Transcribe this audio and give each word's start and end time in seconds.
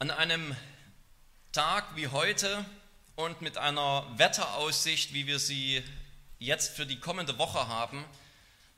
An 0.00 0.12
einem 0.12 0.54
Tag 1.50 1.96
wie 1.96 2.06
heute 2.06 2.64
und 3.16 3.42
mit 3.42 3.58
einer 3.58 4.06
Wetteraussicht, 4.16 5.12
wie 5.12 5.26
wir 5.26 5.40
sie 5.40 5.82
jetzt 6.38 6.76
für 6.76 6.86
die 6.86 7.00
kommende 7.00 7.36
Woche 7.36 7.66
haben, 7.66 8.04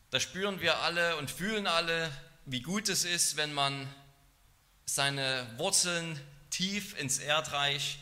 da 0.08 0.19
spüren 0.19 0.62
wir 0.62 0.78
alle 0.78 1.17
und 1.17 1.30
fühlen 1.30 1.67
alle, 1.67 2.10
wie 2.46 2.62
gut 2.62 2.88
es 2.88 3.04
ist, 3.04 3.37
wenn 3.37 3.53
man 3.53 3.87
seine 4.87 5.46
Wurzeln 5.58 6.19
tief 6.48 6.98
ins 6.98 7.19
Erdreich 7.19 7.98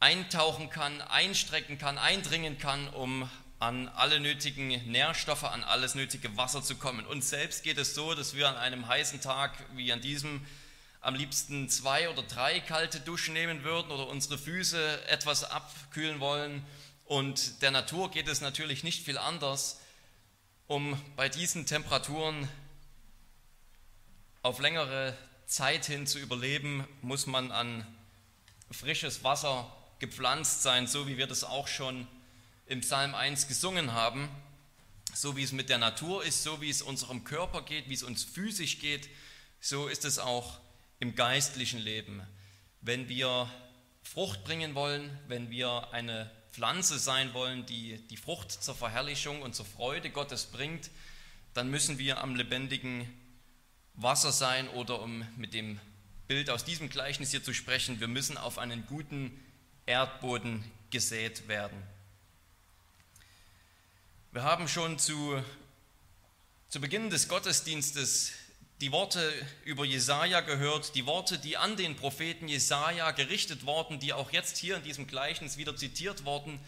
eintauchen 0.00 0.70
kann, 0.70 1.02
einstrecken 1.02 1.76
kann, 1.76 1.98
eindringen 1.98 2.56
kann, 2.56 2.88
um 2.88 3.28
an 3.58 3.88
alle 3.88 4.20
nötigen 4.20 4.68
Nährstoffe, 4.90 5.44
an 5.44 5.64
alles 5.64 5.94
nötige 5.94 6.34
Wasser 6.38 6.62
zu 6.62 6.76
kommen. 6.76 7.04
Uns 7.04 7.28
selbst 7.28 7.62
geht 7.62 7.76
es 7.76 7.94
so, 7.94 8.14
dass 8.14 8.34
wir 8.34 8.48
an 8.48 8.56
einem 8.56 8.88
heißen 8.88 9.20
Tag 9.20 9.52
wie 9.74 9.92
an 9.92 10.00
diesem 10.00 10.46
am 11.02 11.16
liebsten 11.16 11.68
zwei 11.68 12.08
oder 12.08 12.22
drei 12.22 12.60
kalte 12.60 13.00
Duschen 13.00 13.34
nehmen 13.34 13.64
würden 13.64 13.90
oder 13.90 14.06
unsere 14.06 14.38
Füße 14.38 15.08
etwas 15.08 15.42
abkühlen 15.42 16.20
wollen. 16.20 16.64
Und 17.04 17.60
der 17.60 17.72
Natur 17.72 18.10
geht 18.10 18.28
es 18.28 18.40
natürlich 18.40 18.84
nicht 18.84 19.04
viel 19.04 19.18
anders. 19.18 19.80
Um 20.68 20.96
bei 21.16 21.28
diesen 21.28 21.66
Temperaturen 21.66 22.48
auf 24.42 24.60
längere 24.60 25.18
Zeit 25.46 25.86
hin 25.86 26.06
zu 26.06 26.20
überleben, 26.20 26.86
muss 27.02 27.26
man 27.26 27.50
an 27.50 27.84
frisches 28.70 29.24
Wasser 29.24 29.70
gepflanzt 29.98 30.62
sein, 30.62 30.86
so 30.86 31.08
wie 31.08 31.16
wir 31.16 31.26
das 31.26 31.42
auch 31.42 31.66
schon 31.66 32.06
im 32.66 32.80
Psalm 32.80 33.16
1 33.16 33.48
gesungen 33.48 33.92
haben. 33.92 34.28
So 35.14 35.36
wie 35.36 35.42
es 35.42 35.50
mit 35.50 35.68
der 35.68 35.78
Natur 35.78 36.24
ist, 36.24 36.44
so 36.44 36.60
wie 36.60 36.70
es 36.70 36.80
unserem 36.80 37.24
Körper 37.24 37.62
geht, 37.62 37.88
wie 37.88 37.94
es 37.94 38.04
uns 38.04 38.22
physisch 38.22 38.78
geht, 38.78 39.10
so 39.60 39.88
ist 39.88 40.04
es 40.04 40.18
auch 40.18 40.61
im 41.02 41.16
geistlichen 41.16 41.80
Leben. 41.80 42.22
Wenn 42.80 43.08
wir 43.08 43.50
Frucht 44.04 44.44
bringen 44.44 44.76
wollen, 44.76 45.10
wenn 45.26 45.50
wir 45.50 45.92
eine 45.92 46.30
Pflanze 46.52 46.96
sein 47.00 47.34
wollen, 47.34 47.66
die 47.66 47.98
die 48.06 48.16
Frucht 48.16 48.52
zur 48.52 48.76
Verherrlichung 48.76 49.42
und 49.42 49.52
zur 49.56 49.66
Freude 49.66 50.10
Gottes 50.10 50.46
bringt, 50.46 50.90
dann 51.54 51.68
müssen 51.68 51.98
wir 51.98 52.20
am 52.20 52.36
lebendigen 52.36 53.12
Wasser 53.94 54.30
sein 54.30 54.68
oder 54.68 55.02
um 55.02 55.26
mit 55.36 55.54
dem 55.54 55.80
Bild 56.28 56.48
aus 56.50 56.64
diesem 56.64 56.88
Gleichnis 56.88 57.32
hier 57.32 57.42
zu 57.42 57.52
sprechen, 57.52 57.98
wir 57.98 58.06
müssen 58.06 58.38
auf 58.38 58.58
einen 58.58 58.86
guten 58.86 59.36
Erdboden 59.86 60.62
gesät 60.90 61.48
werden. 61.48 61.82
Wir 64.30 64.44
haben 64.44 64.68
schon 64.68 65.00
zu, 65.00 65.42
zu 66.68 66.80
Beginn 66.80 67.10
des 67.10 67.26
Gottesdienstes 67.26 68.34
die 68.82 68.90
Worte 68.90 69.32
über 69.64 69.84
Jesaja 69.84 70.40
gehört, 70.40 70.96
die 70.96 71.06
Worte, 71.06 71.38
die 71.38 71.56
an 71.56 71.76
den 71.76 71.94
Propheten 71.94 72.48
Jesaja 72.48 73.12
gerichtet 73.12 73.64
wurden, 73.64 74.00
die 74.00 74.12
auch 74.12 74.32
jetzt 74.32 74.56
hier 74.56 74.76
in 74.76 74.82
diesem 74.82 75.06
Gleichnis 75.06 75.56
wieder 75.56 75.76
zitiert 75.76 76.24
wurden. 76.24 76.58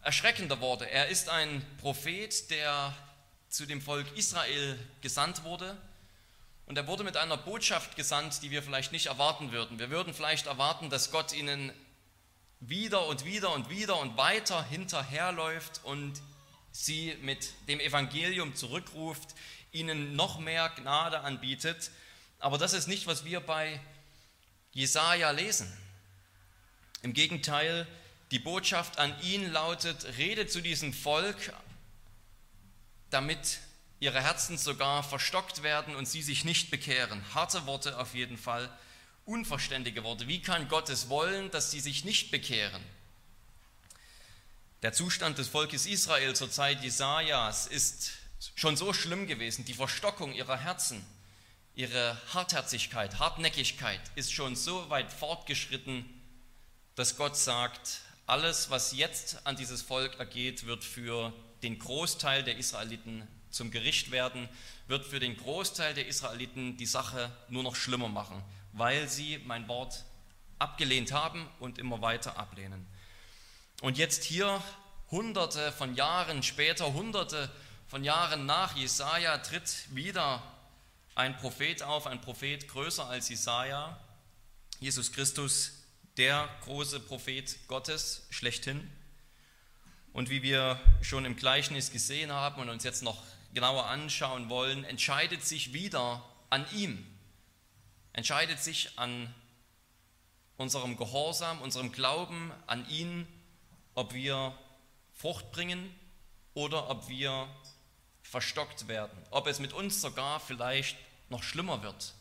Erschreckende 0.00 0.60
Worte. 0.60 0.88
Er 0.88 1.08
ist 1.08 1.28
ein 1.28 1.66
Prophet, 1.80 2.48
der 2.52 2.94
zu 3.48 3.66
dem 3.66 3.82
Volk 3.82 4.06
Israel 4.16 4.78
gesandt 5.00 5.42
wurde. 5.42 5.76
Und 6.66 6.78
er 6.78 6.86
wurde 6.86 7.02
mit 7.02 7.16
einer 7.16 7.36
Botschaft 7.36 7.96
gesandt, 7.96 8.40
die 8.44 8.52
wir 8.52 8.62
vielleicht 8.62 8.92
nicht 8.92 9.06
erwarten 9.06 9.50
würden. 9.50 9.80
Wir 9.80 9.90
würden 9.90 10.14
vielleicht 10.14 10.46
erwarten, 10.46 10.90
dass 10.90 11.10
Gott 11.10 11.32
ihnen 11.32 11.72
wieder 12.60 13.04
und 13.08 13.24
wieder 13.24 13.52
und 13.52 13.68
wieder 13.68 13.98
und 13.98 14.16
weiter 14.16 14.62
hinterherläuft 14.62 15.80
und 15.82 16.22
sie 16.70 17.16
mit 17.22 17.52
dem 17.66 17.80
Evangelium 17.80 18.54
zurückruft, 18.54 19.34
ihnen 19.72 20.16
noch 20.16 20.38
mehr 20.38 20.68
Gnade 20.70 21.20
anbietet. 21.20 21.90
Aber 22.38 22.58
das 22.58 22.72
ist 22.72 22.86
nicht, 22.86 23.06
was 23.06 23.24
wir 23.24 23.40
bei 23.40 23.80
Jesaja 24.72 25.30
lesen. 25.30 25.72
Im 27.02 27.12
Gegenteil, 27.12 27.86
die 28.30 28.38
Botschaft 28.38 28.98
an 28.98 29.14
ihn 29.22 29.50
lautet: 29.50 30.04
Rede 30.16 30.46
zu 30.46 30.60
diesem 30.60 30.92
Volk, 30.92 31.52
damit 33.10 33.58
ihre 34.00 34.22
Herzen 34.22 34.58
sogar 34.58 35.02
verstockt 35.02 35.62
werden 35.62 35.96
und 35.96 36.06
sie 36.06 36.22
sich 36.22 36.44
nicht 36.44 36.70
bekehren. 36.70 37.22
Harte 37.34 37.66
Worte 37.66 37.98
auf 37.98 38.14
jeden 38.14 38.38
Fall, 38.38 38.70
unverständige 39.24 40.04
Worte. 40.04 40.28
Wie 40.28 40.40
kann 40.40 40.68
Gott 40.68 40.88
es 40.88 41.08
wollen, 41.08 41.50
dass 41.50 41.70
sie 41.70 41.80
sich 41.80 42.04
nicht 42.04 42.30
bekehren? 42.30 42.82
Der 44.82 44.92
Zustand 44.92 45.38
des 45.38 45.48
Volkes 45.48 45.86
Israel 45.86 46.36
zur 46.36 46.50
Zeit 46.50 46.82
Jesajas 46.84 47.66
ist 47.66 48.12
schon 48.54 48.76
so 48.76 48.92
schlimm 48.92 49.26
gewesen. 49.26 49.64
Die 49.64 49.74
Verstockung 49.74 50.32
ihrer 50.32 50.58
Herzen, 50.58 51.04
ihre 51.74 52.16
Hartherzigkeit, 52.32 53.18
Hartnäckigkeit 53.18 54.00
ist 54.14 54.32
schon 54.32 54.56
so 54.56 54.88
weit 54.90 55.12
fortgeschritten, 55.12 56.04
dass 56.94 57.16
Gott 57.16 57.36
sagt, 57.36 58.00
alles, 58.26 58.70
was 58.70 58.92
jetzt 58.92 59.46
an 59.46 59.56
dieses 59.56 59.82
Volk 59.82 60.18
ergeht, 60.18 60.66
wird 60.66 60.84
für 60.84 61.32
den 61.62 61.78
Großteil 61.78 62.42
der 62.42 62.58
Israeliten 62.58 63.26
zum 63.50 63.70
Gericht 63.70 64.10
werden, 64.10 64.48
wird 64.86 65.04
für 65.06 65.20
den 65.20 65.36
Großteil 65.36 65.94
der 65.94 66.06
Israeliten 66.06 66.76
die 66.76 66.86
Sache 66.86 67.30
nur 67.48 67.62
noch 67.62 67.74
schlimmer 67.74 68.08
machen, 68.08 68.42
weil 68.72 69.08
sie 69.08 69.38
mein 69.46 69.66
Wort 69.68 70.04
abgelehnt 70.58 71.12
haben 71.12 71.48
und 71.60 71.78
immer 71.78 72.02
weiter 72.02 72.38
ablehnen. 72.38 72.86
Und 73.80 73.96
jetzt 73.96 74.24
hier, 74.24 74.62
hunderte 75.10 75.72
von 75.72 75.94
Jahren 75.94 76.42
später, 76.42 76.92
hunderte 76.92 77.50
von 77.88 78.04
Jahren 78.04 78.44
nach 78.44 78.76
Jesaja 78.76 79.38
tritt 79.38 79.94
wieder 79.94 80.42
ein 81.14 81.36
Prophet 81.38 81.82
auf, 81.82 82.06
ein 82.06 82.20
Prophet 82.20 82.68
größer 82.68 83.06
als 83.06 83.30
Jesaja, 83.30 83.98
Jesus 84.78 85.10
Christus, 85.10 85.72
der 86.18 86.48
große 86.64 87.00
Prophet 87.00 87.66
Gottes 87.66 88.26
schlechthin. 88.28 88.90
Und 90.12 90.28
wie 90.28 90.42
wir 90.42 90.78
schon 91.00 91.24
im 91.24 91.36
Gleichnis 91.36 91.90
gesehen 91.90 92.30
haben 92.30 92.60
und 92.60 92.68
uns 92.68 92.84
jetzt 92.84 93.02
noch 93.02 93.22
genauer 93.54 93.86
anschauen 93.86 94.50
wollen, 94.50 94.84
entscheidet 94.84 95.42
sich 95.46 95.72
wieder 95.72 96.22
an 96.50 96.66
ihm, 96.72 97.06
entscheidet 98.12 98.62
sich 98.62 98.98
an 98.98 99.34
unserem 100.58 100.98
Gehorsam, 100.98 101.62
unserem 101.62 101.90
Glauben 101.90 102.52
an 102.66 102.86
ihn, 102.90 103.26
ob 103.94 104.12
wir 104.12 104.56
Frucht 105.14 105.50
bringen 105.52 105.94
oder 106.52 106.90
ob 106.90 107.08
wir 107.08 107.48
verstockt 108.30 108.88
werden, 108.88 109.16
ob 109.30 109.46
es 109.46 109.58
mit 109.58 109.72
uns 109.72 110.00
sogar 110.00 110.40
vielleicht 110.40 110.96
noch 111.30 111.42
schlimmer 111.42 111.82
wird 111.82 112.14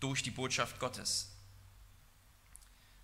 durch 0.00 0.22
die 0.22 0.30
Botschaft 0.30 0.78
Gottes. 0.78 1.32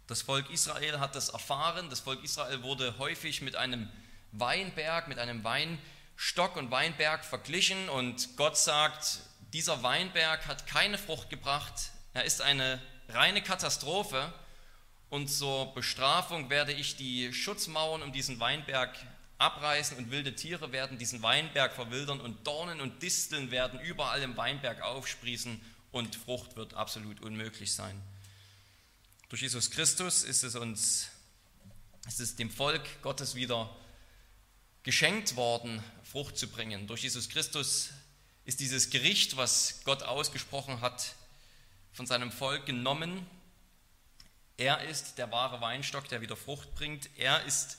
Das 0.07 0.23
Volk 0.23 0.51
Israel 0.51 1.01
hat 1.01 1.15
das 1.15 1.31
erfahren, 1.31 1.89
das 1.91 2.01
Volk 2.01 2.23
Israel 2.25 2.63
wurde 2.63 2.99
häufig 2.99 3.41
mit 3.41 3.57
einem 3.57 3.89
Weinberg, 4.33 5.09
mit 5.09 5.19
einem 5.19 5.45
Weinstock 5.45 6.57
und 6.57 6.71
Weinberg 6.71 7.25
verglichen. 7.25 7.89
Und 7.89 8.37
Gott 8.37 8.59
sagt, 8.59 9.21
dieser 9.53 9.83
Weinberg 9.83 10.47
hat 10.47 10.67
keine 10.67 10.99
Frucht 10.99 11.31
gebracht, 11.31 11.93
er 12.15 12.25
ist 12.25 12.41
eine 12.43 12.81
reine 13.09 13.43
Katastrophe. 13.43 14.33
Und 15.09 15.29
zur 15.29 15.75
Bestrafung 15.75 16.49
werde 16.49 16.73
ich 16.73 16.97
die 16.97 17.33
Schutzmauern 17.35 18.03
um 18.03 18.13
diesen 18.13 18.41
Weinberg 18.41 18.97
abreißen 19.43 19.97
und 19.99 20.11
wilde 20.11 20.35
Tiere 20.37 20.71
werden 20.71 20.99
diesen 20.99 21.23
Weinberg 21.23 21.73
verwildern 21.73 22.21
und 22.21 22.47
Dornen 22.47 22.81
und 22.81 23.03
Disteln 23.03 23.51
werden 23.51 23.81
überall 23.81 24.23
im 24.23 24.37
Weinberg 24.37 24.81
aufsprießen 24.83 25.61
und 25.91 26.15
Frucht 26.15 26.57
wird 26.57 26.75
absolut 26.75 27.21
unmöglich 27.21 27.73
sein. 27.73 28.01
Durch 29.29 29.43
Jesus 29.43 29.71
Christus 29.71 30.23
ist 30.23 30.45
es 30.45 30.55
uns, 30.55 31.09
ist 32.07 32.21
es 32.21 32.37
dem 32.37 32.51
Volk 32.51 33.03
Gottes 33.03 33.35
wieder 33.35 33.69
geschenkt 34.85 35.35
worden, 35.35 35.83
Frucht 36.05 36.39
zu 36.39 36.49
bringen. 36.49 36.87
Durch 36.87 37.03
Jesus 37.03 37.29
Christus 37.29 37.91
ist 38.45 38.61
dieses 38.61 38.91
Gericht, 38.91 39.37
was 39.37 39.81
Gott 39.85 40.05
ausgesprochen 40.05 40.81
hat, 40.81 41.15
von 41.93 42.07
seinem 42.07 42.31
Volk 42.31 42.67
genommen. 42.67 43.27
Er 44.57 44.83
ist 44.85 45.19
der 45.19 45.33
wahre 45.33 45.61
Weinstock, 45.61 46.09
der 46.09 46.21
wieder 46.21 46.37
Frucht 46.37 46.75
bringt. 46.75 47.11
Er 47.17 47.45
ist 47.45 47.79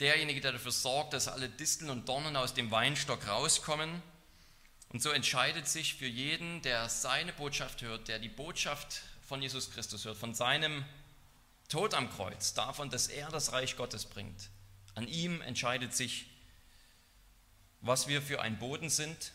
derjenige, 0.00 0.40
der 0.40 0.52
dafür 0.52 0.72
sorgt, 0.72 1.12
dass 1.12 1.28
alle 1.28 1.48
Disteln 1.48 1.90
und 1.90 2.08
Dornen 2.08 2.36
aus 2.36 2.54
dem 2.54 2.70
Weinstock 2.70 3.28
rauskommen. 3.28 4.02
Und 4.88 5.02
so 5.02 5.10
entscheidet 5.10 5.68
sich 5.68 5.94
für 5.94 6.06
jeden, 6.06 6.62
der 6.62 6.88
seine 6.88 7.32
Botschaft 7.32 7.82
hört, 7.82 8.08
der 8.08 8.18
die 8.18 8.28
Botschaft 8.28 9.02
von 9.22 9.40
Jesus 9.40 9.70
Christus 9.70 10.04
hört, 10.04 10.16
von 10.16 10.34
seinem 10.34 10.84
Tod 11.68 11.94
am 11.94 12.10
Kreuz, 12.10 12.54
davon, 12.54 12.90
dass 12.90 13.06
er 13.06 13.28
das 13.28 13.52
Reich 13.52 13.76
Gottes 13.76 14.06
bringt. 14.06 14.50
An 14.96 15.06
ihm 15.06 15.40
entscheidet 15.42 15.94
sich, 15.94 16.26
was 17.80 18.08
wir 18.08 18.20
für 18.20 18.40
ein 18.40 18.58
Boden 18.58 18.90
sind, 18.90 19.32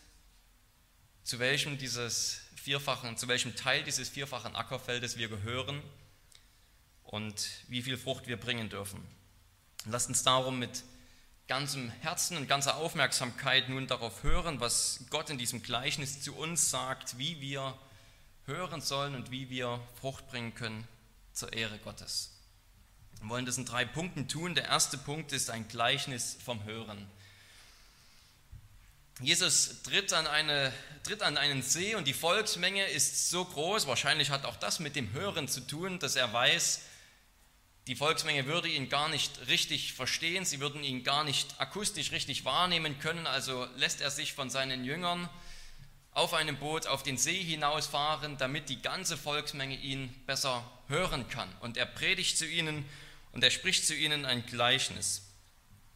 zu 1.22 1.38
welchem 1.38 1.78
dieses 1.78 2.40
vierfachen, 2.56 3.16
zu 3.16 3.26
welchem 3.26 3.56
Teil 3.56 3.82
dieses 3.82 4.08
vierfachen 4.08 4.54
Ackerfeldes 4.54 5.16
wir 5.16 5.28
gehören 5.28 5.82
und 7.04 7.48
wie 7.68 7.82
viel 7.82 7.96
Frucht 7.96 8.26
wir 8.26 8.36
bringen 8.36 8.68
dürfen. 8.68 9.02
Lasst 9.88 10.08
uns 10.08 10.24
darum 10.24 10.58
mit 10.58 10.82
ganzem 11.46 11.90
Herzen 12.00 12.36
und 12.36 12.48
ganzer 12.48 12.76
Aufmerksamkeit 12.76 13.68
nun 13.68 13.86
darauf 13.86 14.24
hören, 14.24 14.58
was 14.58 15.04
Gott 15.10 15.30
in 15.30 15.38
diesem 15.38 15.62
Gleichnis 15.62 16.20
zu 16.20 16.34
uns 16.34 16.70
sagt, 16.70 17.18
wie 17.18 17.40
wir 17.40 17.78
hören 18.46 18.80
sollen 18.80 19.14
und 19.14 19.30
wie 19.30 19.48
wir 19.48 19.80
Frucht 20.00 20.26
bringen 20.26 20.56
können 20.56 20.88
zur 21.32 21.52
Ehre 21.52 21.78
Gottes. 21.78 22.32
Wir 23.20 23.28
wollen 23.28 23.46
das 23.46 23.58
in 23.58 23.64
drei 23.64 23.84
Punkten 23.84 24.26
tun. 24.26 24.56
Der 24.56 24.64
erste 24.64 24.98
Punkt 24.98 25.32
ist 25.32 25.50
ein 25.50 25.68
Gleichnis 25.68 26.36
vom 26.44 26.64
Hören. 26.64 27.08
Jesus 29.20 29.82
tritt 29.82 30.12
an, 30.12 30.26
eine, 30.26 30.72
tritt 31.04 31.22
an 31.22 31.36
einen 31.36 31.62
See 31.62 31.94
und 31.94 32.08
die 32.08 32.12
Volksmenge 32.12 32.86
ist 32.86 33.30
so 33.30 33.44
groß, 33.44 33.86
wahrscheinlich 33.86 34.30
hat 34.30 34.44
auch 34.44 34.56
das 34.56 34.80
mit 34.80 34.96
dem 34.96 35.12
Hören 35.12 35.46
zu 35.46 35.60
tun, 35.60 36.00
dass 36.00 36.16
er 36.16 36.32
weiß, 36.32 36.80
die 37.86 37.94
Volksmenge 37.94 38.46
würde 38.46 38.68
ihn 38.68 38.88
gar 38.88 39.08
nicht 39.08 39.46
richtig 39.46 39.92
verstehen, 39.92 40.44
sie 40.44 40.58
würden 40.58 40.82
ihn 40.82 41.04
gar 41.04 41.22
nicht 41.22 41.60
akustisch 41.60 42.10
richtig 42.10 42.44
wahrnehmen 42.44 42.98
können, 42.98 43.26
also 43.26 43.66
lässt 43.76 44.00
er 44.00 44.10
sich 44.10 44.32
von 44.32 44.50
seinen 44.50 44.84
Jüngern 44.84 45.28
auf 46.10 46.32
einem 46.34 46.56
Boot 46.56 46.86
auf 46.86 47.02
den 47.02 47.18
See 47.18 47.42
hinausfahren, 47.42 48.38
damit 48.38 48.70
die 48.70 48.80
ganze 48.80 49.16
Volksmenge 49.16 49.76
ihn 49.76 50.08
besser 50.26 50.64
hören 50.88 51.28
kann. 51.28 51.48
Und 51.60 51.76
er 51.76 51.86
predigt 51.86 52.38
zu 52.38 52.46
ihnen 52.46 52.86
und 53.32 53.44
er 53.44 53.50
spricht 53.50 53.86
zu 53.86 53.94
ihnen 53.94 54.24
ein 54.24 54.46
Gleichnis. 54.46 55.22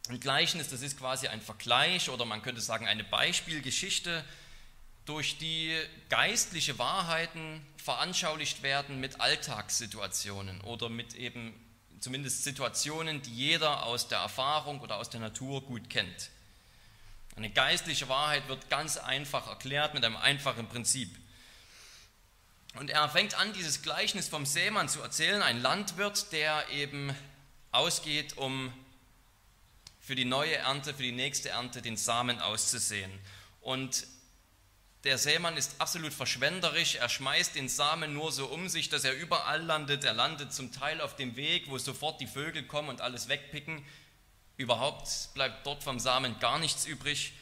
Ein 0.09 0.21
Gleichnis, 0.21 0.69
das 0.69 0.83
ist 0.83 0.99
quasi 0.99 1.29
ein 1.29 1.41
Vergleich 1.41 2.11
oder 2.11 2.25
man 2.25 2.43
könnte 2.43 2.61
sagen 2.61 2.87
eine 2.87 3.03
Beispielgeschichte, 3.03 4.25
durch 5.07 5.39
die 5.39 5.75
geistliche 6.11 6.79
Wahrheiten 6.79 7.67
veranschaulicht 7.83 8.63
werden 8.63 9.01
mit 9.01 9.21
Alltagssituationen 9.21 10.61
oder 10.61 10.89
mit 10.89 11.15
eben 11.15 11.55
zumindest 12.01 12.45
Situationen, 12.45 13.23
die 13.23 13.35
jeder 13.35 13.85
aus 13.85 14.09
der 14.09 14.19
Erfahrung 14.19 14.81
oder 14.81 14.97
aus 14.97 15.11
der 15.11 15.21
Natur 15.21 15.63
gut 15.63 15.89
kennt. 15.89 16.31
Eine 17.37 17.51
geistliche 17.51 18.09
Wahrheit 18.09 18.49
wird 18.49 18.69
ganz 18.69 18.97
einfach 18.97 19.47
erklärt 19.49 19.95
mit 19.95 20.05
einem 20.05 20.17
einfachen 20.17 20.67
Prinzip. 20.67 21.17
Und 22.75 22.91
er 22.91 23.09
fängt 23.09 23.35
an, 23.35 23.53
dieses 23.53 23.83
Gleichnis 23.83 24.29
vom 24.29 24.47
Sämann 24.47 24.89
zu 24.89 25.01
erzählen, 25.01 25.43
ein 25.43 25.61
Landwirt, 25.61 26.33
der 26.33 26.69
eben 26.71 27.15
ausgeht, 27.73 28.37
um 28.37 28.73
für 30.01 30.15
die 30.15 30.25
neue 30.25 30.57
Ernte, 30.57 30.95
für 30.95 31.03
die 31.03 31.13
nächste 31.13 31.51
Ernte 31.51 31.83
den 31.83 31.97
Samen 31.97 32.41
auszusehen. 32.41 33.11
Und 33.61 34.07
der 35.05 35.17
Sämann 35.17 35.57
ist 35.57 35.77
absolut 35.79 36.13
verschwenderisch, 36.13 36.97
er 36.97 37.09
schmeißt 37.09 37.55
den 37.55 37.69
Samen 37.71 38.13
nur 38.13 38.33
so 38.33 38.47
um 38.47 38.69
sich, 38.69 38.91
dass 38.91 39.05
er 39.05 39.15
überall 39.15 39.63
landet. 39.63 40.05
Er 40.05 40.13
landet 40.13 40.53
zum 40.53 40.73
Teil 40.73 41.01
auf 41.01 41.17
dem 41.17 41.37
Weg, 41.37 41.71
wo 41.71 41.79
sofort 41.79 42.21
die 42.21 42.27
Vögel 42.27 42.65
kommen 42.65 42.91
und 42.91 43.01
alles 43.01 43.29
wegpicken. 43.29 43.83
Überhaupt 44.59 45.31
bleibt 45.33 45.67
dort 45.67 45.83
vom 45.83 45.99
Samen 45.99 46.39
gar 46.39 46.59
nichts 46.59 46.85
übrig. 46.85 47.33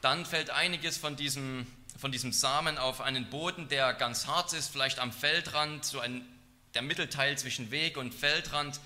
Dann 0.00 0.24
fällt 0.24 0.48
einiges 0.48 0.96
von 0.96 1.14
diesem, 1.14 1.66
von 1.98 2.10
diesem 2.10 2.32
Samen 2.32 2.78
auf 2.78 3.02
einen 3.02 3.28
Boden, 3.28 3.68
der 3.68 3.92
ganz 3.92 4.26
hart 4.26 4.54
ist, 4.54 4.68
vielleicht 4.68 4.98
am 4.98 5.12
Feldrand, 5.12 5.84
so 5.84 6.00
ein, 6.00 6.26
der 6.72 6.80
Mittelteil 6.80 7.36
zwischen 7.36 7.70
Weg 7.70 7.98
und 7.98 8.14
Feldrand. 8.14 8.80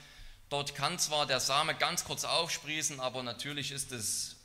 Dort 0.48 0.74
kann 0.74 0.98
zwar 0.98 1.26
der 1.26 1.38
Same 1.38 1.76
ganz 1.76 2.04
kurz 2.04 2.24
aufsprießen, 2.24 2.98
aber 2.98 3.22
natürlich 3.22 3.70
ist 3.70 3.92
es 3.92 4.36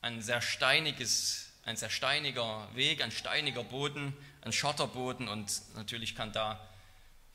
ein 0.00 0.22
sehr 0.22 0.40
steiniges, 0.40 1.47
ein 1.68 1.76
sehr 1.76 1.90
steiniger 1.90 2.66
Weg, 2.74 3.02
ein 3.02 3.12
steiniger 3.12 3.62
Boden, 3.62 4.16
ein 4.40 4.52
Schotterboden 4.52 5.28
und 5.28 5.60
natürlich 5.76 6.16
kann 6.16 6.32
da 6.32 6.66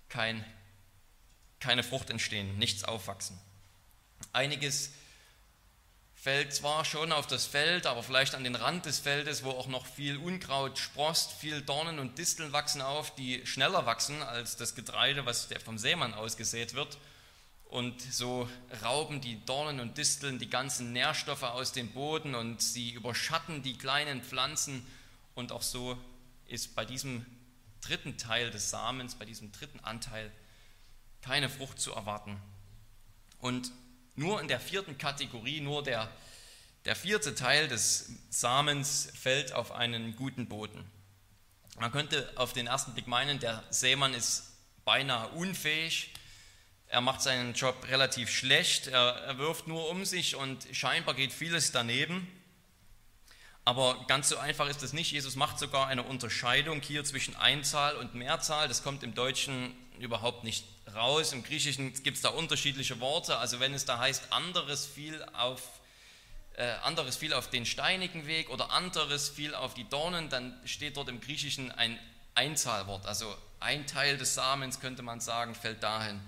kein, 0.09 0.43
keine 1.59 1.83
Frucht 1.83 2.09
entstehen, 2.09 2.57
nichts 2.57 2.83
aufwachsen. 2.83 3.39
Einiges 4.33 4.91
fällt 6.15 6.53
zwar 6.55 6.83
schon 6.83 7.11
auf 7.11 7.27
das 7.27 7.45
Feld, 7.45 7.85
aber 7.85 8.01
vielleicht 8.01 8.33
an 8.33 8.43
den 8.43 8.55
Rand 8.55 8.87
des 8.87 8.99
Feldes, 8.99 9.43
wo 9.43 9.51
auch 9.51 9.67
noch 9.67 9.85
viel 9.85 10.17
Unkraut 10.17 10.79
sprost, 10.79 11.33
viel 11.33 11.61
Dornen 11.61 11.99
und 11.99 12.17
Disteln 12.17 12.53
wachsen 12.53 12.81
auf, 12.81 13.13
die 13.13 13.45
schneller 13.45 13.85
wachsen 13.85 14.23
als 14.23 14.55
das 14.55 14.73
Getreide, 14.73 15.27
was 15.27 15.47
vom 15.63 15.77
Sämann 15.77 16.15
ausgesät 16.15 16.73
wird. 16.73 16.97
Und 17.73 17.99
so 18.03 18.47
rauben 18.83 19.19
die 19.19 19.43
Dornen 19.47 19.79
und 19.79 19.97
Disteln 19.97 20.37
die 20.37 20.47
ganzen 20.47 20.93
Nährstoffe 20.93 21.41
aus 21.41 21.71
dem 21.71 21.91
Boden 21.91 22.35
und 22.35 22.61
sie 22.61 22.91
überschatten 22.91 23.63
die 23.63 23.75
kleinen 23.75 24.21
Pflanzen. 24.21 24.85
Und 25.33 25.51
auch 25.51 25.63
so 25.63 25.97
ist 26.45 26.75
bei 26.75 26.85
diesem 26.85 27.25
dritten 27.81 28.15
Teil 28.19 28.51
des 28.51 28.69
Samens, 28.69 29.15
bei 29.15 29.25
diesem 29.25 29.51
dritten 29.51 29.79
Anteil, 29.79 30.31
keine 31.23 31.49
Frucht 31.49 31.79
zu 31.79 31.93
erwarten. 31.93 32.39
Und 33.39 33.71
nur 34.13 34.39
in 34.39 34.47
der 34.47 34.59
vierten 34.59 34.99
Kategorie, 34.99 35.59
nur 35.59 35.81
der, 35.81 36.11
der 36.85 36.95
vierte 36.95 37.33
Teil 37.33 37.67
des 37.67 38.11
Samens 38.29 39.11
fällt 39.19 39.51
auf 39.51 39.71
einen 39.71 40.15
guten 40.15 40.47
Boden. 40.47 40.85
Man 41.79 41.91
könnte 41.91 42.31
auf 42.35 42.53
den 42.53 42.67
ersten 42.67 42.93
Blick 42.93 43.07
meinen, 43.07 43.39
der 43.39 43.63
Sämann 43.71 44.13
ist 44.13 44.51
beinahe 44.85 45.29
unfähig. 45.29 46.13
Er 46.93 47.01
macht 47.01 47.23
seinen 47.23 47.55
Job 47.55 47.87
relativ 47.89 48.29
schlecht. 48.29 48.85
Er, 48.85 49.15
er 49.25 49.39
wirft 49.39 49.67
nur 49.67 49.89
um 49.89 50.05
sich 50.05 50.35
und 50.35 50.67
scheinbar 50.73 51.15
geht 51.15 51.33
vieles 51.33 51.71
daneben. 51.71 52.27
Aber 53.65 54.05
ganz 54.05 54.29
so 54.29 54.37
einfach 54.37 54.69
ist 54.69 54.83
es 54.83 54.93
nicht. 54.93 55.11
Jesus 55.11 55.35
macht 55.35 55.57
sogar 55.57 55.87
eine 55.87 56.03
Unterscheidung 56.03 56.83
hier 56.83 57.03
zwischen 57.03 57.35
Einzahl 57.35 57.95
und 57.95 58.13
Mehrzahl. 58.13 58.67
Das 58.67 58.83
kommt 58.83 59.01
im 59.01 59.15
Deutschen 59.15 59.75
überhaupt 59.97 60.43
nicht 60.43 60.65
raus. 60.93 61.33
Im 61.33 61.43
Griechischen 61.43 61.93
gibt 62.03 62.17
es 62.17 62.21
da 62.21 62.29
unterschiedliche 62.29 62.99
Worte. 62.99 63.39
Also 63.39 63.59
wenn 63.59 63.73
es 63.73 63.85
da 63.85 63.97
heißt, 63.97 64.31
anderes 64.31 64.85
fiel 64.85 65.25
auf, 65.33 65.63
äh, 66.57 66.73
anderes 66.83 67.17
fiel 67.17 67.33
auf 67.33 67.49
den 67.49 67.65
steinigen 67.65 68.27
Weg 68.27 68.51
oder 68.51 68.69
anderes 68.69 69.29
fiel 69.29 69.55
auf 69.55 69.73
die 69.73 69.89
Dornen, 69.89 70.29
dann 70.29 70.55
steht 70.65 70.95
dort 70.95 71.09
im 71.09 71.21
Griechischen 71.21 71.71
ein 71.71 71.97
Einzahlwort. 72.35 73.07
Also 73.07 73.35
ein 73.59 73.87
Teil 73.87 74.19
des 74.19 74.35
Samens, 74.35 74.79
könnte 74.79 75.01
man 75.01 75.21
sagen, 75.21 75.55
fällt 75.55 75.81
dahin. 75.81 76.21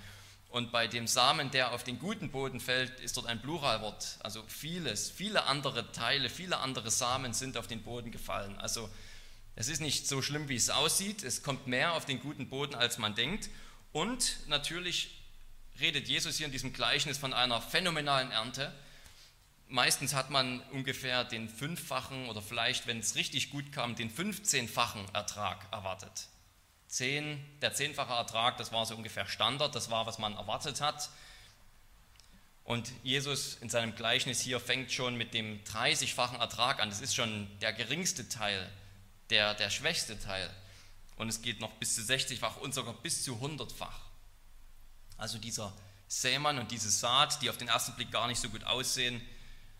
Und 0.55 0.71
bei 0.71 0.87
dem 0.87 1.05
Samen, 1.05 1.51
der 1.51 1.73
auf 1.73 1.83
den 1.83 1.99
guten 1.99 2.31
Boden 2.31 2.61
fällt, 2.61 3.01
ist 3.01 3.17
dort 3.17 3.27
ein 3.27 3.41
Pluralwort. 3.41 4.19
Also 4.23 4.41
vieles, 4.47 5.11
viele 5.11 5.47
andere 5.47 5.91
Teile, 5.91 6.29
viele 6.29 6.59
andere 6.59 6.91
Samen 6.91 7.33
sind 7.33 7.57
auf 7.57 7.67
den 7.67 7.83
Boden 7.83 8.09
gefallen. 8.09 8.57
Also 8.59 8.89
es 9.57 9.67
ist 9.67 9.81
nicht 9.81 10.07
so 10.07 10.21
schlimm, 10.21 10.47
wie 10.47 10.55
es 10.55 10.69
aussieht. 10.69 11.23
Es 11.23 11.43
kommt 11.43 11.67
mehr 11.67 11.91
auf 11.91 12.05
den 12.05 12.21
guten 12.21 12.47
Boden, 12.47 12.73
als 12.73 12.97
man 12.97 13.15
denkt. 13.15 13.49
Und 13.91 14.37
natürlich 14.47 15.21
redet 15.81 16.07
Jesus 16.07 16.37
hier 16.37 16.45
in 16.45 16.53
diesem 16.53 16.71
Gleichnis 16.71 17.17
von 17.17 17.33
einer 17.33 17.59
phänomenalen 17.59 18.31
Ernte. 18.31 18.73
Meistens 19.67 20.13
hat 20.13 20.29
man 20.29 20.61
ungefähr 20.71 21.25
den 21.25 21.49
fünffachen 21.49 22.29
oder 22.29 22.41
vielleicht, 22.41 22.87
wenn 22.87 22.99
es 22.99 23.15
richtig 23.15 23.49
gut 23.49 23.73
kam, 23.73 23.97
den 23.97 24.09
15-fachen 24.09 25.13
Ertrag 25.13 25.67
erwartet. 25.73 26.29
Zehn, 26.95 27.43
der 27.59 27.73
zehnfache 27.73 28.13
Ertrag, 28.13 28.55
das 28.55 28.71
war 28.71 28.85
so 28.85 28.95
ungefähr 28.95 29.27
Standard, 29.27 29.75
das 29.75 29.89
war, 29.89 30.05
was 30.05 30.17
man 30.17 30.33
erwartet 30.33 30.79
hat. 30.79 31.09
Und 32.63 32.89
Jesus 33.03 33.55
in 33.55 33.69
seinem 33.69 33.95
Gleichnis 33.95 34.39
hier 34.39 34.61
fängt 34.61 34.93
schon 34.93 35.17
mit 35.17 35.33
dem 35.33 35.61
30-fachen 35.65 36.39
Ertrag 36.39 36.79
an. 36.79 36.89
Das 36.89 37.01
ist 37.01 37.13
schon 37.13 37.49
der 37.59 37.73
geringste 37.73 38.29
Teil, 38.29 38.71
der, 39.29 39.55
der 39.55 39.69
schwächste 39.71 40.17
Teil 40.17 40.49
und 41.17 41.27
es 41.27 41.41
geht 41.41 41.59
noch 41.59 41.71
bis 41.73 41.95
zu 41.95 42.01
60-fach 42.01 42.55
und 42.61 42.73
sogar 42.73 42.93
bis 42.93 43.25
zu 43.25 43.41
100-fach. 43.41 43.99
Also 45.17 45.37
dieser 45.37 45.73
Sämann 46.07 46.59
und 46.59 46.71
diese 46.71 46.89
Saat, 46.89 47.41
die 47.41 47.49
auf 47.49 47.57
den 47.57 47.67
ersten 47.67 47.91
Blick 47.95 48.09
gar 48.09 48.27
nicht 48.27 48.39
so 48.39 48.47
gut 48.47 48.63
aussehen, 48.63 49.21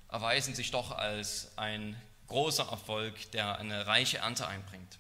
erweisen 0.10 0.54
sich 0.54 0.70
doch 0.70 0.92
als 0.92 1.58
ein 1.58 1.96
großer 2.28 2.68
Erfolg, 2.70 3.32
der 3.32 3.58
eine 3.58 3.88
reiche 3.88 4.18
Ernte 4.18 4.50
einbringt. 4.50 4.98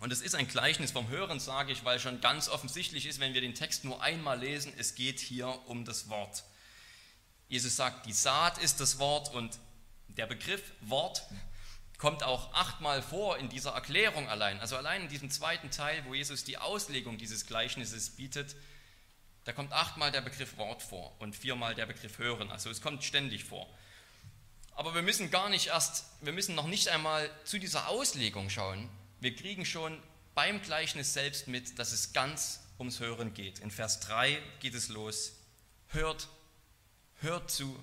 Und 0.00 0.12
es 0.12 0.20
ist 0.20 0.34
ein 0.34 0.46
Gleichnis 0.46 0.92
vom 0.92 1.08
Hören, 1.08 1.40
sage 1.40 1.72
ich, 1.72 1.84
weil 1.84 1.98
schon 1.98 2.20
ganz 2.20 2.48
offensichtlich 2.48 3.06
ist, 3.06 3.18
wenn 3.18 3.34
wir 3.34 3.40
den 3.40 3.54
Text 3.54 3.84
nur 3.84 4.00
einmal 4.00 4.38
lesen, 4.38 4.72
es 4.76 4.94
geht 4.94 5.18
hier 5.18 5.48
um 5.66 5.84
das 5.84 6.08
Wort. 6.08 6.44
Jesus 7.48 7.76
sagt, 7.76 8.06
die 8.06 8.12
Saat 8.12 8.58
ist 8.58 8.80
das 8.80 8.98
Wort 8.98 9.32
und 9.34 9.58
der 10.08 10.26
Begriff 10.26 10.62
Wort 10.82 11.22
kommt 11.96 12.22
auch 12.22 12.52
achtmal 12.54 13.02
vor 13.02 13.38
in 13.38 13.48
dieser 13.48 13.72
Erklärung 13.72 14.28
allein. 14.28 14.60
Also 14.60 14.76
allein 14.76 15.02
in 15.02 15.08
diesem 15.08 15.30
zweiten 15.30 15.70
Teil, 15.70 16.04
wo 16.06 16.14
Jesus 16.14 16.44
die 16.44 16.58
Auslegung 16.58 17.18
dieses 17.18 17.46
Gleichnisses 17.46 18.10
bietet, 18.10 18.54
da 19.44 19.52
kommt 19.52 19.72
achtmal 19.72 20.12
der 20.12 20.20
Begriff 20.20 20.56
Wort 20.58 20.82
vor 20.82 21.16
und 21.18 21.34
viermal 21.34 21.74
der 21.74 21.86
Begriff 21.86 22.18
Hören. 22.18 22.50
Also 22.50 22.70
es 22.70 22.82
kommt 22.82 23.02
ständig 23.02 23.44
vor. 23.44 23.66
Aber 24.72 24.94
wir 24.94 25.02
müssen 25.02 25.30
gar 25.30 25.48
nicht 25.48 25.68
erst, 25.68 26.04
wir 26.20 26.32
müssen 26.32 26.54
noch 26.54 26.68
nicht 26.68 26.88
einmal 26.88 27.28
zu 27.44 27.58
dieser 27.58 27.88
Auslegung 27.88 28.48
schauen. 28.48 28.88
Wir 29.20 29.34
kriegen 29.34 29.64
schon 29.64 30.00
beim 30.34 30.62
Gleichnis 30.62 31.12
selbst 31.12 31.48
mit, 31.48 31.78
dass 31.78 31.92
es 31.92 32.12
ganz 32.12 32.60
ums 32.78 33.00
Hören 33.00 33.34
geht. 33.34 33.58
In 33.58 33.70
Vers 33.70 34.00
3 34.00 34.40
geht 34.60 34.74
es 34.74 34.88
los. 34.88 35.32
Hört, 35.88 36.28
hört 37.20 37.50
zu. 37.50 37.82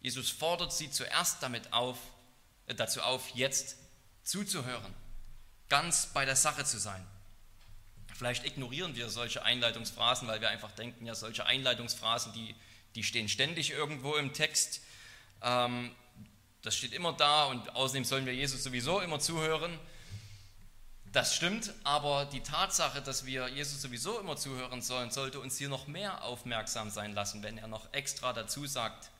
Jesus 0.00 0.30
fordert 0.30 0.72
sie 0.72 0.90
zuerst 0.90 1.42
damit 1.42 1.72
auf, 1.72 1.98
dazu 2.66 3.02
auf, 3.02 3.28
jetzt 3.30 3.76
zuzuhören, 4.22 4.94
ganz 5.68 6.06
bei 6.06 6.24
der 6.24 6.36
Sache 6.36 6.64
zu 6.64 6.78
sein. 6.78 7.06
Vielleicht 8.14 8.44
ignorieren 8.46 8.94
wir 8.96 9.10
solche 9.10 9.42
Einleitungsphrasen, 9.42 10.28
weil 10.28 10.40
wir 10.40 10.48
einfach 10.48 10.70
denken, 10.72 11.04
ja, 11.04 11.14
solche 11.14 11.46
Einleitungsphrasen, 11.46 12.32
die, 12.32 12.54
die 12.94 13.02
stehen 13.02 13.28
ständig 13.28 13.70
irgendwo 13.70 14.14
im 14.14 14.32
Text. 14.32 14.80
Ähm, 15.42 15.94
das 16.62 16.76
steht 16.76 16.92
immer 16.92 17.12
da 17.12 17.46
und 17.46 17.74
außerdem 17.74 18.04
sollen 18.04 18.24
wir 18.24 18.34
Jesus 18.34 18.62
sowieso 18.62 19.00
immer 19.00 19.20
zuhören. 19.20 19.78
Das 21.14 21.32
stimmt, 21.32 21.72
aber 21.84 22.24
die 22.24 22.40
Tatsache, 22.40 23.00
dass 23.00 23.24
wir 23.24 23.46
Jesus 23.46 23.80
sowieso 23.80 24.18
immer 24.18 24.36
zuhören 24.36 24.82
sollen, 24.82 25.12
sollte 25.12 25.38
uns 25.38 25.56
hier 25.56 25.68
noch 25.68 25.86
mehr 25.86 26.24
aufmerksam 26.24 26.90
sein 26.90 27.12
lassen, 27.12 27.44
wenn 27.44 27.56
er 27.56 27.68
noch 27.68 27.92
extra 27.92 28.32
dazu 28.32 28.66
sagt, 28.66 29.12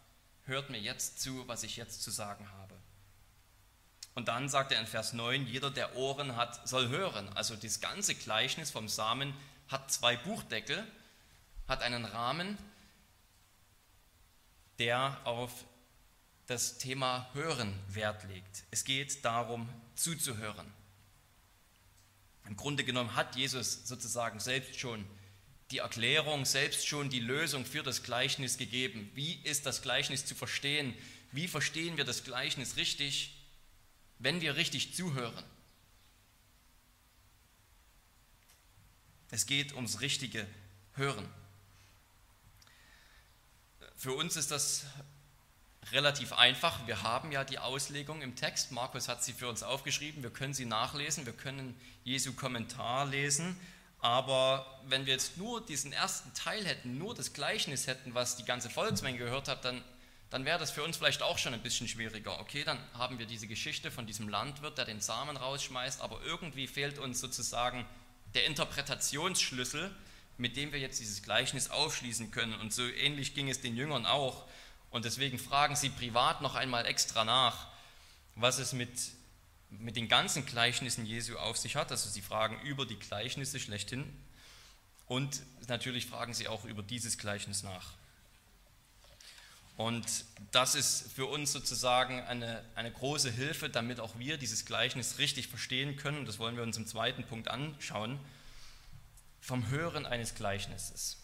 hört 0.42 0.70
mir 0.70 0.80
jetzt 0.80 1.20
zu, 1.20 1.46
was 1.46 1.62
ich 1.62 1.76
jetzt 1.76 2.02
zu 2.02 2.10
sagen 2.10 2.50
habe. 2.50 2.74
Und 4.16 4.26
dann 4.26 4.48
sagt 4.48 4.72
er 4.72 4.80
in 4.80 4.88
Vers 4.88 5.12
9, 5.12 5.46
jeder, 5.46 5.70
der 5.70 5.94
Ohren 5.94 6.34
hat, 6.34 6.66
soll 6.68 6.88
hören. 6.88 7.28
Also 7.36 7.54
das 7.54 7.80
ganze 7.80 8.16
Gleichnis 8.16 8.72
vom 8.72 8.88
Samen 8.88 9.32
hat 9.68 9.92
zwei 9.92 10.16
Buchdeckel, 10.16 10.84
hat 11.68 11.80
einen 11.80 12.04
Rahmen, 12.04 12.58
der 14.80 15.16
auf 15.22 15.52
das 16.48 16.76
Thema 16.76 17.30
Hören 17.34 17.72
Wert 17.86 18.24
legt. 18.24 18.64
Es 18.72 18.82
geht 18.82 19.24
darum, 19.24 19.68
zuzuhören. 19.94 20.72
Im 22.46 22.56
Grunde 22.56 22.84
genommen 22.84 23.14
hat 23.16 23.36
Jesus 23.36 23.86
sozusagen 23.86 24.38
selbst 24.38 24.78
schon 24.78 25.04
die 25.70 25.78
Erklärung, 25.78 26.44
selbst 26.44 26.86
schon 26.86 27.08
die 27.08 27.20
Lösung 27.20 27.64
für 27.64 27.82
das 27.82 28.02
Gleichnis 28.02 28.58
gegeben. 28.58 29.10
Wie 29.14 29.40
ist 29.44 29.66
das 29.66 29.82
Gleichnis 29.82 30.26
zu 30.26 30.34
verstehen? 30.34 30.94
Wie 31.32 31.48
verstehen 31.48 31.96
wir 31.96 32.04
das 32.04 32.24
Gleichnis 32.24 32.76
richtig, 32.76 33.34
wenn 34.18 34.40
wir 34.40 34.56
richtig 34.56 34.94
zuhören? 34.94 35.44
Es 39.30 39.46
geht 39.46 39.72
ums 39.72 40.00
richtige 40.00 40.46
Hören. 40.92 41.28
Für 43.96 44.12
uns 44.12 44.36
ist 44.36 44.50
das 44.50 44.84
relativ 45.92 46.32
einfach. 46.32 46.86
Wir 46.86 47.02
haben 47.02 47.32
ja 47.32 47.44
die 47.44 47.58
Auslegung 47.58 48.22
im 48.22 48.36
Text. 48.36 48.72
Markus 48.72 49.08
hat 49.08 49.22
sie 49.22 49.32
für 49.32 49.48
uns 49.48 49.62
aufgeschrieben. 49.62 50.22
Wir 50.22 50.30
können 50.30 50.54
sie 50.54 50.64
nachlesen. 50.64 51.26
Wir 51.26 51.32
können 51.32 51.78
Jesu 52.04 52.32
Kommentar 52.32 53.06
lesen. 53.06 53.58
Aber 54.04 54.82
wenn 54.84 55.06
wir 55.06 55.14
jetzt 55.14 55.38
nur 55.38 55.64
diesen 55.64 55.92
ersten 55.92 56.32
Teil 56.34 56.64
hätten, 56.66 56.98
nur 56.98 57.14
das 57.14 57.32
Gleichnis 57.32 57.86
hätten, 57.86 58.14
was 58.14 58.36
die 58.36 58.44
ganze 58.44 58.68
Volksmenge 58.68 59.16
gehört 59.16 59.48
hat, 59.48 59.64
dann, 59.64 59.82
dann 60.28 60.44
wäre 60.44 60.58
das 60.58 60.70
für 60.70 60.82
uns 60.82 60.98
vielleicht 60.98 61.22
auch 61.22 61.38
schon 61.38 61.54
ein 61.54 61.62
bisschen 61.62 61.88
schwieriger. 61.88 62.38
Okay, 62.40 62.64
dann 62.64 62.78
haben 62.92 63.18
wir 63.18 63.24
diese 63.24 63.46
Geschichte 63.46 63.90
von 63.90 64.06
diesem 64.06 64.28
Landwirt, 64.28 64.76
der 64.76 64.84
den 64.84 65.00
Samen 65.00 65.38
rausschmeißt, 65.38 66.02
aber 66.02 66.20
irgendwie 66.22 66.66
fehlt 66.66 66.98
uns 66.98 67.18
sozusagen 67.18 67.86
der 68.34 68.44
Interpretationsschlüssel, 68.44 69.90
mit 70.36 70.56
dem 70.56 70.72
wir 70.72 70.80
jetzt 70.80 71.00
dieses 71.00 71.22
Gleichnis 71.22 71.70
aufschließen 71.70 72.30
können. 72.30 72.54
Und 72.60 72.74
so 72.74 72.86
ähnlich 72.86 73.34
ging 73.34 73.48
es 73.48 73.60
den 73.62 73.74
Jüngern 73.74 74.04
auch. 74.04 74.44
Und 74.94 75.04
deswegen 75.04 75.40
fragen 75.40 75.74
sie 75.74 75.88
privat 75.90 76.40
noch 76.40 76.54
einmal 76.54 76.86
extra 76.86 77.24
nach, 77.24 77.66
was 78.36 78.58
es 78.58 78.72
mit, 78.72 78.92
mit 79.70 79.96
den 79.96 80.06
ganzen 80.06 80.46
Gleichnissen 80.46 81.04
Jesu 81.04 81.36
auf 81.36 81.56
sich 81.56 81.74
hat. 81.74 81.90
Also 81.90 82.08
sie 82.08 82.22
fragen 82.22 82.60
über 82.60 82.86
die 82.86 82.94
Gleichnisse 82.94 83.58
schlechthin 83.58 84.04
und 85.08 85.42
natürlich 85.66 86.06
fragen 86.06 86.32
sie 86.32 86.46
auch 86.46 86.64
über 86.64 86.84
dieses 86.84 87.18
Gleichnis 87.18 87.64
nach. 87.64 87.94
Und 89.76 90.06
das 90.52 90.76
ist 90.76 91.10
für 91.12 91.26
uns 91.26 91.50
sozusagen 91.50 92.20
eine, 92.20 92.64
eine 92.76 92.92
große 92.92 93.32
Hilfe, 93.32 93.68
damit 93.68 93.98
auch 93.98 94.16
wir 94.16 94.38
dieses 94.38 94.64
Gleichnis 94.64 95.18
richtig 95.18 95.48
verstehen 95.48 95.96
können. 95.96 96.24
Das 96.24 96.38
wollen 96.38 96.54
wir 96.54 96.62
uns 96.62 96.76
im 96.76 96.86
zweiten 96.86 97.24
Punkt 97.24 97.48
anschauen. 97.48 98.20
Vom 99.40 99.68
Hören 99.70 100.06
eines 100.06 100.36
Gleichnisses. 100.36 101.16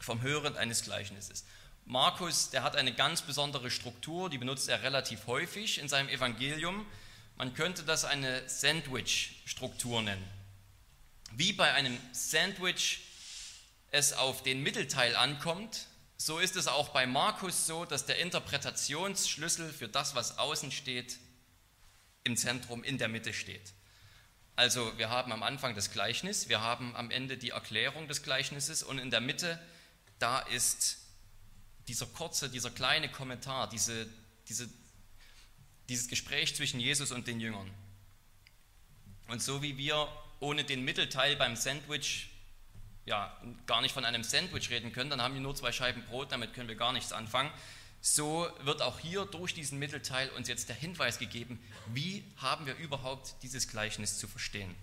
Vom 0.00 0.20
Hören 0.22 0.56
eines 0.56 0.82
Gleichnisses. 0.82 1.44
Markus, 1.88 2.50
der 2.50 2.64
hat 2.64 2.76
eine 2.76 2.92
ganz 2.92 3.22
besondere 3.22 3.70
Struktur, 3.70 4.28
die 4.28 4.36
benutzt 4.36 4.68
er 4.68 4.82
relativ 4.82 5.26
häufig 5.26 5.78
in 5.78 5.88
seinem 5.88 6.10
Evangelium. 6.10 6.84
Man 7.38 7.54
könnte 7.54 7.82
das 7.82 8.04
eine 8.04 8.46
Sandwich-Struktur 8.46 10.02
nennen. 10.02 10.22
Wie 11.32 11.54
bei 11.54 11.72
einem 11.72 11.98
Sandwich 12.12 13.00
es 13.90 14.12
auf 14.12 14.42
den 14.42 14.62
Mittelteil 14.62 15.16
ankommt, 15.16 15.86
so 16.18 16.38
ist 16.38 16.56
es 16.56 16.68
auch 16.68 16.90
bei 16.90 17.06
Markus 17.06 17.66
so, 17.66 17.86
dass 17.86 18.04
der 18.04 18.18
Interpretationsschlüssel 18.18 19.72
für 19.72 19.88
das, 19.88 20.14
was 20.14 20.36
außen 20.36 20.70
steht, 20.70 21.16
im 22.22 22.36
Zentrum, 22.36 22.84
in 22.84 22.98
der 22.98 23.08
Mitte 23.08 23.32
steht. 23.32 23.72
Also 24.56 24.98
wir 24.98 25.08
haben 25.08 25.32
am 25.32 25.42
Anfang 25.42 25.74
das 25.74 25.90
Gleichnis, 25.90 26.50
wir 26.50 26.60
haben 26.60 26.94
am 26.96 27.10
Ende 27.10 27.38
die 27.38 27.50
Erklärung 27.50 28.08
des 28.08 28.22
Gleichnisses 28.22 28.82
und 28.82 28.98
in 28.98 29.10
der 29.10 29.22
Mitte, 29.22 29.58
da 30.18 30.40
ist 30.40 31.07
dieser 31.88 32.06
kurze, 32.06 32.48
dieser 32.48 32.70
kleine 32.70 33.10
Kommentar, 33.10 33.68
diese, 33.68 34.06
diese, 34.48 34.68
dieses 35.88 36.08
Gespräch 36.08 36.54
zwischen 36.54 36.80
Jesus 36.80 37.10
und 37.10 37.26
den 37.26 37.40
Jüngern. 37.40 37.70
Und 39.28 39.42
so 39.42 39.62
wie 39.62 39.76
wir 39.76 40.08
ohne 40.40 40.64
den 40.64 40.84
Mittelteil 40.84 41.36
beim 41.36 41.56
Sandwich 41.56 42.30
ja, 43.08 43.34
gar 43.66 43.80
nicht 43.80 43.92
von 43.92 44.04
einem 44.04 44.22
Sandwich 44.22 44.68
reden 44.70 44.92
können, 44.92 45.08
dann 45.08 45.22
haben 45.22 45.34
wir 45.34 45.40
nur 45.40 45.54
zwei 45.56 45.72
Scheiben 45.72 46.04
Brot, 46.04 46.30
damit 46.30 46.52
können 46.52 46.68
wir 46.68 46.76
gar 46.76 46.92
nichts 46.92 47.12
anfangen. 47.12 47.50
So 48.00 48.48
wird 48.60 48.82
auch 48.82 49.00
hier 49.00 49.24
durch 49.24 49.54
diesen 49.54 49.78
Mittelteil 49.78 50.28
uns 50.30 50.46
jetzt 50.46 50.68
der 50.68 50.76
Hinweis 50.76 51.18
gegeben, 51.18 51.58
wie 51.86 52.22
haben 52.36 52.66
wir 52.66 52.76
überhaupt 52.76 53.34
dieses 53.42 53.66
Gleichnis 53.66 54.18
zu 54.18 54.28
verstehen. 54.28 54.74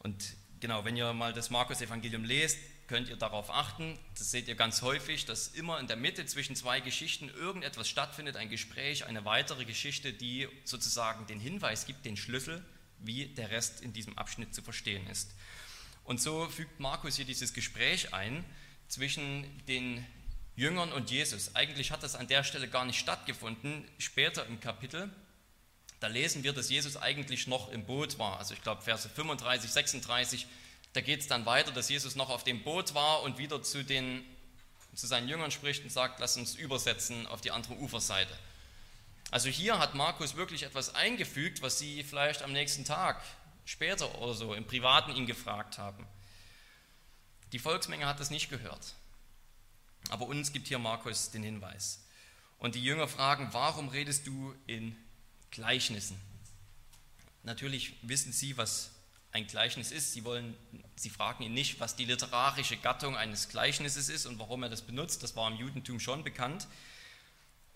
Und 0.00 0.34
genau, 0.60 0.84
wenn 0.84 0.96
ihr 0.96 1.12
mal 1.12 1.32
das 1.32 1.48
Markus-Evangelium 1.48 2.24
lest, 2.24 2.58
könnt 2.88 3.08
ihr 3.08 3.16
darauf 3.16 3.50
achten, 3.50 3.98
das 4.16 4.30
seht 4.30 4.48
ihr 4.48 4.54
ganz 4.54 4.82
häufig, 4.82 5.26
dass 5.26 5.48
immer 5.48 5.78
in 5.78 5.86
der 5.86 5.96
Mitte 5.96 6.24
zwischen 6.26 6.56
zwei 6.56 6.80
Geschichten 6.80 7.28
irgendetwas 7.28 7.88
stattfindet, 7.88 8.36
ein 8.36 8.48
Gespräch, 8.48 9.04
eine 9.04 9.24
weitere 9.24 9.64
Geschichte, 9.64 10.12
die 10.12 10.48
sozusagen 10.64 11.26
den 11.26 11.38
Hinweis 11.38 11.86
gibt, 11.86 12.06
den 12.06 12.16
Schlüssel, 12.16 12.64
wie 12.98 13.26
der 13.26 13.50
Rest 13.50 13.82
in 13.82 13.92
diesem 13.92 14.16
Abschnitt 14.16 14.54
zu 14.54 14.62
verstehen 14.62 15.06
ist. 15.06 15.34
Und 16.02 16.20
so 16.20 16.48
fügt 16.48 16.80
Markus 16.80 17.16
hier 17.16 17.26
dieses 17.26 17.52
Gespräch 17.52 18.14
ein 18.14 18.44
zwischen 18.88 19.44
den 19.66 20.04
Jüngern 20.56 20.90
und 20.90 21.10
Jesus. 21.10 21.54
Eigentlich 21.54 21.92
hat 21.92 22.02
das 22.02 22.14
an 22.16 22.26
der 22.26 22.42
Stelle 22.42 22.68
gar 22.68 22.86
nicht 22.86 22.98
stattgefunden. 22.98 23.84
Später 23.98 24.46
im 24.46 24.60
Kapitel, 24.60 25.10
da 26.00 26.06
lesen 26.06 26.42
wir, 26.42 26.54
dass 26.54 26.70
Jesus 26.70 26.96
eigentlich 26.96 27.46
noch 27.46 27.68
im 27.68 27.84
Boot 27.84 28.18
war. 28.18 28.38
Also 28.38 28.54
ich 28.54 28.62
glaube 28.62 28.80
Verse 28.80 29.08
35, 29.08 29.70
36 29.70 30.46
da 30.98 31.02
geht 31.02 31.20
es 31.20 31.28
dann 31.28 31.46
weiter, 31.46 31.70
dass 31.70 31.88
Jesus 31.88 32.16
noch 32.16 32.28
auf 32.28 32.42
dem 32.42 32.64
Boot 32.64 32.92
war 32.92 33.22
und 33.22 33.38
wieder 33.38 33.62
zu, 33.62 33.84
den, 33.84 34.24
zu 34.96 35.06
seinen 35.06 35.28
Jüngern 35.28 35.52
spricht 35.52 35.84
und 35.84 35.90
sagt, 35.90 36.18
lass 36.18 36.36
uns 36.36 36.56
übersetzen 36.56 37.24
auf 37.28 37.40
die 37.40 37.52
andere 37.52 37.74
Uferseite. 37.74 38.36
Also 39.30 39.48
hier 39.48 39.78
hat 39.78 39.94
Markus 39.94 40.34
wirklich 40.34 40.64
etwas 40.64 40.96
eingefügt, 40.96 41.62
was 41.62 41.78
sie 41.78 42.02
vielleicht 42.02 42.42
am 42.42 42.52
nächsten 42.52 42.84
Tag, 42.84 43.22
später 43.64 44.12
oder 44.20 44.34
so, 44.34 44.54
im 44.54 44.66
Privaten 44.66 45.12
ihn 45.12 45.26
gefragt 45.26 45.78
haben. 45.78 46.04
Die 47.52 47.60
Volksmenge 47.60 48.04
hat 48.04 48.18
das 48.18 48.30
nicht 48.30 48.50
gehört. 48.50 48.96
Aber 50.08 50.26
uns 50.26 50.52
gibt 50.52 50.66
hier 50.66 50.80
Markus 50.80 51.30
den 51.30 51.44
Hinweis. 51.44 52.02
Und 52.58 52.74
die 52.74 52.82
Jünger 52.82 53.06
fragen, 53.06 53.50
warum 53.52 53.88
redest 53.88 54.26
du 54.26 54.52
in 54.66 54.96
Gleichnissen? 55.52 56.20
Natürlich 57.44 57.94
wissen 58.02 58.32
sie, 58.32 58.56
was 58.56 58.90
ein 59.32 59.46
Gleichnis 59.46 59.92
ist. 59.92 60.12
Sie, 60.12 60.24
wollen, 60.24 60.56
sie 60.96 61.10
fragen 61.10 61.44
ihn 61.44 61.54
nicht, 61.54 61.80
was 61.80 61.96
die 61.96 62.04
literarische 62.04 62.76
Gattung 62.76 63.16
eines 63.16 63.48
Gleichnisses 63.48 64.08
ist 64.08 64.26
und 64.26 64.38
warum 64.38 64.62
er 64.62 64.68
das 64.68 64.82
benutzt, 64.82 65.22
das 65.22 65.36
war 65.36 65.50
im 65.50 65.56
Judentum 65.56 66.00
schon 66.00 66.24
bekannt, 66.24 66.66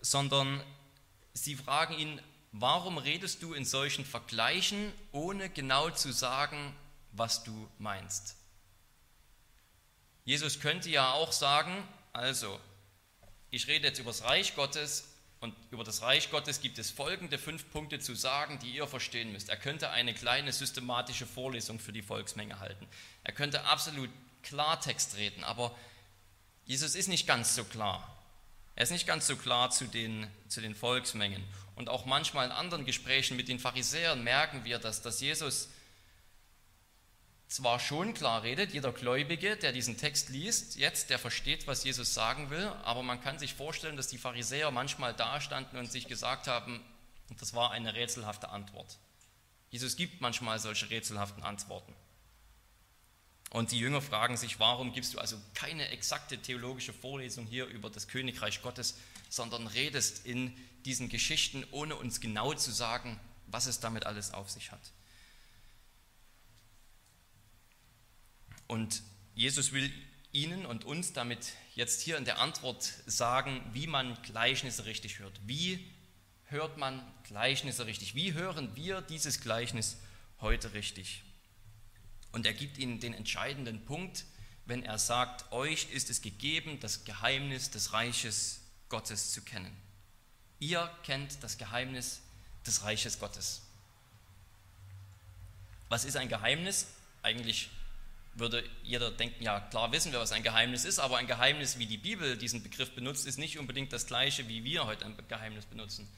sondern 0.01 0.63
sie 1.33 1.55
fragen 1.55 1.97
ihn, 1.97 2.21
warum 2.51 2.97
redest 2.97 3.41
du 3.41 3.53
in 3.53 3.65
solchen 3.65 4.05
Vergleichen, 4.05 4.91
ohne 5.11 5.49
genau 5.49 5.89
zu 5.89 6.11
sagen, 6.11 6.75
was 7.11 7.43
du 7.43 7.69
meinst? 7.79 8.35
Jesus 10.25 10.59
könnte 10.59 10.89
ja 10.89 11.11
auch 11.11 11.31
sagen, 11.31 11.83
also, 12.13 12.59
ich 13.49 13.67
rede 13.67 13.87
jetzt 13.87 13.99
über 13.99 14.11
das 14.11 14.23
Reich 14.23 14.55
Gottes 14.55 15.12
und 15.43 15.53
über 15.71 15.83
das 15.83 16.01
Reich 16.01 16.31
Gottes 16.31 16.61
gibt 16.61 16.79
es 16.79 16.89
folgende 16.89 17.37
fünf 17.37 17.69
Punkte 17.69 17.99
zu 17.99 18.15
sagen, 18.15 18.59
die 18.59 18.71
ihr 18.71 18.87
verstehen 18.87 19.33
müsst. 19.33 19.49
Er 19.49 19.57
könnte 19.57 19.89
eine 19.89 20.13
kleine 20.13 20.53
systematische 20.53 21.25
Vorlesung 21.25 21.79
für 21.79 21.91
die 21.91 22.01
Volksmenge 22.01 22.61
halten. 22.61 22.87
Er 23.25 23.33
könnte 23.33 23.65
absolut 23.65 24.09
Klartext 24.41 25.17
reden, 25.17 25.43
aber 25.43 25.75
Jesus 26.65 26.95
ist 26.95 27.09
nicht 27.09 27.27
ganz 27.27 27.55
so 27.55 27.65
klar. 27.65 28.09
Er 28.75 28.83
ist 28.83 28.91
nicht 28.91 29.05
ganz 29.05 29.27
so 29.27 29.35
klar 29.35 29.69
zu 29.69 29.85
den, 29.85 30.27
zu 30.47 30.61
den 30.61 30.75
Volksmengen. 30.75 31.43
Und 31.75 31.89
auch 31.89 32.05
manchmal 32.05 32.45
in 32.45 32.53
anderen 32.53 32.85
Gesprächen 32.85 33.35
mit 33.35 33.49
den 33.49 33.59
Pharisäern 33.59 34.23
merken 34.23 34.63
wir, 34.63 34.79
dass, 34.79 35.01
dass 35.01 35.19
Jesus 35.19 35.67
zwar 37.53 37.79
schon 37.79 38.15
klar 38.15 38.41
redet, 38.41 38.73
jeder 38.73 38.91
Gläubige, 38.91 39.55
der 39.55 39.71
diesen 39.71 39.95
Text 39.95 40.29
liest, 40.29 40.75
jetzt, 40.75 41.11
der 41.11 41.19
versteht, 41.19 41.67
was 41.67 41.83
Jesus 41.83 42.15
sagen 42.15 42.49
will, 42.49 42.65
aber 42.83 43.03
man 43.03 43.21
kann 43.21 43.37
sich 43.37 43.53
vorstellen, 43.53 43.95
dass 43.95 44.07
die 44.07 44.17
Pharisäer 44.17 44.71
manchmal 44.71 45.13
dastanden 45.13 45.77
und 45.77 45.91
sich 45.91 46.07
gesagt 46.07 46.47
haben, 46.47 46.81
und 47.29 47.39
das 47.39 47.53
war 47.53 47.69
eine 47.69 47.93
rätselhafte 47.93 48.49
Antwort. 48.49 48.97
Jesus 49.69 49.95
gibt 49.95 50.19
manchmal 50.19 50.57
solche 50.57 50.89
rätselhaften 50.89 51.43
Antworten. 51.43 51.93
Und 53.51 53.71
die 53.71 53.77
Jünger 53.77 54.01
fragen 54.01 54.35
sich, 54.35 54.59
warum 54.59 54.91
gibst 54.91 55.13
du 55.13 55.19
also 55.19 55.37
keine 55.53 55.89
exakte 55.89 56.39
theologische 56.39 56.91
Vorlesung 56.91 57.45
hier 57.45 57.67
über 57.67 57.91
das 57.91 58.07
Königreich 58.07 58.63
Gottes, 58.63 58.97
sondern 59.29 59.67
redest 59.67 60.25
in 60.25 60.57
diesen 60.85 61.07
Geschichten, 61.07 61.63
ohne 61.69 61.95
uns 61.97 62.19
genau 62.19 62.55
zu 62.55 62.71
sagen, 62.71 63.19
was 63.45 63.67
es 63.67 63.79
damit 63.79 64.07
alles 64.07 64.33
auf 64.33 64.49
sich 64.49 64.71
hat. 64.71 64.81
Und 68.67 69.03
Jesus 69.35 69.71
will 69.71 69.91
Ihnen 70.31 70.65
und 70.65 70.83
uns 70.83 71.13
damit 71.13 71.53
jetzt 71.75 72.01
hier 72.01 72.17
in 72.17 72.25
der 72.25 72.39
Antwort 72.39 72.91
sagen, 73.05 73.61
wie 73.71 73.87
man 73.87 74.19
Gleichnisse 74.23 74.85
richtig 74.85 75.19
hört. 75.19 75.39
Wie 75.45 75.85
hört 76.45 76.77
man 76.77 77.01
Gleichnisse 77.23 77.85
richtig? 77.85 78.15
Wie 78.15 78.33
hören 78.33 78.75
wir 78.75 79.01
dieses 79.01 79.41
Gleichnis 79.41 79.97
heute 80.41 80.73
richtig? 80.73 81.23
Und 82.31 82.45
er 82.45 82.53
gibt 82.53 82.77
Ihnen 82.79 82.99
den 82.99 83.13
entscheidenden 83.13 83.85
Punkt, 83.85 84.25
wenn 84.65 84.83
er 84.83 84.97
sagt, 84.97 85.51
euch 85.51 85.91
ist 85.91 86.09
es 86.09 86.21
gegeben, 86.21 86.79
das 86.79 87.05
Geheimnis 87.05 87.69
des 87.69 87.93
Reiches 87.93 88.61
Gottes 88.89 89.31
zu 89.31 89.41
kennen. 89.41 89.75
Ihr 90.59 90.89
kennt 91.03 91.43
das 91.43 91.57
Geheimnis 91.57 92.21
des 92.65 92.83
Reiches 92.83 93.19
Gottes. 93.19 93.61
Was 95.89 96.05
ist 96.05 96.17
ein 96.17 96.29
Geheimnis? 96.29 96.87
Eigentlich 97.21 97.69
würde 98.35 98.63
jeder 98.83 99.11
denken, 99.11 99.43
ja 99.43 99.59
klar 99.59 99.91
wissen 99.91 100.11
wir, 100.11 100.19
was 100.19 100.31
ein 100.31 100.43
Geheimnis 100.43 100.85
ist, 100.85 100.99
aber 100.99 101.17
ein 101.17 101.27
Geheimnis, 101.27 101.77
wie 101.77 101.85
die 101.85 101.97
Bibel 101.97 102.37
diesen 102.37 102.63
Begriff 102.63 102.93
benutzt, 102.95 103.27
ist 103.27 103.37
nicht 103.37 103.59
unbedingt 103.59 103.93
das 103.93 104.07
gleiche, 104.07 104.47
wie 104.47 104.63
wir 104.63 104.85
heute 104.85 105.05
ein 105.05 105.15
Geheimnis 105.27 105.65
benutzen. 105.65 106.09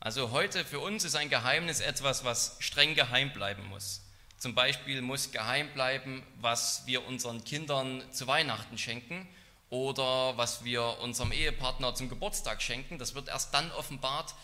Also 0.00 0.30
heute 0.30 0.64
für 0.64 0.80
uns 0.80 1.04
ist 1.04 1.16
ein 1.16 1.28
Geheimnis 1.28 1.80
etwas, 1.80 2.24
was 2.24 2.56
streng 2.60 2.94
geheim 2.94 3.32
bleiben 3.32 3.66
muss. 3.68 4.02
Zum 4.38 4.54
Beispiel 4.54 5.02
muss 5.02 5.32
geheim 5.32 5.72
bleiben, 5.74 6.22
was 6.40 6.86
wir 6.86 7.04
unseren 7.06 7.42
Kindern 7.42 8.02
zu 8.12 8.28
Weihnachten 8.28 8.78
schenken 8.78 9.28
oder 9.70 10.36
was 10.36 10.64
wir 10.64 10.98
unserem 11.00 11.32
Ehepartner 11.32 11.94
zum 11.94 12.08
Geburtstag 12.08 12.62
schenken. 12.62 12.98
Das 12.98 13.14
wird 13.14 13.28
erst 13.28 13.52
dann 13.52 13.72
offenbart, 13.72 14.34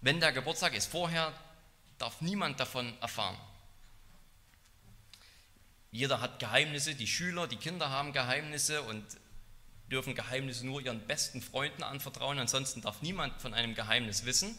wenn 0.00 0.18
der 0.18 0.32
Geburtstag 0.32 0.74
ist. 0.74 0.86
Vorher 0.86 1.32
darf 1.98 2.20
niemand 2.20 2.58
davon 2.58 2.92
erfahren. 3.00 3.36
Jeder 5.96 6.20
hat 6.20 6.40
Geheimnisse, 6.40 6.94
die 6.94 7.06
Schüler, 7.06 7.46
die 7.46 7.56
Kinder 7.56 7.88
haben 7.88 8.12
Geheimnisse 8.12 8.82
und 8.82 9.02
dürfen 9.90 10.14
Geheimnisse 10.14 10.66
nur 10.66 10.82
ihren 10.82 11.00
besten 11.06 11.40
Freunden 11.40 11.82
anvertrauen. 11.82 12.38
Ansonsten 12.38 12.82
darf 12.82 13.00
niemand 13.00 13.40
von 13.40 13.54
einem 13.54 13.74
Geheimnis 13.74 14.26
wissen. 14.26 14.58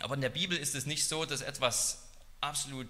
Aber 0.00 0.16
in 0.16 0.22
der 0.22 0.30
Bibel 0.30 0.58
ist 0.58 0.74
es 0.74 0.86
nicht 0.86 1.06
so, 1.06 1.24
dass 1.24 1.40
etwas 1.40 2.10
absolut 2.40 2.88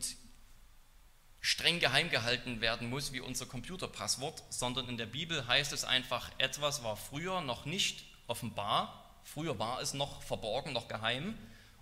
streng 1.42 1.80
geheim 1.80 2.08
gehalten 2.08 2.62
werden 2.62 2.88
muss 2.88 3.12
wie 3.12 3.20
unser 3.20 3.44
Computerpasswort, 3.44 4.42
sondern 4.48 4.88
in 4.88 4.96
der 4.96 5.04
Bibel 5.04 5.46
heißt 5.46 5.74
es 5.74 5.84
einfach, 5.84 6.30
etwas 6.38 6.82
war 6.82 6.96
früher 6.96 7.42
noch 7.42 7.66
nicht 7.66 8.06
offenbar, 8.26 9.20
früher 9.22 9.58
war 9.58 9.82
es 9.82 9.92
noch 9.92 10.22
verborgen, 10.22 10.72
noch 10.72 10.88
geheim 10.88 11.36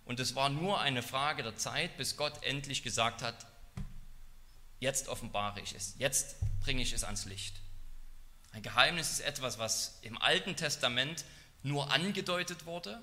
und 0.06 0.18
es 0.18 0.34
war 0.34 0.48
nur 0.48 0.80
eine 0.80 1.04
Frage 1.04 1.44
der 1.44 1.54
Zeit, 1.54 1.96
bis 1.96 2.16
Gott 2.16 2.42
endlich 2.42 2.82
gesagt 2.82 3.22
hat, 3.22 3.46
jetzt 4.82 5.06
offenbare 5.06 5.60
ich 5.60 5.74
es, 5.74 5.94
jetzt 5.98 6.34
bringe 6.60 6.82
ich 6.82 6.92
es 6.92 7.04
ans 7.04 7.24
Licht. 7.24 7.54
Ein 8.50 8.62
Geheimnis 8.62 9.12
ist 9.12 9.20
etwas, 9.20 9.58
was 9.58 9.98
im 10.02 10.18
Alten 10.18 10.56
Testament 10.56 11.24
nur 11.62 11.90
angedeutet 11.92 12.66
wurde 12.66 13.00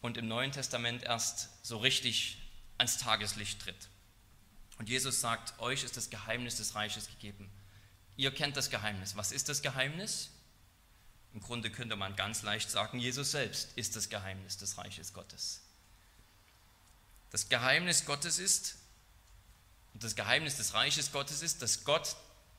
und 0.00 0.16
im 0.16 0.28
Neuen 0.28 0.52
Testament 0.52 1.02
erst 1.02 1.48
so 1.62 1.76
richtig 1.76 2.38
ans 2.78 2.98
Tageslicht 2.98 3.60
tritt. 3.60 3.88
Und 4.78 4.88
Jesus 4.88 5.20
sagt, 5.20 5.58
euch 5.58 5.82
ist 5.82 5.96
das 5.96 6.08
Geheimnis 6.08 6.56
des 6.56 6.74
Reiches 6.76 7.08
gegeben. 7.08 7.50
Ihr 8.16 8.32
kennt 8.32 8.56
das 8.56 8.70
Geheimnis. 8.70 9.16
Was 9.16 9.32
ist 9.32 9.48
das 9.48 9.60
Geheimnis? 9.60 10.30
Im 11.34 11.40
Grunde 11.40 11.70
könnte 11.70 11.96
man 11.96 12.14
ganz 12.16 12.42
leicht 12.42 12.70
sagen, 12.70 13.00
Jesus 13.00 13.32
selbst 13.32 13.70
ist 13.76 13.96
das 13.96 14.08
Geheimnis 14.08 14.56
des 14.56 14.78
Reiches 14.78 15.12
Gottes. 15.12 15.62
Das 17.30 17.48
Geheimnis 17.48 18.06
Gottes 18.06 18.38
ist, 18.38 18.76
das 19.94 20.16
Geheimnis 20.16 20.56
des 20.56 20.74
Reiches 20.74 21.12
Gottes 21.12 21.42
ist, 21.42 21.62
dass 21.62 21.84
Gott 21.84 22.16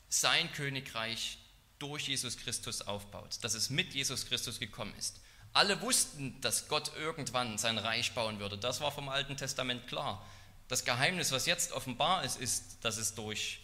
sein 0.09 0.51
Königreich 0.53 1.37
durch 1.79 2.07
Jesus 2.07 2.37
Christus 2.37 2.81
aufbaut, 2.81 3.37
dass 3.41 3.53
es 3.53 3.69
mit 3.69 3.93
Jesus 3.93 4.25
Christus 4.27 4.59
gekommen 4.59 4.93
ist. 4.97 5.19
Alle 5.53 5.81
wussten, 5.81 6.39
dass 6.41 6.67
Gott 6.67 6.91
irgendwann 6.95 7.57
sein 7.57 7.77
Reich 7.77 8.13
bauen 8.13 8.39
würde. 8.39 8.57
Das 8.57 8.79
war 8.79 8.91
vom 8.91 9.09
Alten 9.09 9.35
Testament 9.35 9.87
klar. 9.87 10.25
Das 10.67 10.85
Geheimnis, 10.85 11.31
was 11.31 11.45
jetzt 11.45 11.73
offenbar 11.73 12.23
ist, 12.23 12.39
ist, 12.39 12.77
dass 12.81 12.97
es 12.97 13.15
durch 13.15 13.59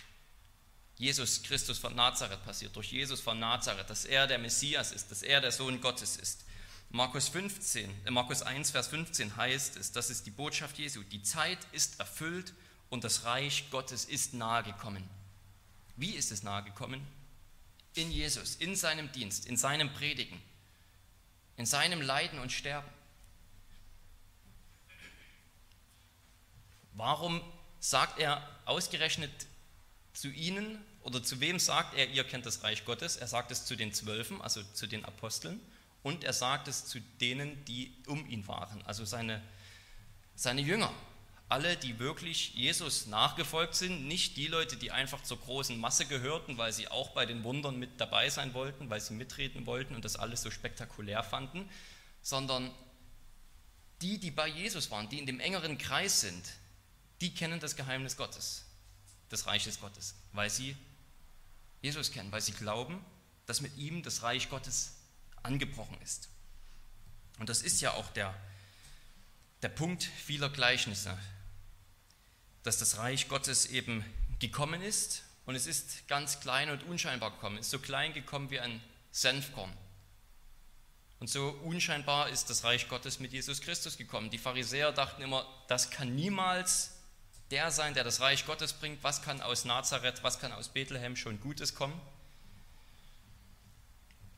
Jesus 0.98 1.44
Christus 1.44 1.78
von 1.78 1.96
Nazareth 1.96 2.44
passiert, 2.44 2.76
durch 2.76 2.92
Jesus 2.92 3.22
von 3.22 3.40
Nazareth, 3.40 3.90
dass 3.90 4.04
er 4.04 4.28
der 4.28 4.40
Messias 4.40 4.92
ist, 4.92 5.12
dass 5.12 5.22
er 5.22 5.40
der 5.40 5.52
Sohn 5.52 5.80
Gottes 5.80 6.18
ist. 6.18 6.44
Markus, 6.90 7.28
15, 7.28 7.90
äh 8.06 8.12
Markus 8.12 8.42
1, 8.42 8.72
Vers 8.72 8.88
15 8.88 9.36
heißt 9.36 9.78
es, 9.78 9.92
das 9.92 10.10
ist 10.10 10.26
die 10.26 10.32
Botschaft 10.32 10.78
Jesu, 10.78 11.04
die 11.04 11.22
Zeit 11.22 11.60
ist 11.72 12.00
erfüllt 12.00 12.54
und 12.90 13.04
das 13.04 13.26
Reich 13.26 13.70
Gottes 13.72 14.06
ist 14.06 14.34
nahe 14.34 14.64
gekommen. 14.64 15.04
Wie 15.96 16.12
ist 16.12 16.32
es 16.32 16.44
nahe 16.44 16.64
gekommen? 16.64 17.06
In 17.96 18.12
Jesus, 18.12 18.56
in 18.56 18.76
seinem 18.76 19.12
Dienst, 19.12 19.48
in 19.48 19.58
seinem 19.58 19.92
Predigen 19.94 20.40
in 21.58 21.66
seinem 21.66 22.02
Leiden 22.02 22.40
und 22.40 22.52
Sterben. 22.52 22.88
Warum 26.94 27.42
sagt 27.80 28.20
er 28.20 28.48
ausgerechnet 28.66 29.32
zu 30.14 30.30
ihnen 30.30 30.84
oder 31.02 31.22
zu 31.22 31.40
wem 31.42 31.60
sagt 31.60 31.96
er, 31.96 32.10
ihr 32.10 32.24
kennt 32.24 32.46
das 32.46 32.64
Reich 32.64 32.86
Gottes? 32.86 33.18
Er 33.18 33.28
sagt 33.28 33.52
es 33.52 33.66
zu 33.66 33.76
den 33.76 33.94
Zwölfen, 33.94 34.42
also 34.42 34.64
zu 34.74 34.88
den 34.88 35.04
Aposteln, 35.04 35.60
und 36.04 36.24
er 36.24 36.34
sagt 36.34 36.68
es 36.68 36.86
zu 36.86 37.00
denen, 37.20 37.64
die 37.66 37.94
um 38.08 38.28
ihn 38.30 38.48
waren, 38.48 38.82
also 38.86 39.04
seine, 39.04 39.42
seine 40.36 40.62
Jünger. 40.62 40.92
Alle, 41.50 41.78
die 41.78 41.98
wirklich 41.98 42.54
Jesus 42.56 43.06
nachgefolgt 43.06 43.74
sind, 43.74 44.06
nicht 44.06 44.36
die 44.36 44.48
Leute, 44.48 44.76
die 44.76 44.92
einfach 44.92 45.24
zur 45.24 45.40
großen 45.40 45.80
Masse 45.80 46.06
gehörten, 46.06 46.58
weil 46.58 46.74
sie 46.74 46.90
auch 46.90 47.12
bei 47.12 47.26
den 47.26 47.44
Wundern 47.44 47.80
mit 47.80 48.02
dabei 48.02 48.30
sein 48.30 48.54
wollten, 48.54 48.90
weil 48.90 49.00
sie 49.00 49.14
mitreden 49.14 49.66
wollten 49.66 49.96
und 49.96 50.04
das 50.04 50.18
alles 50.18 50.42
so 50.42 50.52
spektakulär 50.52 51.24
fanden, 51.24 51.70
sondern 52.22 52.74
die, 54.02 54.20
die 54.20 54.32
bei 54.32 54.48
Jesus 54.48 54.92
waren, 54.92 55.08
die 55.08 55.20
in 55.20 55.26
dem 55.26 55.40
engeren 55.40 55.78
Kreis 55.78 56.20
sind, 56.20 56.44
die 57.22 57.34
kennen 57.34 57.60
das 57.62 57.76
Geheimnis 57.76 58.18
Gottes, 58.18 58.66
des 59.32 59.48
Reiches 59.48 59.80
Gottes, 59.80 60.16
weil 60.34 60.50
sie 60.50 60.76
Jesus 61.82 62.12
kennen, 62.12 62.32
weil 62.32 62.42
sie 62.42 62.52
glauben, 62.52 63.04
dass 63.46 63.62
mit 63.62 63.76
ihm 63.78 64.04
das 64.04 64.22
Reich 64.22 64.50
Gottes 64.50 64.98
angebrochen 65.44 65.98
ist. 66.04 66.30
Und 67.40 67.50
das 67.50 67.62
ist 67.62 67.82
ja 67.82 67.94
auch 67.94 68.10
der, 68.12 68.34
der 69.62 69.70
Punkt 69.70 70.04
vieler 70.04 70.50
Gleichnisse, 70.50 71.18
dass 72.68 72.78
das 72.78 72.98
Reich 72.98 73.30
Gottes 73.30 73.68
eben 73.68 74.04
gekommen 74.40 74.82
ist 74.82 75.24
und 75.46 75.56
es 75.56 75.68
ist 75.68 76.06
ganz 76.10 76.42
klein 76.42 76.70
und 76.70 76.84
unscheinbar 76.84 77.32
gekommen. 77.32 77.58
Es 77.58 77.68
ist 77.68 77.72
so 77.72 77.80
klein 77.80 78.14
gekommen 78.14 78.52
wie 78.52 78.60
ein 78.60 78.84
Senfkorn. 79.10 79.72
Und 81.22 81.30
so 81.30 81.48
unscheinbar 81.64 82.28
ist 82.28 82.50
das 82.50 82.66
Reich 82.66 82.90
Gottes 82.90 83.22
mit 83.22 83.32
Jesus 83.32 83.62
Christus 83.62 83.96
gekommen. 83.96 84.30
Die 84.32 84.38
Pharisäer 84.38 84.92
dachten 84.92 85.22
immer, 85.22 85.48
das 85.70 85.92
kann 85.92 86.14
niemals 86.14 86.92
der 87.52 87.72
sein, 87.72 87.94
der 87.94 88.04
das 88.04 88.20
Reich 88.20 88.46
Gottes 88.46 88.74
bringt. 88.74 89.02
Was 89.02 89.22
kann 89.22 89.42
aus 89.42 89.64
Nazareth, 89.64 90.22
was 90.24 90.38
kann 90.38 90.52
aus 90.52 90.68
Bethlehem 90.68 91.16
schon 91.16 91.40
Gutes 91.40 91.74
kommen? 91.74 91.98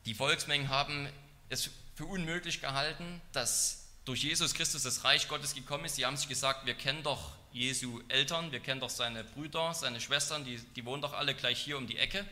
Die 0.04 0.14
Volksmengen 0.14 0.68
haben 0.68 1.08
es 1.48 1.68
für 1.96 2.06
unmöglich 2.06 2.60
gehalten, 2.60 3.20
dass 3.32 3.79
durch 4.10 4.24
Jesus 4.24 4.54
Christus 4.54 4.82
das 4.82 5.04
Reich 5.04 5.28
Gottes 5.28 5.54
gekommen 5.54 5.84
ist. 5.84 5.94
Sie 5.94 6.04
haben 6.04 6.16
sich 6.16 6.28
gesagt, 6.28 6.66
wir 6.66 6.74
kennen 6.74 7.04
doch 7.04 7.30
Jesu 7.52 8.02
Eltern, 8.08 8.50
wir 8.50 8.58
kennen 8.58 8.80
doch 8.80 8.90
seine 8.90 9.22
Brüder, 9.22 9.72
seine 9.72 10.00
Schwestern, 10.00 10.44
die, 10.44 10.58
die 10.58 10.84
wohnen 10.84 11.00
doch 11.00 11.12
alle 11.12 11.32
gleich 11.32 11.62
hier 11.62 11.78
um 11.78 11.86
die 11.86 11.96
Ecke. 11.96 12.26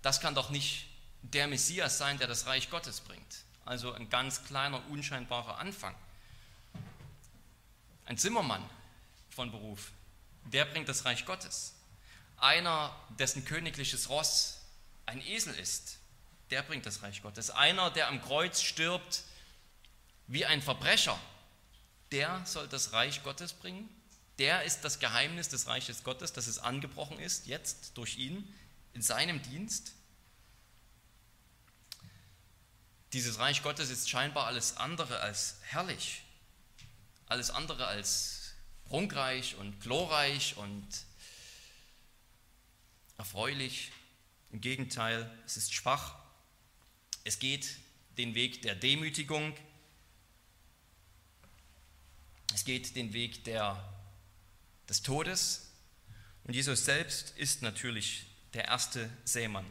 Das 0.00 0.22
kann 0.22 0.34
doch 0.34 0.48
nicht 0.48 0.86
der 1.20 1.48
Messias 1.48 1.98
sein, 1.98 2.16
der 2.16 2.28
das 2.28 2.46
Reich 2.46 2.70
Gottes 2.70 3.02
bringt. 3.02 3.42
Also 3.66 3.92
ein 3.92 4.08
ganz 4.08 4.42
kleiner, 4.46 4.80
unscheinbarer 4.88 5.58
Anfang. 5.58 5.94
Ein 8.06 8.16
Zimmermann 8.16 8.64
von 9.28 9.50
Beruf, 9.50 9.90
der 10.46 10.64
bringt 10.64 10.88
das 10.88 11.04
Reich 11.04 11.26
Gottes. 11.26 11.74
Einer, 12.38 12.96
dessen 13.18 13.44
königliches 13.44 14.08
Ross 14.08 14.62
ein 15.04 15.20
Esel 15.20 15.52
ist, 15.56 15.98
der 16.50 16.62
bringt 16.62 16.86
das 16.86 17.02
Reich 17.02 17.20
Gottes. 17.20 17.50
Einer, 17.50 17.90
der 17.90 18.08
am 18.08 18.22
Kreuz 18.22 18.62
stirbt 18.62 19.24
wie 20.30 20.46
ein 20.46 20.62
Verbrecher, 20.62 21.18
der 22.12 22.44
soll 22.46 22.66
das 22.68 22.92
Reich 22.92 23.22
Gottes 23.22 23.52
bringen 23.52 23.88
der 24.40 24.62
ist 24.62 24.80
das 24.80 24.98
Geheimnis 24.98 25.50
des 25.50 25.66
Reiches 25.66 26.02
Gottes, 26.02 26.32
dass 26.32 26.46
es 26.46 26.58
angebrochen 26.58 27.18
ist, 27.18 27.46
jetzt 27.46 27.98
durch 27.98 28.16
ihn, 28.16 28.50
in 28.94 29.02
seinem 29.02 29.42
Dienst. 29.42 29.92
Dieses 33.12 33.38
Reich 33.38 33.62
Gottes 33.62 33.90
ist 33.90 34.08
scheinbar 34.08 34.46
alles 34.46 34.78
andere 34.78 35.20
als 35.20 35.56
herrlich, 35.60 36.22
alles 37.26 37.50
andere 37.50 37.86
als 37.86 38.54
prunkreich 38.86 39.56
und 39.56 39.78
glorreich 39.82 40.56
und 40.56 40.88
erfreulich. 43.18 43.92
Im 44.52 44.62
Gegenteil, 44.62 45.30
es 45.44 45.58
ist 45.58 45.74
schwach. 45.74 46.16
Es 47.24 47.40
geht 47.40 47.76
den 48.16 48.34
Weg 48.34 48.62
der 48.62 48.74
Demütigung. 48.74 49.54
Es 52.54 52.64
geht 52.64 52.96
den 52.96 53.12
Weg 53.12 53.44
der, 53.44 53.82
des 54.88 55.02
Todes. 55.02 55.70
Und 56.44 56.54
Jesus 56.54 56.84
selbst 56.84 57.30
ist 57.36 57.62
natürlich 57.62 58.26
der 58.54 58.66
erste 58.66 59.08
Sämann. 59.24 59.66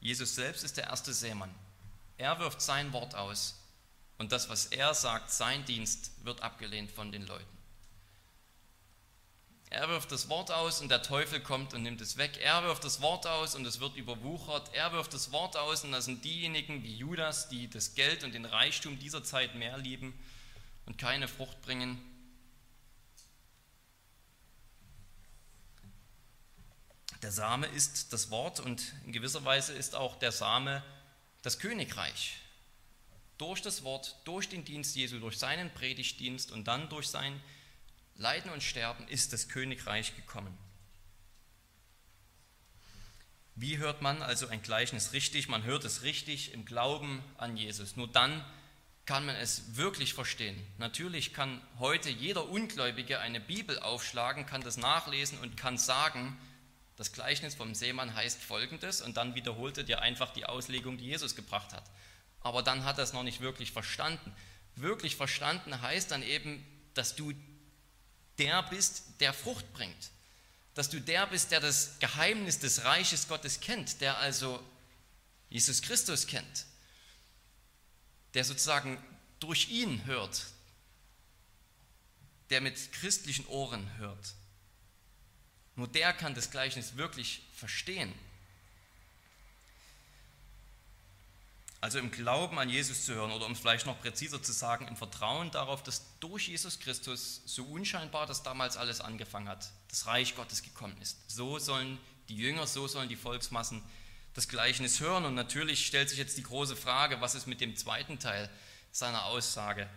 Jesus 0.00 0.34
selbst 0.34 0.62
ist 0.62 0.76
der 0.76 0.84
erste 0.84 1.12
Sämann. 1.12 1.52
Er 2.16 2.38
wirft 2.38 2.60
sein 2.60 2.92
Wort 2.92 3.14
aus 3.14 3.56
und 4.18 4.32
das, 4.32 4.48
was 4.48 4.66
er 4.66 4.94
sagt, 4.94 5.30
sein 5.30 5.64
Dienst, 5.64 6.12
wird 6.24 6.42
abgelehnt 6.42 6.90
von 6.90 7.12
den 7.12 7.26
Leuten. 7.26 7.58
Er 9.70 9.88
wirft 9.88 10.10
das 10.12 10.28
Wort 10.28 10.50
aus 10.50 10.80
und 10.80 10.88
der 10.88 11.02
Teufel 11.02 11.40
kommt 11.40 11.74
und 11.74 11.82
nimmt 11.82 12.00
es 12.00 12.16
weg. 12.16 12.38
Er 12.42 12.64
wirft 12.64 12.84
das 12.84 13.02
Wort 13.02 13.26
aus 13.26 13.54
und 13.54 13.66
es 13.66 13.80
wird 13.80 13.96
überwuchert. 13.96 14.72
Er 14.72 14.92
wirft 14.92 15.12
das 15.12 15.30
Wort 15.30 15.56
aus 15.56 15.84
und 15.84 15.92
das 15.92 16.06
sind 16.06 16.24
diejenigen 16.24 16.82
wie 16.82 16.96
Judas, 16.96 17.48
die 17.48 17.68
das 17.68 17.94
Geld 17.94 18.24
und 18.24 18.32
den 18.32 18.46
Reichtum 18.46 18.98
dieser 18.98 19.22
Zeit 19.22 19.54
mehr 19.56 19.76
lieben 19.76 20.18
und 20.88 20.96
keine 20.96 21.28
Frucht 21.28 21.60
bringen. 21.60 22.00
Der 27.20 27.30
Same 27.30 27.66
ist 27.66 28.14
das 28.14 28.30
Wort 28.30 28.58
und 28.58 28.94
in 29.04 29.12
gewisser 29.12 29.44
Weise 29.44 29.74
ist 29.74 29.94
auch 29.94 30.18
der 30.18 30.32
Same 30.32 30.82
das 31.42 31.58
Königreich. 31.58 32.38
Durch 33.36 33.60
das 33.60 33.84
Wort, 33.84 34.16
durch 34.24 34.48
den 34.48 34.64
Dienst 34.64 34.96
Jesu, 34.96 35.18
durch 35.18 35.36
seinen 35.36 35.70
Predigtdienst 35.74 36.52
und 36.52 36.66
dann 36.66 36.88
durch 36.88 37.08
sein 37.08 37.38
Leiden 38.16 38.50
und 38.50 38.62
Sterben 38.62 39.06
ist 39.08 39.34
das 39.34 39.50
Königreich 39.50 40.16
gekommen. 40.16 40.56
Wie 43.56 43.76
hört 43.76 44.00
man 44.00 44.22
also 44.22 44.48
ein 44.48 44.62
Gleichnis 44.62 45.12
richtig? 45.12 45.48
Man 45.48 45.64
hört 45.64 45.84
es 45.84 46.02
richtig 46.02 46.54
im 46.54 46.64
Glauben 46.64 47.22
an 47.36 47.58
Jesus. 47.58 47.96
Nur 47.96 48.08
dann 48.08 48.42
kann 49.08 49.24
man 49.24 49.36
es 49.36 49.74
wirklich 49.74 50.12
verstehen. 50.12 50.54
Natürlich 50.76 51.32
kann 51.32 51.62
heute 51.78 52.10
jeder 52.10 52.46
Ungläubige 52.50 53.20
eine 53.20 53.40
Bibel 53.40 53.78
aufschlagen, 53.78 54.44
kann 54.44 54.60
das 54.60 54.76
nachlesen 54.76 55.38
und 55.38 55.56
kann 55.56 55.78
sagen, 55.78 56.38
das 56.96 57.12
Gleichnis 57.12 57.54
vom 57.54 57.74
Seemann 57.74 58.14
heißt 58.14 58.38
folgendes 58.38 59.00
und 59.00 59.16
dann 59.16 59.34
wiederholt 59.34 59.78
er 59.78 59.84
dir 59.84 60.02
einfach 60.02 60.34
die 60.34 60.44
Auslegung, 60.44 60.98
die 60.98 61.06
Jesus 61.06 61.34
gebracht 61.34 61.72
hat. 61.72 61.84
Aber 62.42 62.62
dann 62.62 62.84
hat 62.84 62.98
er 62.98 63.04
es 63.04 63.14
noch 63.14 63.22
nicht 63.22 63.40
wirklich 63.40 63.72
verstanden. 63.72 64.30
Wirklich 64.76 65.16
verstanden 65.16 65.80
heißt 65.80 66.10
dann 66.10 66.22
eben, 66.22 66.62
dass 66.92 67.16
du 67.16 67.32
der 68.36 68.62
bist, 68.64 69.04
der 69.20 69.32
Frucht 69.32 69.72
bringt. 69.72 70.10
Dass 70.74 70.90
du 70.90 71.00
der 71.00 71.26
bist, 71.28 71.50
der 71.50 71.60
das 71.60 71.98
Geheimnis 71.98 72.58
des 72.58 72.84
Reiches 72.84 73.26
Gottes 73.26 73.60
kennt, 73.60 74.02
der 74.02 74.18
also 74.18 74.62
Jesus 75.48 75.80
Christus 75.80 76.26
kennt, 76.26 76.66
der 78.34 78.44
sozusagen 78.44 79.02
durch 79.40 79.68
ihn 79.70 80.04
hört, 80.04 80.46
der 82.50 82.60
mit 82.60 82.92
christlichen 82.92 83.46
Ohren 83.46 83.96
hört. 83.98 84.34
Nur 85.76 85.88
der 85.88 86.12
kann 86.12 86.34
das 86.34 86.50
Gleichnis 86.50 86.96
wirklich 86.96 87.42
verstehen. 87.54 88.12
Also 91.80 92.00
im 92.00 92.10
Glauben 92.10 92.58
an 92.58 92.68
Jesus 92.68 93.04
zu 93.04 93.14
hören 93.14 93.30
oder 93.30 93.46
um 93.46 93.52
es 93.52 93.60
vielleicht 93.60 93.86
noch 93.86 94.00
präziser 94.00 94.42
zu 94.42 94.52
sagen, 94.52 94.88
im 94.88 94.96
Vertrauen 94.96 95.52
darauf, 95.52 95.84
dass 95.84 96.02
durch 96.18 96.48
Jesus 96.48 96.80
Christus, 96.80 97.42
so 97.46 97.64
unscheinbar 97.64 98.26
das 98.26 98.42
damals 98.42 98.76
alles 98.76 99.00
angefangen 99.00 99.48
hat, 99.48 99.70
das 99.88 100.06
Reich 100.06 100.34
Gottes 100.34 100.64
gekommen 100.64 100.96
ist. 101.00 101.18
So 101.30 101.60
sollen 101.60 101.98
die 102.28 102.36
Jünger, 102.36 102.66
so 102.66 102.88
sollen 102.88 103.08
die 103.08 103.16
Volksmassen 103.16 103.80
das 104.34 104.48
Gleichnis 104.48 105.00
hören. 105.00 105.24
Und 105.24 105.34
natürlich 105.34 105.86
stellt 105.86 106.08
sich 106.08 106.18
jetzt 106.18 106.38
die 106.38 106.42
große 106.42 106.76
Frage, 106.76 107.20
was 107.20 107.34
ist 107.34 107.46
mit 107.46 107.60
dem 107.60 107.76
zweiten 107.76 108.18
Teil 108.18 108.48
seiner 108.90 109.24
Aussage? 109.26 109.88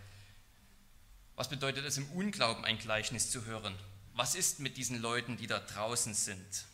Was 1.36 1.50
bedeutet 1.50 1.86
es 1.86 1.98
im 1.98 2.10
Unglauben, 2.12 2.66
ein 2.66 2.78
Gleichnis 2.78 3.32
zu 3.32 3.46
hören? 3.46 3.76
Was 4.14 4.36
ist 4.36 4.60
mit 4.60 4.78
diesen 4.78 5.02
Leuten, 5.02 5.38
die 5.38 5.48
da 5.48 5.60
draußen 5.60 6.14
sind? 6.14 6.66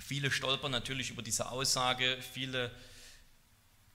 Viele 0.00 0.30
stolpern 0.30 0.72
natürlich 0.72 1.10
über 1.10 1.22
diese 1.22 1.50
Aussage, 1.50 2.18
viele 2.32 2.74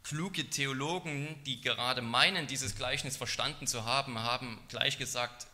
Kluge 0.04 0.50
Theologen, 0.50 1.42
die 1.46 1.62
gerade 1.62 2.02
meinen, 2.02 2.46
dieses 2.46 2.76
Gleichnis 2.76 3.16
verstanden 3.16 3.68
zu 3.68 3.86
haben, 3.86 4.20
haben 4.20 4.60
gleich 4.68 4.98
gesagt, 4.98 5.48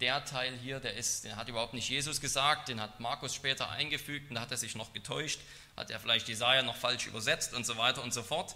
der 0.00 0.24
Teil 0.24 0.56
hier, 0.58 0.80
der, 0.80 0.94
ist, 0.94 1.24
der 1.24 1.36
hat 1.36 1.48
überhaupt 1.48 1.74
nicht 1.74 1.88
Jesus 1.88 2.20
gesagt, 2.20 2.68
den 2.68 2.80
hat 2.80 3.00
Markus 3.00 3.34
später 3.34 3.70
eingefügt 3.70 4.28
und 4.28 4.36
da 4.36 4.42
hat 4.42 4.50
er 4.50 4.56
sich 4.56 4.74
noch 4.74 4.92
getäuscht, 4.92 5.40
hat 5.76 5.90
er 5.90 6.00
vielleicht 6.00 6.28
Jesaja 6.28 6.62
noch 6.62 6.76
falsch 6.76 7.06
übersetzt 7.06 7.54
und 7.54 7.64
so 7.64 7.76
weiter 7.78 8.02
und 8.02 8.12
so 8.12 8.22
fort. 8.22 8.54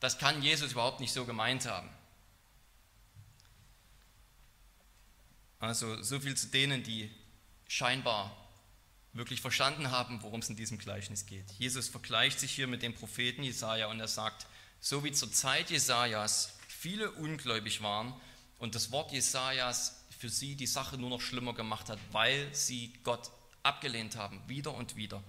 Das 0.00 0.18
kann 0.18 0.42
Jesus 0.42 0.72
überhaupt 0.72 1.00
nicht 1.00 1.12
so 1.12 1.24
gemeint 1.24 1.66
haben. 1.66 1.88
Also 5.58 6.02
so 6.02 6.20
viel 6.20 6.36
zu 6.36 6.48
denen, 6.48 6.82
die 6.82 7.10
scheinbar 7.68 8.34
wirklich 9.12 9.40
verstanden 9.40 9.90
haben, 9.90 10.22
worum 10.22 10.40
es 10.40 10.48
in 10.48 10.56
diesem 10.56 10.78
Gleichnis 10.78 11.26
geht. 11.26 11.50
Jesus 11.58 11.88
vergleicht 11.88 12.40
sich 12.40 12.52
hier 12.52 12.66
mit 12.66 12.82
dem 12.82 12.94
Propheten 12.94 13.42
Jesaja 13.42 13.86
und 13.86 14.00
er 14.00 14.08
sagt, 14.08 14.46
so 14.80 15.04
wie 15.04 15.12
zur 15.12 15.30
Zeit 15.32 15.70
Jesajas 15.70 16.56
viele 16.68 17.10
ungläubig 17.12 17.82
waren 17.82 18.14
und 18.58 18.74
das 18.74 18.90
Wort 18.90 19.12
Jesajas 19.12 19.99
für 20.20 20.28
sie 20.28 20.54
die 20.54 20.66
Sache 20.66 20.98
nur 20.98 21.08
noch 21.08 21.22
schlimmer 21.22 21.54
gemacht 21.54 21.88
hat, 21.88 21.98
weil 22.12 22.54
sie 22.54 22.92
Gott 23.04 23.30
abgelehnt 23.62 24.16
haben, 24.16 24.46
wieder 24.46 24.74
und 24.74 24.94
wieder. 24.94 25.22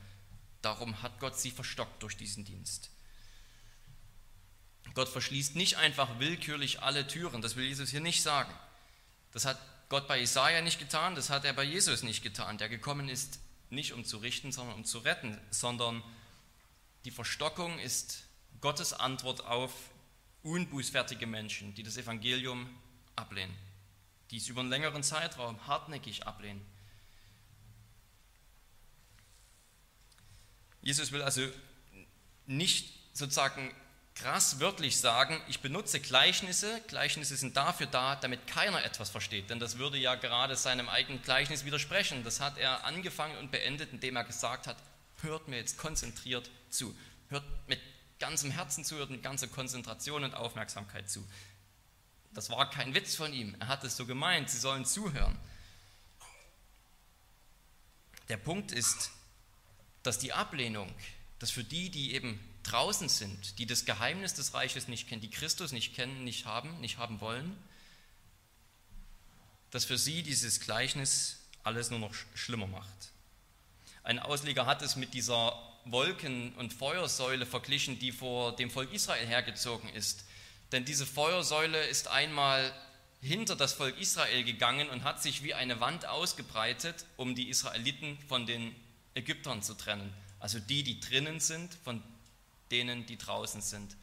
Darum 0.61 1.01
hat 1.01 1.17
Gott 1.21 1.39
sie 1.39 1.49
verstockt 1.49 2.03
durch 2.03 2.17
diesen 2.17 2.43
Dienst. 2.43 2.89
Gott 4.93 5.07
verschließt 5.07 5.55
nicht 5.55 5.77
einfach 5.77 6.19
willkürlich 6.19 6.81
alle 6.81 7.07
Türen, 7.07 7.41
das 7.41 7.55
will 7.55 7.63
Jesus 7.63 7.89
hier 7.89 8.01
nicht 8.01 8.21
sagen. 8.21 8.53
Das 9.31 9.45
hat 9.45 9.57
Gott 9.87 10.09
bei 10.09 10.19
Jesaja 10.19 10.61
nicht 10.61 10.77
getan, 10.77 11.15
das 11.15 11.29
hat 11.29 11.45
er 11.45 11.53
bei 11.53 11.63
Jesus 11.63 12.03
nicht 12.03 12.21
getan, 12.21 12.57
der 12.57 12.67
gekommen 12.67 13.07
ist, 13.07 13.39
nicht 13.69 13.93
um 13.93 14.03
zu 14.03 14.17
richten, 14.17 14.51
sondern 14.51 14.75
um 14.75 14.83
zu 14.83 14.99
retten, 14.99 15.39
sondern 15.51 16.03
die 17.05 17.11
Verstockung 17.11 17.79
ist 17.79 18.25
Gottes 18.59 18.91
Antwort 18.91 19.45
auf 19.45 19.71
unbußfertige 20.43 21.27
Menschen, 21.27 21.73
die 21.75 21.83
das 21.83 21.95
Evangelium 21.95 22.69
ablehnen, 23.15 23.55
die 24.31 24.37
es 24.37 24.47
über 24.47 24.61
einen 24.61 24.69
längeren 24.69 25.03
Zeitraum 25.03 25.67
hartnäckig 25.67 26.25
ablehnen. 26.25 26.65
Jesus 30.81 31.11
will 31.11 31.21
also 31.21 31.41
nicht 32.47 32.91
sozusagen 33.13 33.73
krass 34.15 34.59
wörtlich 34.59 34.97
sagen, 34.97 35.41
ich 35.47 35.61
benutze 35.61 35.99
Gleichnisse. 35.99 36.81
Gleichnisse 36.87 37.35
sind 37.35 37.55
dafür 37.55 37.87
da, 37.87 38.15
damit 38.15 38.47
keiner 38.47 38.83
etwas 38.83 39.09
versteht. 39.09 39.49
Denn 39.49 39.59
das 39.59 39.77
würde 39.77 39.97
ja 39.97 40.15
gerade 40.15 40.55
seinem 40.55 40.89
eigenen 40.89 41.21
Gleichnis 41.21 41.65
widersprechen. 41.65 42.23
Das 42.23 42.39
hat 42.39 42.57
er 42.57 42.85
angefangen 42.85 43.37
und 43.37 43.51
beendet, 43.51 43.91
indem 43.93 44.15
er 44.15 44.23
gesagt 44.23 44.67
hat, 44.67 44.77
hört 45.21 45.47
mir 45.47 45.57
jetzt 45.57 45.77
konzentriert 45.77 46.49
zu. 46.69 46.95
Hört 47.29 47.43
mit 47.67 47.79
ganzem 48.19 48.51
Herzen 48.51 48.83
zu, 48.85 48.95
hört 48.95 49.09
mit 49.09 49.23
ganzer 49.23 49.47
Konzentration 49.47 50.23
und 50.23 50.35
Aufmerksamkeit 50.35 51.09
zu. 51.09 51.25
Das 52.33 52.49
war 52.49 52.69
kein 52.69 52.93
Witz 52.93 53.15
von 53.15 53.33
ihm. 53.33 53.55
Er 53.59 53.67
hat 53.67 53.83
es 53.83 53.97
so 53.97 54.05
gemeint, 54.05 54.49
sie 54.49 54.57
sollen 54.57 54.85
zuhören. 54.85 55.37
Der 58.29 58.37
Punkt 58.37 58.71
ist, 58.71 59.11
dass 60.03 60.17
die 60.17 60.31
Ablehnung, 60.31 60.93
dass 61.39 61.51
für 61.51 61.63
die, 61.63 61.89
die 61.89 62.13
eben 62.13 62.39
draußen 62.63 63.09
sind, 63.09 63.59
die 63.59 63.65
das 63.65 63.85
Geheimnis 63.85 64.33
des 64.33 64.53
Reiches 64.53 64.87
nicht 64.87 65.09
kennen, 65.09 65.21
die 65.21 65.29
Christus 65.29 65.71
nicht 65.71 65.95
kennen, 65.95 66.23
nicht 66.23 66.45
haben, 66.45 66.79
nicht 66.79 66.97
haben 66.97 67.19
wollen, 67.19 67.57
dass 69.71 69.85
für 69.85 69.97
sie 69.97 70.23
dieses 70.23 70.59
Gleichnis 70.59 71.39
alles 71.63 71.89
nur 71.89 71.99
noch 71.99 72.13
schlimmer 72.35 72.67
macht. 72.67 73.11
Ein 74.03 74.19
Ausleger 74.19 74.65
hat 74.65 74.81
es 74.81 74.95
mit 74.95 75.13
dieser 75.13 75.59
Wolken- 75.85 76.53
und 76.55 76.73
Feuersäule 76.73 77.45
verglichen, 77.45 77.99
die 77.99 78.11
vor 78.11 78.55
dem 78.55 78.69
Volk 78.69 78.91
Israel 78.93 79.25
hergezogen 79.25 79.89
ist. 79.89 80.25
Denn 80.71 80.85
diese 80.85 81.05
Feuersäule 81.05 81.85
ist 81.87 82.07
einmal 82.07 82.73
hinter 83.21 83.55
das 83.55 83.73
Volk 83.73 83.99
Israel 83.99 84.43
gegangen 84.43 84.89
und 84.89 85.03
hat 85.03 85.21
sich 85.21 85.43
wie 85.43 85.53
eine 85.53 85.79
Wand 85.79 86.05
ausgebreitet, 86.05 87.05
um 87.17 87.35
die 87.35 87.49
Israeliten 87.49 88.17
von 88.27 88.45
den 88.45 88.75
Ägyptern 89.13 89.61
zu 89.61 89.75
trennen. 89.75 90.13
Also 90.39 90.59
die, 90.59 90.83
die 90.83 90.99
drinnen 90.99 91.39
sind, 91.39 91.73
von 91.83 92.01
denen, 92.71 93.05
die 93.05 93.17
draußen 93.17 93.61
sind. 93.61 93.95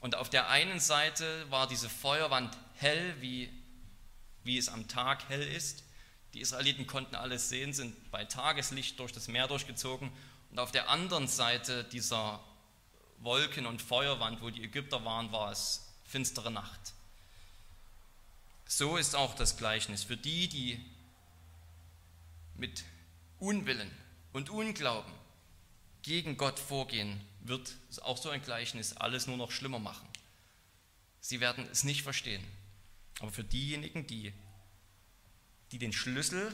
Und 0.00 0.16
auf 0.16 0.28
der 0.28 0.48
einen 0.48 0.80
Seite 0.80 1.50
war 1.50 1.68
diese 1.68 1.88
Feuerwand 1.88 2.56
hell, 2.74 3.14
wie, 3.20 3.48
wie 4.42 4.58
es 4.58 4.68
am 4.68 4.88
Tag 4.88 5.28
hell 5.28 5.46
ist. 5.46 5.84
Die 6.32 6.40
Israeliten 6.40 6.86
konnten 6.86 7.14
alles 7.14 7.48
sehen, 7.48 7.72
sind 7.72 8.10
bei 8.10 8.24
Tageslicht 8.24 8.98
durch 8.98 9.12
das 9.12 9.28
Meer 9.28 9.46
durchgezogen. 9.46 10.10
Und 10.50 10.58
auf 10.58 10.72
der 10.72 10.90
anderen 10.90 11.28
Seite 11.28 11.84
dieser 11.84 12.42
Wolken- 13.18 13.66
und 13.66 13.80
Feuerwand, 13.80 14.42
wo 14.42 14.50
die 14.50 14.64
Ägypter 14.64 15.04
waren, 15.04 15.30
war 15.30 15.52
es 15.52 15.93
finstere 16.04 16.50
Nacht. 16.50 16.94
So 18.66 18.96
ist 18.96 19.14
auch 19.14 19.34
das 19.34 19.56
Gleichnis 19.56 20.04
für 20.04 20.16
die, 20.16 20.48
die 20.48 20.84
mit 22.56 22.84
Unwillen 23.38 23.90
und 24.32 24.50
Unglauben 24.50 25.12
gegen 26.02 26.36
Gott 26.36 26.58
vorgehen, 26.58 27.20
wird 27.40 27.76
auch 28.02 28.18
so 28.18 28.30
ein 28.30 28.42
Gleichnis 28.42 28.96
alles 28.96 29.26
nur 29.26 29.36
noch 29.36 29.50
schlimmer 29.50 29.78
machen. 29.78 30.08
Sie 31.20 31.40
werden 31.40 31.66
es 31.70 31.84
nicht 31.84 32.02
verstehen. 32.02 32.44
Aber 33.20 33.30
für 33.30 33.44
diejenigen, 33.44 34.06
die, 34.06 34.32
die 35.72 35.78
den 35.78 35.92
Schlüssel 35.92 36.52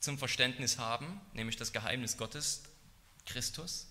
zum 0.00 0.18
Verständnis 0.18 0.78
haben, 0.78 1.20
nämlich 1.32 1.56
das 1.56 1.72
Geheimnis 1.72 2.16
Gottes, 2.16 2.62
Christus, 3.24 3.86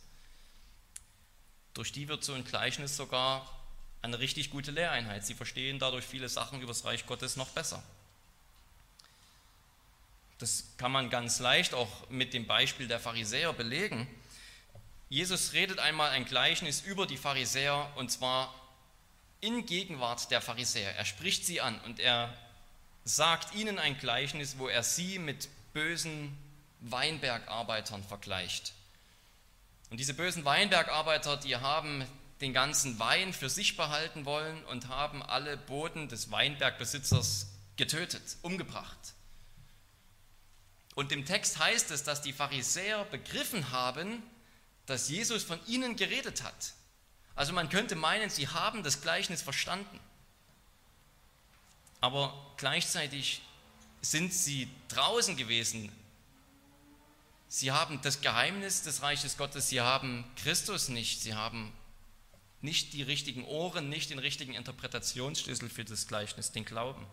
durch 1.73 1.91
die 1.91 2.08
wird 2.08 2.23
so 2.23 2.34
ein 2.34 2.45
Gleichnis 2.45 2.95
sogar 2.95 3.64
eine 4.06 4.20
richtig 4.20 4.50
gute 4.50 4.72
Lehreinheit. 4.72 5.26
Sie 5.26 5.34
verstehen 5.34 5.80
dadurch 5.80 6.06
viele 6.06 6.30
Sachen 6.30 6.60
über 6.62 6.72
das 6.72 6.86
Reich 6.86 7.06
Gottes 7.06 7.36
noch 7.36 7.50
besser. 7.50 7.84
Das 10.38 10.65
kann 10.78 10.91
man 10.91 11.10
ganz 11.10 11.39
leicht 11.39 11.74
auch 11.74 12.10
mit 12.10 12.34
dem 12.34 12.46
Beispiel 12.46 12.88
der 12.88 13.00
Pharisäer 13.00 13.54
belegen. 13.54 14.08
Jesus 15.10 15.54
redet 15.54 15.80
einmal 15.80 16.12
ein 16.12 16.26
Gleichnis 16.26 16.82
über 16.82 17.08
die 17.08 17.18
Pharisäer 17.18 17.91
und 17.96 18.12
zwar 18.12 18.54
in 19.39 19.65
Gegenwart 19.65 20.32
der 20.32 20.41
Pharisäer. 20.41 20.96
Er 20.96 21.06
spricht 21.06 21.46
sie 21.46 21.62
an 21.62 21.80
und 21.82 22.00
er 22.00 22.34
sagt 23.06 23.56
ihnen 23.56 23.80
ein 23.80 23.98
Gleichnis, 23.98 24.58
wo 24.58 24.68
er 24.68 24.84
sie 24.84 25.20
mit 25.20 25.48
bösen 25.74 26.36
Weinbergarbeitern 26.82 28.04
vergleicht. 28.04 28.74
Und 29.89 30.00
diese 30.00 30.13
bösen 30.13 30.44
Weinbergarbeiter, 30.46 31.38
die 31.38 31.56
haben 31.56 32.06
den 32.41 32.54
ganzen 32.54 33.00
Wein 33.00 33.34
für 33.34 33.50
sich 33.50 33.78
behalten 33.78 34.26
wollen 34.26 34.63
und 34.65 34.89
haben 34.89 35.24
alle 35.24 35.58
Boden 35.58 36.10
des 36.10 36.32
Weinbergbesitzers 36.32 37.48
getötet, 37.78 38.38
umgebracht. 38.41 39.13
Und 40.95 41.12
im 41.12 41.26
Text 41.26 41.60
heißt 41.60 41.91
es, 41.91 42.04
dass 42.04 42.21
die 42.21 42.34
Pharisäer 42.34 43.04
begriffen 43.06 43.71
haben, 43.71 44.24
dass 44.86 45.10
Jesus 45.10 45.43
von 45.43 45.60
ihnen 45.67 45.95
geredet 45.95 46.43
hat. 46.43 46.74
Also 47.36 47.52
man 47.52 47.69
könnte 47.69 47.95
meinen, 47.95 48.30
sie 48.30 48.48
haben 48.48 48.84
das 48.84 49.02
Gleichnis 49.02 49.41
verstanden. 49.41 50.00
Aber 52.00 52.34
gleichzeitig 52.58 53.41
sind 54.02 54.34
sie 54.34 54.69
draußen 54.88 55.36
gewesen. 55.36 55.91
Sie 57.48 57.71
haben 57.71 58.02
das 58.02 58.21
Geheimnis 58.21 58.84
des 58.84 59.02
Reiches 59.02 59.38
Gottes, 59.38 59.69
sie 59.69 59.82
haben 59.82 60.24
Christus 60.36 60.89
nicht, 60.89 61.21
sie 61.21 61.36
haben 61.36 61.74
nicht 62.65 62.91
die 62.93 63.04
richtigen 63.04 63.45
Ohren, 63.45 63.88
nicht 63.88 64.10
den 64.10 64.19
richtigen 64.19 64.54
Interpretationsschlüssel 64.54 65.69
für 65.69 65.86
das 65.86 66.08
Gleichnis, 66.08 66.51
den 66.51 66.65
Glauben. 66.65 67.08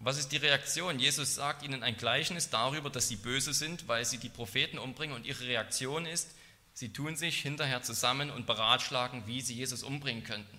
Was 0.00 0.18
ist 0.18 0.30
die 0.32 0.36
Reaktion? 0.36 1.00
Jesus 1.00 1.34
sagt 1.34 1.62
ihnen 1.62 1.82
ein 1.82 1.96
Gleichnis 1.96 2.50
darüber, 2.50 2.90
dass 2.90 3.08
sie 3.08 3.16
böse 3.16 3.54
sind, 3.54 3.88
weil 3.88 4.04
sie 4.04 4.18
die 4.18 4.28
Propheten 4.28 4.78
umbringen 4.78 5.16
und 5.16 5.24
ihre 5.24 5.46
Reaktion 5.46 6.04
ist, 6.04 6.28
sie 6.74 6.92
tun 6.92 7.16
sich 7.16 7.40
hinterher 7.40 7.82
zusammen 7.82 8.30
und 8.30 8.46
beratschlagen, 8.46 9.26
wie 9.26 9.40
sie 9.40 9.54
Jesus 9.54 9.82
umbringen 9.82 10.22
könnten. 10.22 10.58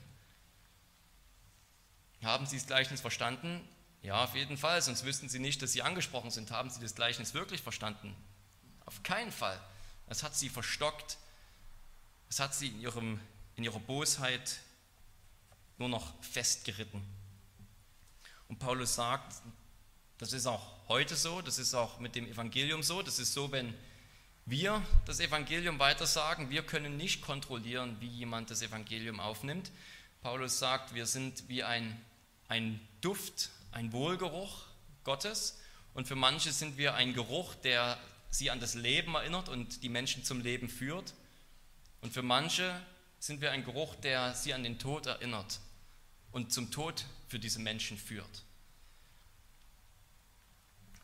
Haben 2.24 2.46
Sie 2.46 2.58
das 2.58 2.68
Gleichnis 2.68 3.02
verstanden? 3.02 3.62
Ja, 4.02 4.24
auf 4.24 4.36
jeden 4.36 4.58
Fall, 4.58 4.82
sonst 4.82 5.06
wüssten 5.06 5.30
Sie 5.30 5.40
nicht, 5.40 5.62
dass 5.62 5.72
Sie 5.72 5.82
angesprochen 5.82 6.32
sind. 6.32 6.52
Haben 6.52 6.70
Sie 6.70 6.80
das 6.80 6.96
Gleichnis 6.96 7.34
wirklich 7.34 7.62
verstanden? 7.62 8.16
Auf 8.86 9.04
keinen 9.04 9.32
Fall. 9.32 9.60
Es 10.08 10.24
hat 10.24 10.36
Sie 10.36 10.50
verstockt, 10.50 11.18
es 12.30 12.40
hat 12.40 12.54
Sie 12.54 12.68
in, 12.68 12.82
ihrem, 12.82 13.20
in 13.60 13.66
ihrer 13.66 13.80
Bosheit 13.82 14.62
nur 15.78 15.90
noch 15.90 16.14
festgeritten. 16.24 17.02
Und 18.48 18.58
Paulus 18.58 18.96
sagt, 18.96 19.36
das 20.18 20.32
ist 20.32 20.46
auch 20.46 20.88
heute 20.88 21.18
so, 21.18 21.42
das 21.42 21.60
ist 21.60 21.74
auch 21.74 22.00
mit 22.00 22.16
dem 22.16 22.26
Evangelium 22.26 22.84
so, 22.84 23.02
das 23.02 23.20
ist 23.20 23.34
so, 23.34 23.52
wenn 23.52 23.74
wir 24.46 24.82
das 25.06 25.20
Evangelium 25.20 25.78
weitersagen, 25.78 26.50
wir 26.50 26.64
können 26.64 26.96
nicht 26.96 27.22
kontrollieren, 27.22 27.98
wie 28.00 28.08
jemand 28.08 28.50
das 28.50 28.62
Evangelium 28.62 29.20
aufnimmt. 29.20 29.72
Paulus 30.22 30.58
sagt, 30.58 30.96
wir 30.96 31.06
sind 31.06 31.50
wie 31.50 31.62
ein, 31.62 32.00
ein 32.48 32.80
Duft, 33.02 33.50
ein 33.74 33.92
Wohlgeruch 33.92 34.68
Gottes 35.04 35.60
und 35.94 36.08
für 36.08 36.16
manche 36.16 36.54
sind 36.54 36.78
wir 36.78 36.94
ein 36.94 37.14
Geruch, 37.14 37.56
der 37.56 38.00
sie 38.30 38.52
an 38.52 38.62
das 38.62 38.74
Leben 38.74 39.16
erinnert 39.16 39.50
und 39.50 39.84
die 39.84 39.90
Menschen 39.90 40.24
zum 40.24 40.40
Leben 40.40 40.70
führt. 40.70 41.14
Und 42.00 42.14
für 42.14 42.22
manche 42.22 42.74
sind 43.20 43.42
wir 43.42 43.52
ein 43.52 43.64
Geruch, 43.64 43.96
der 43.96 44.34
sie 44.34 44.54
an 44.54 44.64
den 44.64 44.80
Tod 44.80 45.06
erinnert 45.06 45.60
und 46.32 46.52
zum 46.54 46.72
Tod 46.72 47.06
für 47.28 47.40
diese 47.40 47.60
Menschen 47.60 47.98
führt. 47.98 48.44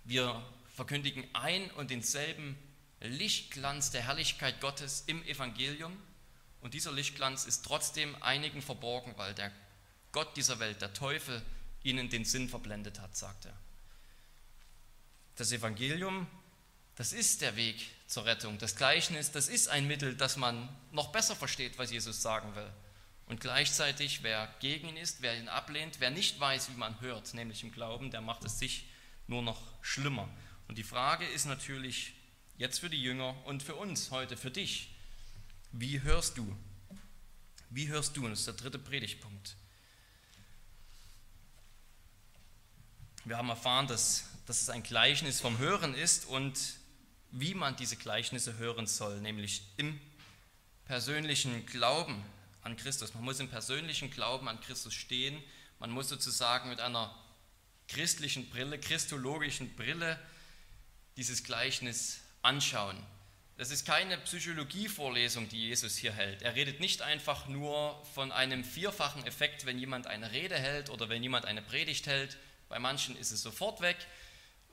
Wir 0.03 0.41
verkündigen 0.75 1.25
ein 1.33 1.69
und 1.71 1.91
denselben 1.91 2.57
Lichtglanz 3.01 3.91
der 3.91 4.03
Herrlichkeit 4.03 4.61
Gottes 4.61 5.03
im 5.07 5.23
Evangelium 5.23 5.95
und 6.61 6.73
dieser 6.73 6.91
Lichtglanz 6.91 7.45
ist 7.45 7.63
trotzdem 7.65 8.15
einigen 8.21 8.61
verborgen, 8.61 9.13
weil 9.17 9.33
der 9.33 9.51
Gott 10.11 10.35
dieser 10.37 10.59
Welt, 10.59 10.81
der 10.81 10.93
Teufel, 10.93 11.41
ihnen 11.83 12.09
den 12.09 12.25
Sinn 12.25 12.49
verblendet 12.49 12.99
hat, 12.99 13.15
sagt 13.15 13.45
er. 13.45 13.53
Das 15.35 15.51
Evangelium, 15.51 16.25
das 16.95 17.13
ist 17.13 17.41
der 17.41 17.55
Weg 17.55 17.75
zur 18.07 18.25
Rettung. 18.25 18.57
Das 18.57 18.75
Gleichnis, 18.75 19.31
das 19.31 19.47
ist 19.47 19.67
ein 19.67 19.87
Mittel, 19.87 20.15
dass 20.15 20.37
man 20.37 20.69
noch 20.91 21.11
besser 21.11 21.35
versteht, 21.35 21.77
was 21.77 21.91
Jesus 21.91 22.21
sagen 22.21 22.55
will. 22.55 22.71
Und 23.27 23.41
gleichzeitig, 23.41 24.21
wer 24.23 24.53
gegen 24.59 24.89
ihn 24.89 24.97
ist, 24.97 25.21
wer 25.21 25.37
ihn 25.37 25.49
ablehnt, 25.49 25.99
wer 25.99 26.11
nicht 26.11 26.39
weiß, 26.39 26.69
wie 26.69 26.77
man 26.77 26.99
hört, 27.01 27.33
nämlich 27.33 27.63
im 27.63 27.71
Glauben, 27.71 28.11
der 28.11 28.21
macht 28.21 28.45
es 28.45 28.59
sich 28.59 28.85
nur 29.27 29.41
noch 29.41 29.61
schlimmer. 29.81 30.29
Und 30.67 30.77
die 30.77 30.83
Frage 30.83 31.25
ist 31.25 31.45
natürlich 31.45 32.13
jetzt 32.57 32.79
für 32.79 32.89
die 32.89 33.01
Jünger 33.01 33.35
und 33.45 33.63
für 33.63 33.75
uns 33.75 34.11
heute, 34.11 34.37
für 34.37 34.51
dich, 34.51 34.95
wie 35.71 36.01
hörst 36.01 36.37
du? 36.37 36.55
Wie 37.69 37.87
hörst 37.87 38.15
du? 38.15 38.23
Und 38.23 38.31
das 38.31 38.39
ist 38.39 38.47
der 38.47 38.53
dritte 38.53 38.79
Predigtpunkt. 38.79 39.55
Wir 43.25 43.37
haben 43.37 43.49
erfahren, 43.49 43.87
dass, 43.87 44.25
dass 44.45 44.61
es 44.61 44.69
ein 44.69 44.83
Gleichnis 44.83 45.41
vom 45.41 45.57
Hören 45.57 45.95
ist 45.95 46.25
und 46.27 46.57
wie 47.37 47.53
man 47.53 47.75
diese 47.75 47.97
Gleichnisse 47.97 48.57
hören 48.57 48.87
soll, 48.87 49.19
nämlich 49.19 49.61
im 49.75 49.99
persönlichen 50.85 51.65
Glauben 51.65 52.23
an 52.61 52.77
Christus. 52.77 53.13
Man 53.13 53.23
muss 53.23 53.39
im 53.39 53.49
persönlichen 53.49 54.09
Glauben 54.09 54.47
an 54.47 54.61
Christus 54.61 54.93
stehen. 54.93 55.43
Man 55.79 55.91
muss 55.91 56.07
sozusagen 56.07 56.69
mit 56.69 56.79
einer 56.79 57.13
christlichen 57.89 58.49
Brille, 58.49 58.79
christologischen 58.79 59.75
Brille 59.75 60.17
dieses 61.17 61.43
Gleichnis 61.43 62.21
anschauen. 62.41 62.97
Das 63.57 63.69
ist 63.69 63.85
keine 63.85 64.17
Psychologievorlesung, 64.17 65.49
die 65.49 65.67
Jesus 65.67 65.97
hier 65.97 66.13
hält. 66.13 66.41
Er 66.41 66.55
redet 66.55 66.79
nicht 66.79 67.01
einfach 67.01 67.47
nur 67.47 68.01
von 68.13 68.31
einem 68.31 68.63
vierfachen 68.63 69.25
Effekt, 69.25 69.65
wenn 69.65 69.77
jemand 69.77 70.07
eine 70.07 70.31
Rede 70.31 70.55
hält 70.55 70.89
oder 70.89 71.09
wenn 71.09 71.21
jemand 71.21 71.45
eine 71.45 71.61
Predigt 71.61 72.07
hält. 72.07 72.37
Bei 72.69 72.79
manchen 72.79 73.17
ist 73.17 73.31
es 73.31 73.41
sofort 73.41 73.81
weg. 73.81 73.97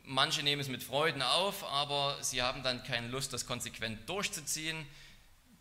Manche 0.04 0.42
nehmen 0.42 0.60
es 0.60 0.68
mit 0.68 0.82
Freuden 0.82 1.22
auf, 1.22 1.64
aber 1.64 2.18
sie 2.22 2.42
haben 2.42 2.62
dann 2.62 2.82
keine 2.84 3.08
Lust, 3.08 3.32
das 3.32 3.46
konsequent 3.46 4.08
durchzuziehen. 4.08 4.86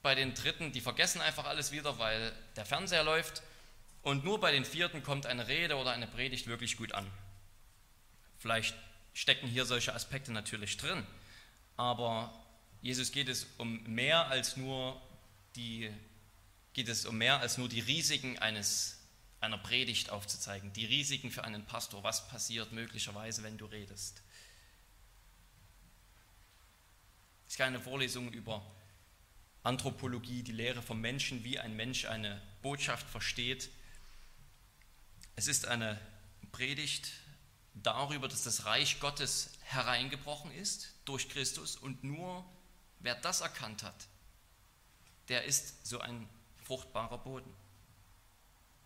Bei 0.02 0.16
den 0.16 0.34
Dritten, 0.34 0.72
die 0.72 0.82
vergessen 0.82 1.22
einfach 1.22 1.46
alles 1.46 1.72
wieder, 1.72 2.00
weil 2.00 2.34
der 2.56 2.66
Fernseher 2.66 3.04
läuft. 3.04 3.44
Und 4.02 4.24
nur 4.24 4.40
bei 4.40 4.52
den 4.52 4.66
Vierten 4.66 5.04
kommt 5.04 5.28
eine 5.28 5.48
Rede 5.48 5.76
oder 5.76 5.92
eine 5.92 6.08
Predigt 6.08 6.48
wirklich 6.48 6.76
gut 6.76 6.94
an. 6.94 7.06
Vielleicht 8.40 8.76
stecken 9.14 9.48
hier 9.48 9.66
solche 9.66 9.94
Aspekte 9.94 10.32
natürlich 10.32 10.78
drin, 10.78 11.06
aber 11.78 12.34
Jesus 12.82 13.12
geht 13.12 13.30
es 13.30 13.46
um 13.58 13.84
mehr 13.84 14.28
als 14.28 14.58
nur 14.58 15.00
die, 15.56 15.92
geht 16.74 16.88
es 16.88 17.06
um 17.06 17.18
mehr 17.18 17.40
als 17.40 17.58
nur 17.60 17.70
die 17.70 17.82
Risiken 17.82 18.40
eines, 18.40 18.98
einer 19.40 19.58
Predigt 19.58 20.10
aufzuzeigen, 20.10 20.74
die 20.74 20.86
Risiken 20.86 21.30
für 21.30 21.44
einen 21.44 21.66
Pastor, 21.66 22.04
was 22.04 22.28
passiert 22.28 22.72
möglicherweise, 22.72 23.44
wenn 23.44 23.58
du 23.58 23.66
redest. 23.66 24.22
Es 27.52 27.56
ist 27.56 27.58
keine 27.58 27.82
Vorlesung 27.82 28.32
über 28.32 28.66
Anthropologie, 29.64 30.42
die 30.42 30.54
Lehre 30.54 30.82
vom 30.82 31.02
Menschen, 31.02 31.44
wie 31.44 31.60
ein 31.60 31.76
Mensch 31.76 32.06
eine 32.06 32.42
Botschaft 32.62 33.10
versteht. 33.10 33.70
Es 35.36 35.48
ist 35.48 35.68
eine 35.68 36.00
Predigt 36.54 37.12
darüber, 37.74 38.30
dass 38.30 38.44
das 38.44 38.64
Reich 38.64 39.02
Gottes 39.02 39.50
hereingebrochen 39.64 40.50
ist 40.54 40.94
durch 41.04 41.28
Christus 41.28 41.76
und 41.76 42.06
nur 42.06 42.46
wer 43.00 43.16
das 43.16 43.42
erkannt 43.42 43.84
hat, 43.84 44.08
der 45.28 45.44
ist 45.44 45.86
so 45.86 46.00
ein 46.00 46.30
fruchtbarer 46.64 47.18
Boden. 47.18 47.54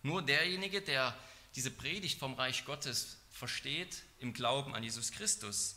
Nur 0.02 0.22
derjenige, 0.22 0.82
der 0.82 1.16
diese 1.54 1.70
Predigt 1.70 2.18
vom 2.18 2.34
Reich 2.34 2.64
Gottes 2.64 3.18
versteht 3.30 4.02
im 4.18 4.32
Glauben 4.32 4.74
an 4.74 4.82
Jesus 4.82 5.12
Christus, 5.12 5.75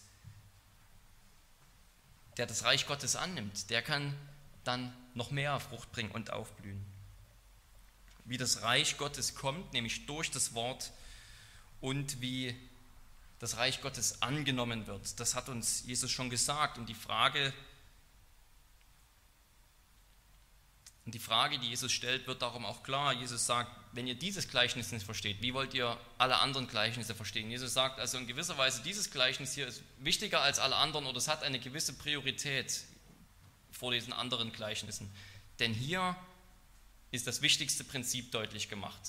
der 2.40 2.46
das 2.46 2.64
Reich 2.64 2.88
Gottes 2.88 3.18
annimmt, 3.18 3.70
der 3.70 3.82
kann 3.82 4.16
dann 4.64 4.94
noch 5.14 5.30
mehr 5.30 5.60
Frucht 5.60 5.92
bringen 5.92 6.10
und 6.12 6.32
aufblühen. 6.32 6.82
Wie 8.24 8.38
das 8.38 8.62
Reich 8.62 8.98
Gottes 8.98 9.36
kommt, 9.36 9.74
nämlich 9.74 10.06
durch 10.06 10.32
das 10.32 10.54
Wort 10.54 10.94
und 11.82 12.22
wie 12.22 12.56
das 13.40 13.58
Reich 13.58 13.82
Gottes 13.82 14.22
angenommen 14.22 14.88
wird. 14.88 15.20
Das 15.20 15.36
hat 15.36 15.50
uns 15.50 15.84
Jesus 15.86 16.12
schon 16.12 16.30
gesagt. 16.30 16.78
Und 16.78 16.88
die 16.88 16.94
Frage 16.94 17.54
Und 21.10 21.16
die 21.16 21.18
Frage, 21.18 21.58
die 21.58 21.70
Jesus 21.70 21.92
stellt, 21.92 22.28
wird 22.28 22.44
darum 22.44 22.68
auch 22.68 22.84
klar. 22.84 23.14
Jesus 23.14 23.48
sagt, 23.48 23.76
wenn 23.94 24.06
ihr 24.06 24.14
dieses 24.14 24.48
Gleichnis 24.48 24.92
nicht 24.92 25.04
versteht, 25.04 25.42
wie 25.42 25.56
wollt 25.56 25.74
ihr 25.74 26.00
alle 26.20 26.38
anderen 26.38 26.68
Gleichnisse 26.68 27.16
verstehen? 27.16 27.50
Jesus 27.50 27.74
sagt 27.74 28.00
also 28.00 28.20
in 28.20 28.28
gewisser 28.28 28.60
Weise, 28.60 28.84
dieses 28.84 29.10
Gleichnis 29.10 29.54
hier 29.54 29.66
ist 29.66 29.82
wichtiger 29.98 30.42
als 30.42 30.60
alle 30.60 30.76
anderen 30.76 31.08
oder 31.08 31.18
es 31.18 31.28
hat 31.28 31.42
eine 31.42 31.60
gewisse 31.60 31.94
Priorität 31.94 32.84
vor 33.72 33.92
diesen 33.92 34.14
anderen 34.14 34.52
Gleichnissen. 34.52 35.12
Denn 35.58 35.74
hier 35.74 36.16
ist 37.10 37.26
das 37.26 37.42
wichtigste 37.42 37.84
Prinzip 37.84 38.32
deutlich 38.32 38.70
gemacht. 38.70 39.02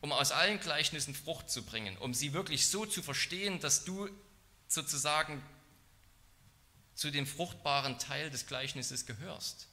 Um 0.00 0.10
aus 0.10 0.32
allen 0.32 0.58
Gleichnissen 0.58 1.14
Frucht 1.14 1.48
zu 1.48 1.62
bringen, 1.62 1.96
um 1.98 2.12
sie 2.12 2.32
wirklich 2.32 2.66
so 2.66 2.86
zu 2.86 3.04
verstehen, 3.04 3.60
dass 3.60 3.84
du 3.84 4.08
sozusagen 4.66 5.40
zu 6.96 7.12
dem 7.12 7.24
fruchtbaren 7.24 8.00
Teil 8.00 8.30
des 8.30 8.48
Gleichnisses 8.48 9.06
gehörst 9.06 9.68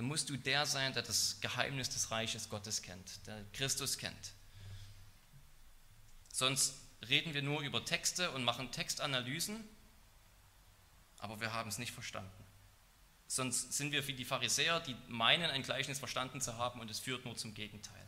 dann 0.00 0.08
musst 0.08 0.30
du 0.30 0.38
der 0.38 0.64
sein, 0.64 0.94
der 0.94 1.02
das 1.02 1.36
Geheimnis 1.42 1.90
des 1.90 2.10
Reiches 2.10 2.48
Gottes 2.48 2.80
kennt, 2.80 3.26
der 3.26 3.44
Christus 3.52 3.98
kennt. 3.98 4.32
Sonst 6.32 6.72
reden 7.06 7.34
wir 7.34 7.42
nur 7.42 7.60
über 7.60 7.84
Texte 7.84 8.30
und 8.30 8.42
machen 8.42 8.72
Textanalysen, 8.72 9.62
aber 11.18 11.38
wir 11.42 11.52
haben 11.52 11.68
es 11.68 11.76
nicht 11.76 11.92
verstanden. 11.92 12.32
Sonst 13.26 13.74
sind 13.74 13.92
wir 13.92 14.06
wie 14.06 14.14
die 14.14 14.24
Pharisäer, 14.24 14.80
die 14.80 14.96
meinen, 15.08 15.50
ein 15.50 15.62
Gleichnis 15.62 15.98
verstanden 15.98 16.40
zu 16.40 16.56
haben 16.56 16.80
und 16.80 16.90
es 16.90 16.98
führt 16.98 17.26
nur 17.26 17.36
zum 17.36 17.52
Gegenteil. 17.52 18.06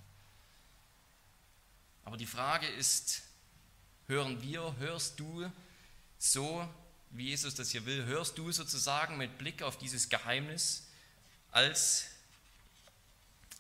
Aber 2.06 2.16
die 2.16 2.24
Frage 2.24 2.68
ist, 2.68 3.20
hören 4.06 4.40
wir, 4.40 4.76
hörst 4.78 5.20
du 5.20 5.52
so, 6.18 6.66
wie 7.10 7.26
Jesus 7.26 7.54
das 7.54 7.70
hier 7.70 7.84
will, 7.84 8.06
hörst 8.06 8.38
du 8.38 8.50
sozusagen 8.50 9.18
mit 9.18 9.36
Blick 9.36 9.60
auf 9.60 9.76
dieses 9.76 10.08
Geheimnis, 10.08 10.88
als, 11.52 12.06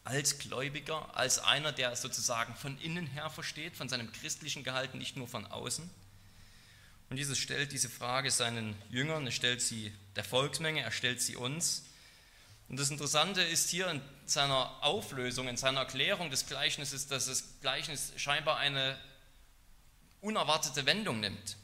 als 0.02 0.38
Gläubiger, 0.38 1.16
als 1.16 1.38
einer, 1.38 1.70
der 1.70 1.94
sozusagen 1.94 2.56
von 2.56 2.78
innen 2.80 3.06
her 3.06 3.30
versteht, 3.30 3.76
von 3.76 3.88
seinem 3.88 4.10
christlichen 4.10 4.64
Gehalt, 4.64 4.94
nicht 4.94 5.16
nur 5.16 5.28
von 5.28 5.46
außen. 5.46 5.88
Und 7.10 7.16
Jesus 7.18 7.38
stellt 7.38 7.72
diese 7.72 7.90
Frage 7.90 8.30
seinen 8.30 8.74
Jüngern, 8.90 9.26
er 9.26 9.32
stellt 9.32 9.60
sie 9.60 9.92
der 10.16 10.24
Volksmenge, 10.24 10.80
er 10.80 10.90
stellt 10.90 11.20
sie 11.20 11.36
uns. 11.36 11.84
Und 12.68 12.80
das 12.80 12.90
Interessante 12.90 13.42
ist 13.42 13.68
hier 13.68 13.88
in 13.88 14.00
seiner 14.24 14.82
Auflösung, 14.82 15.46
in 15.46 15.58
seiner 15.58 15.80
Erklärung 15.80 16.30
des 16.30 16.46
Gleichnisses, 16.46 17.06
dass 17.06 17.26
das 17.26 17.60
Gleichnis 17.60 18.14
scheinbar 18.16 18.56
eine 18.56 18.98
unerwartete 20.22 20.86
Wendung 20.86 21.20
nimmt. 21.20 21.58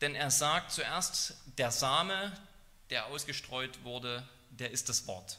Denn 0.00 0.14
er 0.14 0.30
sagt 0.30 0.70
zuerst, 0.70 1.34
der 1.58 1.72
Same, 1.72 2.32
der 2.90 3.06
ausgestreut 3.06 3.84
wurde, 3.84 4.26
der 4.50 4.70
ist 4.70 4.88
das 4.88 5.06
Wort. 5.06 5.38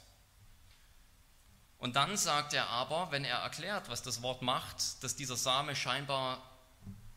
Und 1.78 1.96
dann 1.96 2.16
sagt 2.16 2.54
er 2.54 2.70
aber, 2.70 3.12
wenn 3.12 3.26
er 3.26 3.40
erklärt, 3.40 3.90
was 3.90 4.02
das 4.02 4.22
Wort 4.22 4.42
macht, 4.42 5.04
dass 5.04 5.16
dieser 5.16 5.36
Same 5.36 5.76
scheinbar 5.76 6.42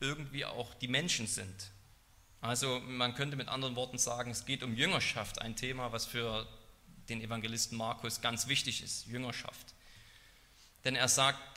irgendwie 0.01 0.45
auch 0.45 0.75
die 0.75 0.89
Menschen 0.89 1.27
sind. 1.27 1.71
Also 2.41 2.81
man 2.81 3.15
könnte 3.15 3.37
mit 3.37 3.49
anderen 3.49 3.77
Worten 3.77 3.99
sagen, 3.99 4.31
es 4.31 4.45
geht 4.45 4.62
um 4.62 4.75
Jüngerschaft, 4.75 5.41
ein 5.41 5.57
Thema, 5.57 5.93
was 5.93 6.05
für 6.05 6.47
den 7.09 7.21
Evangelisten 7.21 7.79
Markus 7.79 8.21
ganz 8.21 8.49
wichtig 8.49 8.83
ist, 8.83 9.07
Jüngerschaft. 9.07 9.75
Denn 10.85 10.97
er 10.97 11.09
sagt, 11.09 11.56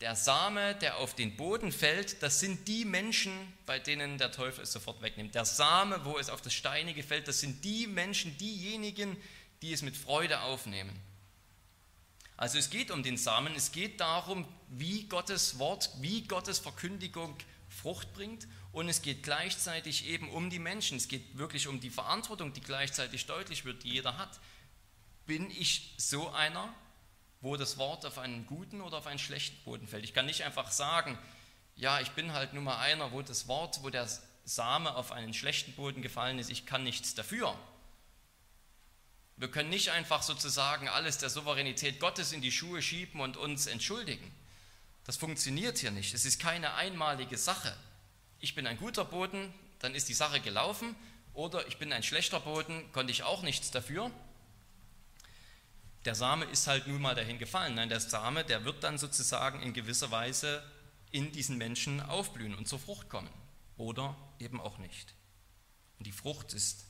der 0.00 0.14
Same, 0.14 0.74
der 0.74 0.98
auf 0.98 1.14
den 1.14 1.36
Boden 1.36 1.72
fällt, 1.72 2.22
das 2.22 2.40
sind 2.40 2.68
die 2.68 2.84
Menschen, 2.84 3.32
bei 3.64 3.78
denen 3.78 4.18
der 4.18 4.30
Teufel 4.30 4.64
es 4.64 4.72
sofort 4.72 5.00
wegnimmt. 5.00 5.34
Der 5.34 5.46
Same, 5.46 6.04
wo 6.04 6.18
es 6.18 6.28
auf 6.28 6.42
das 6.42 6.52
Steinige 6.52 7.02
fällt, 7.02 7.28
das 7.28 7.40
sind 7.40 7.64
die 7.64 7.86
Menschen, 7.86 8.36
diejenigen, 8.36 9.16
die 9.62 9.72
es 9.72 9.82
mit 9.82 9.96
Freude 9.96 10.40
aufnehmen. 10.40 10.92
Also 12.36 12.58
es 12.58 12.68
geht 12.68 12.90
um 12.90 13.02
den 13.02 13.16
Samen, 13.16 13.54
es 13.54 13.72
geht 13.72 14.00
darum, 14.00 14.46
wie 14.68 15.04
Gottes 15.04 15.58
Wort, 15.58 15.90
wie 16.00 16.22
Gottes 16.22 16.58
Verkündigung 16.58 17.34
Frucht 17.70 18.12
bringt 18.12 18.46
und 18.72 18.90
es 18.90 19.00
geht 19.00 19.22
gleichzeitig 19.22 20.06
eben 20.06 20.28
um 20.28 20.50
die 20.50 20.58
Menschen. 20.58 20.98
Es 20.98 21.08
geht 21.08 21.38
wirklich 21.38 21.66
um 21.66 21.80
die 21.80 21.88
Verantwortung, 21.88 22.52
die 22.52 22.60
gleichzeitig 22.60 23.24
deutlich 23.24 23.64
wird, 23.64 23.84
die 23.84 23.90
jeder 23.90 24.18
hat. 24.18 24.38
Bin 25.26 25.50
ich 25.50 25.94
so 25.96 26.28
einer, 26.28 26.74
wo 27.46 27.56
das 27.56 27.78
Wort 27.78 28.04
auf 28.04 28.18
einen 28.18 28.44
guten 28.44 28.80
oder 28.80 28.98
auf 28.98 29.06
einen 29.06 29.20
schlechten 29.20 29.62
Boden 29.62 29.86
fällt. 29.86 30.02
Ich 30.02 30.12
kann 30.12 30.26
nicht 30.26 30.42
einfach 30.42 30.72
sagen, 30.72 31.16
ja, 31.76 32.00
ich 32.00 32.10
bin 32.10 32.32
halt 32.32 32.54
nur 32.54 32.62
mal 32.64 32.78
einer, 32.80 33.12
wo 33.12 33.22
das 33.22 33.46
Wort, 33.46 33.84
wo 33.84 33.88
der 33.88 34.08
Same 34.44 34.96
auf 34.96 35.12
einen 35.12 35.32
schlechten 35.32 35.72
Boden 35.74 36.02
gefallen 36.02 36.40
ist, 36.40 36.50
ich 36.50 36.66
kann 36.66 36.82
nichts 36.82 37.14
dafür. 37.14 37.56
Wir 39.36 39.48
können 39.48 39.70
nicht 39.70 39.90
einfach 39.90 40.22
sozusagen 40.22 40.88
alles 40.88 41.18
der 41.18 41.30
Souveränität 41.30 42.00
Gottes 42.00 42.32
in 42.32 42.40
die 42.40 42.50
Schuhe 42.50 42.82
schieben 42.82 43.20
und 43.20 43.36
uns 43.36 43.68
entschuldigen. 43.68 44.34
Das 45.04 45.16
funktioniert 45.16 45.78
hier 45.78 45.92
nicht. 45.92 46.14
Es 46.14 46.24
ist 46.24 46.40
keine 46.40 46.74
einmalige 46.74 47.38
Sache. 47.38 47.76
Ich 48.40 48.56
bin 48.56 48.66
ein 48.66 48.76
guter 48.76 49.04
Boden, 49.04 49.54
dann 49.78 49.94
ist 49.94 50.08
die 50.08 50.14
Sache 50.14 50.40
gelaufen. 50.40 50.96
Oder 51.32 51.64
ich 51.68 51.76
bin 51.76 51.92
ein 51.92 52.02
schlechter 52.02 52.40
Boden, 52.40 52.90
konnte 52.90 53.12
ich 53.12 53.22
auch 53.22 53.42
nichts 53.42 53.70
dafür 53.70 54.10
der 56.06 56.14
Same 56.14 56.44
ist 56.46 56.66
halt 56.66 56.86
nun 56.86 57.02
mal 57.02 57.14
dahin 57.14 57.38
gefallen. 57.38 57.74
Nein, 57.74 57.88
der 57.88 58.00
Same, 58.00 58.44
der 58.44 58.64
wird 58.64 58.84
dann 58.84 58.96
sozusagen 58.96 59.60
in 59.60 59.72
gewisser 59.72 60.10
Weise 60.10 60.62
in 61.10 61.32
diesen 61.32 61.58
Menschen 61.58 62.00
aufblühen 62.00 62.54
und 62.54 62.68
zur 62.68 62.78
Frucht 62.78 63.08
kommen. 63.08 63.30
Oder 63.76 64.16
eben 64.38 64.60
auch 64.60 64.78
nicht. 64.78 65.14
Und 65.98 66.06
die 66.06 66.12
Frucht 66.12 66.54
ist, 66.54 66.86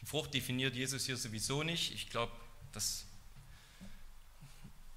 die 0.00 0.06
Frucht 0.06 0.32
definiert 0.32 0.74
Jesus 0.74 1.06
hier 1.06 1.16
sowieso 1.16 1.62
nicht. 1.62 1.92
Ich 1.92 2.08
glaube, 2.08 2.32
das 2.72 3.04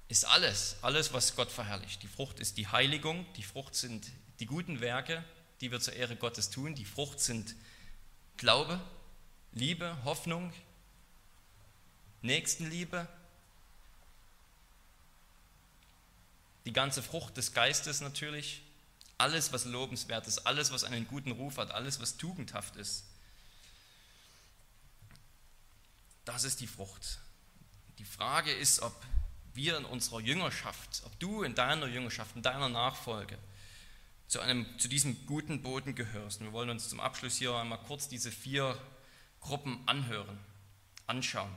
ist 0.08 0.24
alles, 0.24 0.76
alles, 0.82 1.12
was 1.12 1.34
Gott 1.34 1.50
verherrlicht. 1.50 2.02
Die 2.02 2.08
Frucht 2.08 2.38
ist 2.38 2.58
die 2.58 2.68
Heiligung, 2.68 3.26
die 3.34 3.42
Frucht 3.42 3.74
sind 3.74 4.06
die 4.38 4.46
guten 4.46 4.80
Werke, 4.80 5.24
die 5.60 5.72
wir 5.72 5.80
zur 5.80 5.94
Ehre 5.94 6.16
Gottes 6.16 6.50
tun. 6.50 6.74
Die 6.74 6.84
Frucht 6.84 7.20
sind 7.20 7.56
Glaube, 8.36 8.80
Liebe, 9.52 9.96
Hoffnung, 10.04 10.52
Nächstenliebe, 12.22 13.08
die 16.66 16.72
ganze 16.72 17.02
Frucht 17.02 17.36
des 17.36 17.54
Geistes 17.54 18.00
natürlich, 18.00 18.62
alles, 19.18 19.52
was 19.52 19.64
lobenswert 19.64 20.26
ist, 20.26 20.40
alles, 20.40 20.72
was 20.72 20.84
einen 20.84 21.06
guten 21.06 21.30
Ruf 21.30 21.56
hat, 21.56 21.70
alles, 21.70 22.00
was 22.00 22.16
tugendhaft 22.16 22.76
ist. 22.76 23.04
Das 26.24 26.44
ist 26.44 26.60
die 26.60 26.66
Frucht. 26.66 27.20
Die 27.98 28.04
Frage 28.04 28.52
ist, 28.52 28.80
ob 28.80 28.94
wir 29.54 29.78
in 29.78 29.84
unserer 29.84 30.20
Jüngerschaft, 30.20 31.02
ob 31.06 31.18
du 31.18 31.44
in 31.44 31.54
deiner 31.54 31.86
Jüngerschaft, 31.86 32.36
in 32.36 32.42
deiner 32.42 32.68
Nachfolge 32.68 33.38
zu, 34.26 34.40
einem, 34.40 34.66
zu 34.78 34.88
diesem 34.88 35.24
guten 35.24 35.62
Boden 35.62 35.94
gehörst. 35.94 36.40
wir 36.40 36.52
wollen 36.52 36.68
uns 36.68 36.88
zum 36.88 37.00
Abschluss 37.00 37.36
hier 37.36 37.54
einmal 37.54 37.78
kurz 37.78 38.08
diese 38.08 38.32
vier 38.32 38.76
Gruppen 39.40 39.80
anhören, 39.86 40.38
anschauen. 41.06 41.54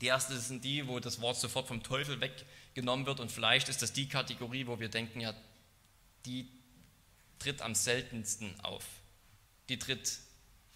Die 0.00 0.06
erste 0.06 0.38
sind 0.38 0.64
die, 0.64 0.86
wo 0.86 1.00
das 1.00 1.20
Wort 1.20 1.36
sofort 1.36 1.66
vom 1.66 1.82
Teufel 1.82 2.16
weggenommen 2.70 3.06
wird 3.06 3.20
und 3.20 3.30
vielleicht 3.30 3.68
ist 3.68 3.82
das 3.82 3.92
die 3.92 4.08
Kategorie, 4.08 4.66
wo 4.66 4.78
wir 4.78 4.88
denken, 4.88 5.20
ja, 5.20 5.34
die 6.24 6.48
tritt 7.38 7.62
am 7.62 7.74
seltensten 7.74 8.58
auf. 8.60 8.84
Die 9.68 9.78
tritt 9.78 10.18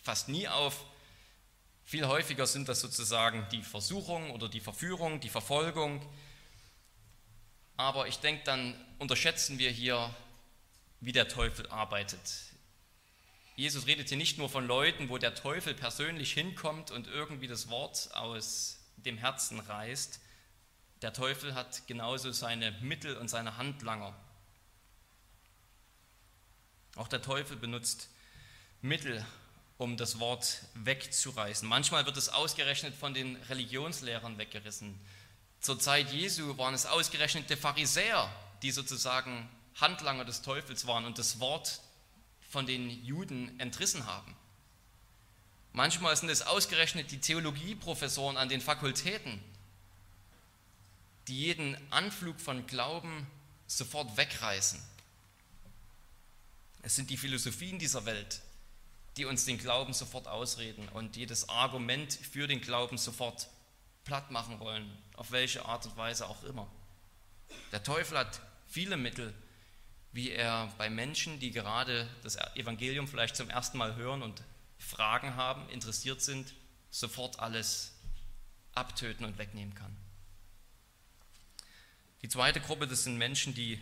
fast 0.03 0.29
nie 0.29 0.49
auf. 0.49 0.85
Viel 1.85 2.07
häufiger 2.07 2.47
sind 2.47 2.69
das 2.69 2.81
sozusagen 2.81 3.47
die 3.53 3.63
Versuchung 3.63 4.31
oder 4.31 4.49
die 4.49 4.61
Verführung, 4.61 5.21
die 5.21 5.29
Verfolgung. 5.29 6.05
Aber 7.77 8.09
ich 8.09 8.19
denke, 8.19 8.43
dann 8.45 8.75
unterschätzen 8.99 9.59
wir 9.59 9.71
hier, 9.71 10.15
wie 11.01 11.13
der 11.13 11.29
Teufel 11.29 11.69
arbeitet. 11.69 12.21
Jesus 13.57 13.87
redet 13.87 14.09
hier 14.09 14.17
nicht 14.17 14.39
nur 14.39 14.49
von 14.49 14.67
Leuten, 14.67 15.11
wo 15.11 15.19
der 15.19 15.35
Teufel 15.35 15.75
persönlich 15.75 16.33
hinkommt 16.33 16.91
und 16.91 17.07
irgendwie 17.07 17.47
das 17.47 17.69
Wort 17.69 18.11
aus 18.15 18.79
dem 18.97 19.19
Herzen 19.19 19.61
reißt. 19.61 20.21
Der 21.05 21.13
Teufel 21.13 21.55
hat 21.55 21.87
genauso 21.87 22.33
seine 22.33 22.73
Mittel 22.81 23.19
und 23.19 23.29
seine 23.29 23.59
Handlanger. 23.59 24.15
Auch 26.97 27.09
der 27.09 27.21
Teufel 27.21 27.59
benutzt 27.59 28.09
Mittel, 28.81 29.23
um 29.77 29.99
das 29.99 30.19
Wort 30.19 30.63
wegzureißen. 30.73 31.69
Manchmal 31.69 32.07
wird 32.07 32.17
es 32.17 32.31
ausgerechnet 32.31 32.95
von 32.95 33.13
den 33.13 33.37
Religionslehrern 33.51 34.39
weggerissen. 34.39 34.99
Zur 35.61 35.79
Zeit 35.79 36.11
Jesu 36.11 36.57
waren 36.57 36.73
es 36.73 36.87
ausgerechnete 36.87 37.59
Pharisäer, 37.59 38.35
die 38.63 38.71
sozusagen 38.71 39.51
Handlanger 39.75 40.25
des 40.25 40.41
Teufels 40.41 40.87
waren 40.87 41.05
und 41.05 41.19
das 41.19 41.39
Wort 41.39 41.83
von 42.49 42.65
den 42.65 42.89
Juden 43.05 43.61
entrissen 43.61 44.07
haben. 44.07 44.35
Manchmal 45.75 46.17
sind 46.17 46.31
es 46.31 46.41
ausgerechnet 46.41 47.11
die 47.11 47.21
Theologieprofessoren 47.21 48.39
an 48.39 48.49
den 48.49 48.63
Fakultäten, 48.63 49.45
die 51.29 51.39
jeden 51.39 51.77
Anflug 51.93 52.41
von 52.41 52.67
Glauben 52.67 53.27
sofort 53.67 54.17
wegreißen. 54.17 54.81
Es 56.83 56.97
sind 56.97 57.09
die 57.11 57.17
Philosophien 57.17 57.79
dieser 57.79 58.05
Welt, 58.05 58.43
die 59.17 59.25
uns 59.25 59.45
den 59.45 59.59
Glauben 59.59 59.95
sofort 59.95 60.29
ausreden 60.29 60.89
und 60.91 61.17
jedes 61.17 61.49
Argument 61.49 62.13
für 62.13 62.47
den 62.47 62.61
Glauben 62.61 62.99
sofort 62.99 63.49
platt 64.05 64.31
machen 64.31 64.61
wollen, 64.61 64.91
auf 65.15 65.31
welche 65.31 65.65
Art 65.65 65.87
und 65.87 65.97
Weise 65.97 66.29
auch 66.29 66.45
immer. 66.45 66.71
Der 67.73 67.83
Teufel 67.83 68.19
hat 68.19 68.41
viele 68.67 68.97
Mittel, 68.97 69.33
wie 70.13 70.31
er 70.31 70.73
bei 70.79 70.91
Menschen, 70.91 71.41
die 71.41 71.51
gerade 71.51 72.09
das 72.23 72.37
Evangelium 72.55 73.09
vielleicht 73.09 73.37
zum 73.37 73.49
ersten 73.49 73.79
Mal 73.79 73.97
hören 73.97 74.23
und 74.23 74.43
Fragen 74.79 75.37
haben, 75.37 75.69
interessiert 75.71 76.21
sind, 76.21 76.55
sofort 76.91 77.41
alles 77.41 77.93
abtöten 78.75 79.25
und 79.25 79.39
wegnehmen 79.39 79.75
kann. 79.75 79.97
Die 82.25 82.31
zweite 82.31 82.59
Gruppe, 82.59 82.89
das 82.89 83.05
sind 83.05 83.19
Menschen, 83.19 83.53
die 83.53 83.79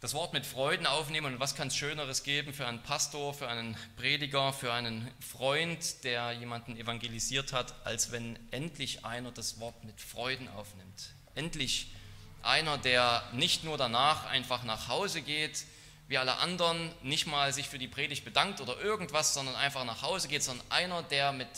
das 0.00 0.12
Wort 0.12 0.34
mit 0.34 0.44
Freuden 0.44 0.84
aufnehmen. 0.84 1.32
Und 1.32 1.40
was 1.40 1.54
kann 1.54 1.68
es 1.68 1.74
Schöneres 1.74 2.22
geben 2.22 2.52
für 2.52 2.66
einen 2.66 2.82
Pastor, 2.82 3.32
für 3.32 3.48
einen 3.48 3.78
Prediger, 3.96 4.52
für 4.52 4.74
einen 4.74 5.10
Freund, 5.18 6.04
der 6.04 6.32
jemanden 6.32 6.76
evangelisiert 6.76 7.54
hat, 7.54 7.74
als 7.86 8.12
wenn 8.12 8.38
endlich 8.50 9.06
einer 9.06 9.32
das 9.32 9.58
Wort 9.58 9.82
mit 9.84 10.02
Freuden 10.02 10.48
aufnimmt. 10.48 11.14
Endlich 11.34 11.94
einer, 12.42 12.76
der 12.76 13.26
nicht 13.32 13.64
nur 13.64 13.78
danach 13.78 14.26
einfach 14.26 14.62
nach 14.62 14.88
Hause 14.88 15.22
geht, 15.22 15.64
wie 16.08 16.18
alle 16.18 16.40
anderen, 16.40 16.94
nicht 17.02 17.26
mal 17.26 17.54
sich 17.54 17.70
für 17.70 17.78
die 17.78 17.88
Predigt 17.88 18.26
bedankt 18.26 18.60
oder 18.60 18.78
irgendwas, 18.82 19.32
sondern 19.32 19.54
einfach 19.54 19.86
nach 19.86 20.02
Hause 20.02 20.28
geht, 20.28 20.42
sondern 20.42 20.70
einer, 20.70 21.02
der, 21.02 21.32
mit, 21.32 21.48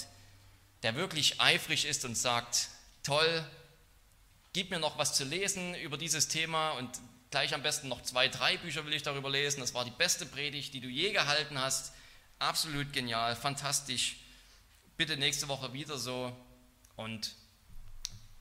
der 0.84 0.94
wirklich 0.94 1.40
eifrig 1.40 1.86
ist 1.86 2.04
und 2.04 2.16
sagt, 2.16 2.68
toll, 3.02 3.44
gib 4.54 4.70
mir 4.70 4.78
noch 4.78 4.96
was 4.96 5.14
zu 5.14 5.24
lesen 5.24 5.74
über 5.74 5.98
dieses 5.98 6.28
Thema 6.28 6.70
und 6.72 6.88
Gleich 7.34 7.52
am 7.52 7.64
besten 7.64 7.88
noch 7.88 8.00
zwei, 8.02 8.28
drei 8.28 8.56
Bücher 8.58 8.86
will 8.86 8.92
ich 8.92 9.02
darüber 9.02 9.28
lesen. 9.28 9.58
Das 9.58 9.74
war 9.74 9.84
die 9.84 9.90
beste 9.90 10.24
Predigt, 10.24 10.72
die 10.72 10.78
du 10.78 10.86
je 10.86 11.10
gehalten 11.10 11.58
hast. 11.58 11.92
Absolut 12.38 12.92
genial, 12.92 13.34
fantastisch. 13.34 14.18
Bitte 14.96 15.16
nächste 15.16 15.48
Woche 15.48 15.72
wieder 15.72 15.98
so. 15.98 16.32
Und 16.94 17.34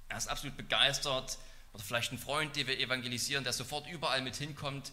er 0.10 0.18
ist 0.18 0.28
absolut 0.28 0.56
begeistert. 0.58 1.40
Oder 1.74 1.84
vielleicht 1.84 2.12
ein 2.12 2.20
Freund, 2.20 2.56
den 2.56 2.68
wir 2.68 2.80
evangelisieren, 2.80 3.44
der 3.44 3.52
sofort 3.52 3.90
überall 3.90 4.22
mit 4.22 4.36
hinkommt, 4.36 4.92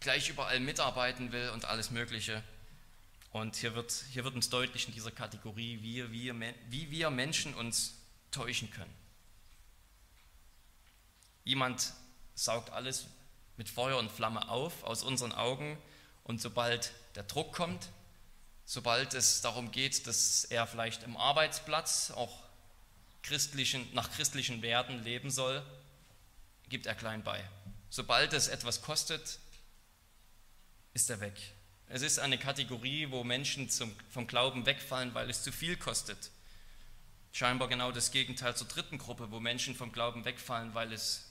gleich 0.00 0.28
überall 0.28 0.60
mitarbeiten 0.60 1.32
will 1.32 1.48
und 1.54 1.64
alles 1.64 1.90
Mögliche. 1.90 2.44
Und 3.30 3.56
hier 3.56 3.74
wird, 3.74 4.04
hier 4.12 4.24
wird 4.24 4.34
uns 4.34 4.50
deutlich 4.50 4.86
in 4.86 4.92
dieser 4.92 5.12
Kategorie, 5.12 5.78
wie 5.80 6.12
wir, 6.12 6.52
wie 6.68 6.90
wir 6.90 7.08
Menschen 7.08 7.54
uns 7.54 7.94
täuschen 8.30 8.70
können. 8.70 9.07
Jemand 11.48 11.94
saugt 12.34 12.68
alles 12.72 13.06
mit 13.56 13.70
Feuer 13.70 13.96
und 13.96 14.12
Flamme 14.12 14.50
auf 14.50 14.84
aus 14.84 15.02
unseren 15.02 15.32
Augen 15.32 15.78
und 16.22 16.42
sobald 16.42 16.92
der 17.14 17.22
Druck 17.22 17.54
kommt, 17.54 17.88
sobald 18.66 19.14
es 19.14 19.40
darum 19.40 19.70
geht, 19.70 20.06
dass 20.06 20.44
er 20.44 20.66
vielleicht 20.66 21.04
im 21.04 21.16
Arbeitsplatz 21.16 22.10
auch 22.10 22.38
christlichen, 23.22 23.88
nach 23.94 24.10
christlichen 24.10 24.60
Werten 24.60 25.02
leben 25.04 25.30
soll, 25.30 25.64
gibt 26.68 26.84
er 26.84 26.94
klein 26.94 27.24
bei. 27.24 27.42
Sobald 27.88 28.34
es 28.34 28.48
etwas 28.48 28.82
kostet, 28.82 29.38
ist 30.92 31.08
er 31.08 31.20
weg. 31.20 31.40
Es 31.86 32.02
ist 32.02 32.18
eine 32.18 32.36
Kategorie, 32.36 33.10
wo 33.10 33.24
Menschen 33.24 33.70
zum, 33.70 33.96
vom 34.10 34.26
Glauben 34.26 34.66
wegfallen, 34.66 35.14
weil 35.14 35.30
es 35.30 35.42
zu 35.42 35.50
viel 35.50 35.78
kostet. 35.78 36.30
Scheinbar 37.32 37.68
genau 37.68 37.90
das 37.90 38.10
Gegenteil 38.10 38.54
zur 38.54 38.68
dritten 38.68 38.98
Gruppe, 38.98 39.30
wo 39.30 39.40
Menschen 39.40 39.74
vom 39.74 39.92
Glauben 39.92 40.26
wegfallen, 40.26 40.74
weil 40.74 40.92
es 40.92 41.24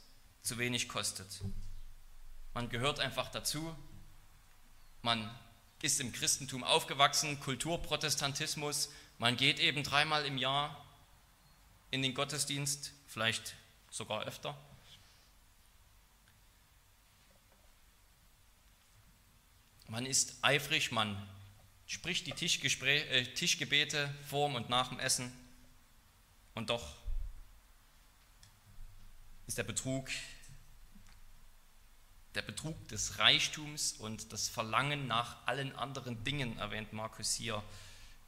zu 0.47 0.57
wenig 0.57 0.87
kostet. 0.87 1.27
Man 2.53 2.69
gehört 2.69 2.99
einfach 2.99 3.29
dazu. 3.29 3.75
Man 5.01 5.29
ist 5.81 5.99
im 5.99 6.11
Christentum 6.11 6.63
aufgewachsen, 6.63 7.39
Kulturprotestantismus. 7.41 8.89
Man 9.19 9.35
geht 9.35 9.59
eben 9.59 9.83
dreimal 9.83 10.25
im 10.25 10.37
Jahr 10.37 10.85
in 11.91 12.01
den 12.01 12.13
Gottesdienst, 12.13 12.93
vielleicht 13.07 13.55
sogar 13.89 14.23
öfter. 14.23 14.57
Man 19.87 20.05
ist 20.05 20.37
eifrig, 20.41 20.91
man 20.91 21.29
spricht 21.85 22.27
die 22.27 22.31
äh, 22.31 23.23
Tischgebete 23.33 24.13
vorm 24.27 24.55
und 24.55 24.69
nach 24.69 24.89
dem 24.89 24.99
Essen 24.99 25.31
und 26.55 26.69
doch 26.69 26.95
ist 29.47 29.57
der 29.57 29.63
Betrug 29.63 30.09
der 32.38 32.43
Betrug 32.43 32.88
des 32.89 33.17
Reichtums 33.17 33.93
und 33.93 34.31
das 34.31 34.47
Verlangen 34.47 35.07
nach 35.07 35.47
allen 35.47 35.75
anderen 35.75 36.23
Dingen, 36.23 36.59
erwähnt 36.59 36.93
Markus 36.93 37.33
hier, 37.33 37.63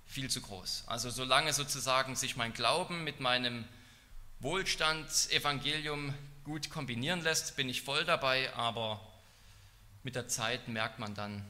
viel 0.08 0.32
zu 0.32 0.42
groß. 0.42 0.86
Also 0.88 1.12
solange 1.12 1.54
sozusagen 1.54 2.16
sich 2.16 2.36
mein 2.36 2.52
Glauben 2.54 3.04
mit 3.04 3.20
meinem 3.20 3.66
Wohlstandsevangelium 4.40 6.16
gut 6.44 6.72
kombinieren 6.72 7.22
lässt, 7.22 7.56
bin 7.56 7.70
ich 7.70 7.84
voll 7.84 8.04
dabei, 8.04 8.52
aber 8.56 9.00
mit 10.02 10.16
der 10.16 10.28
Zeit 10.28 10.68
merkt 10.68 10.98
man 10.98 11.14
dann 11.14 11.46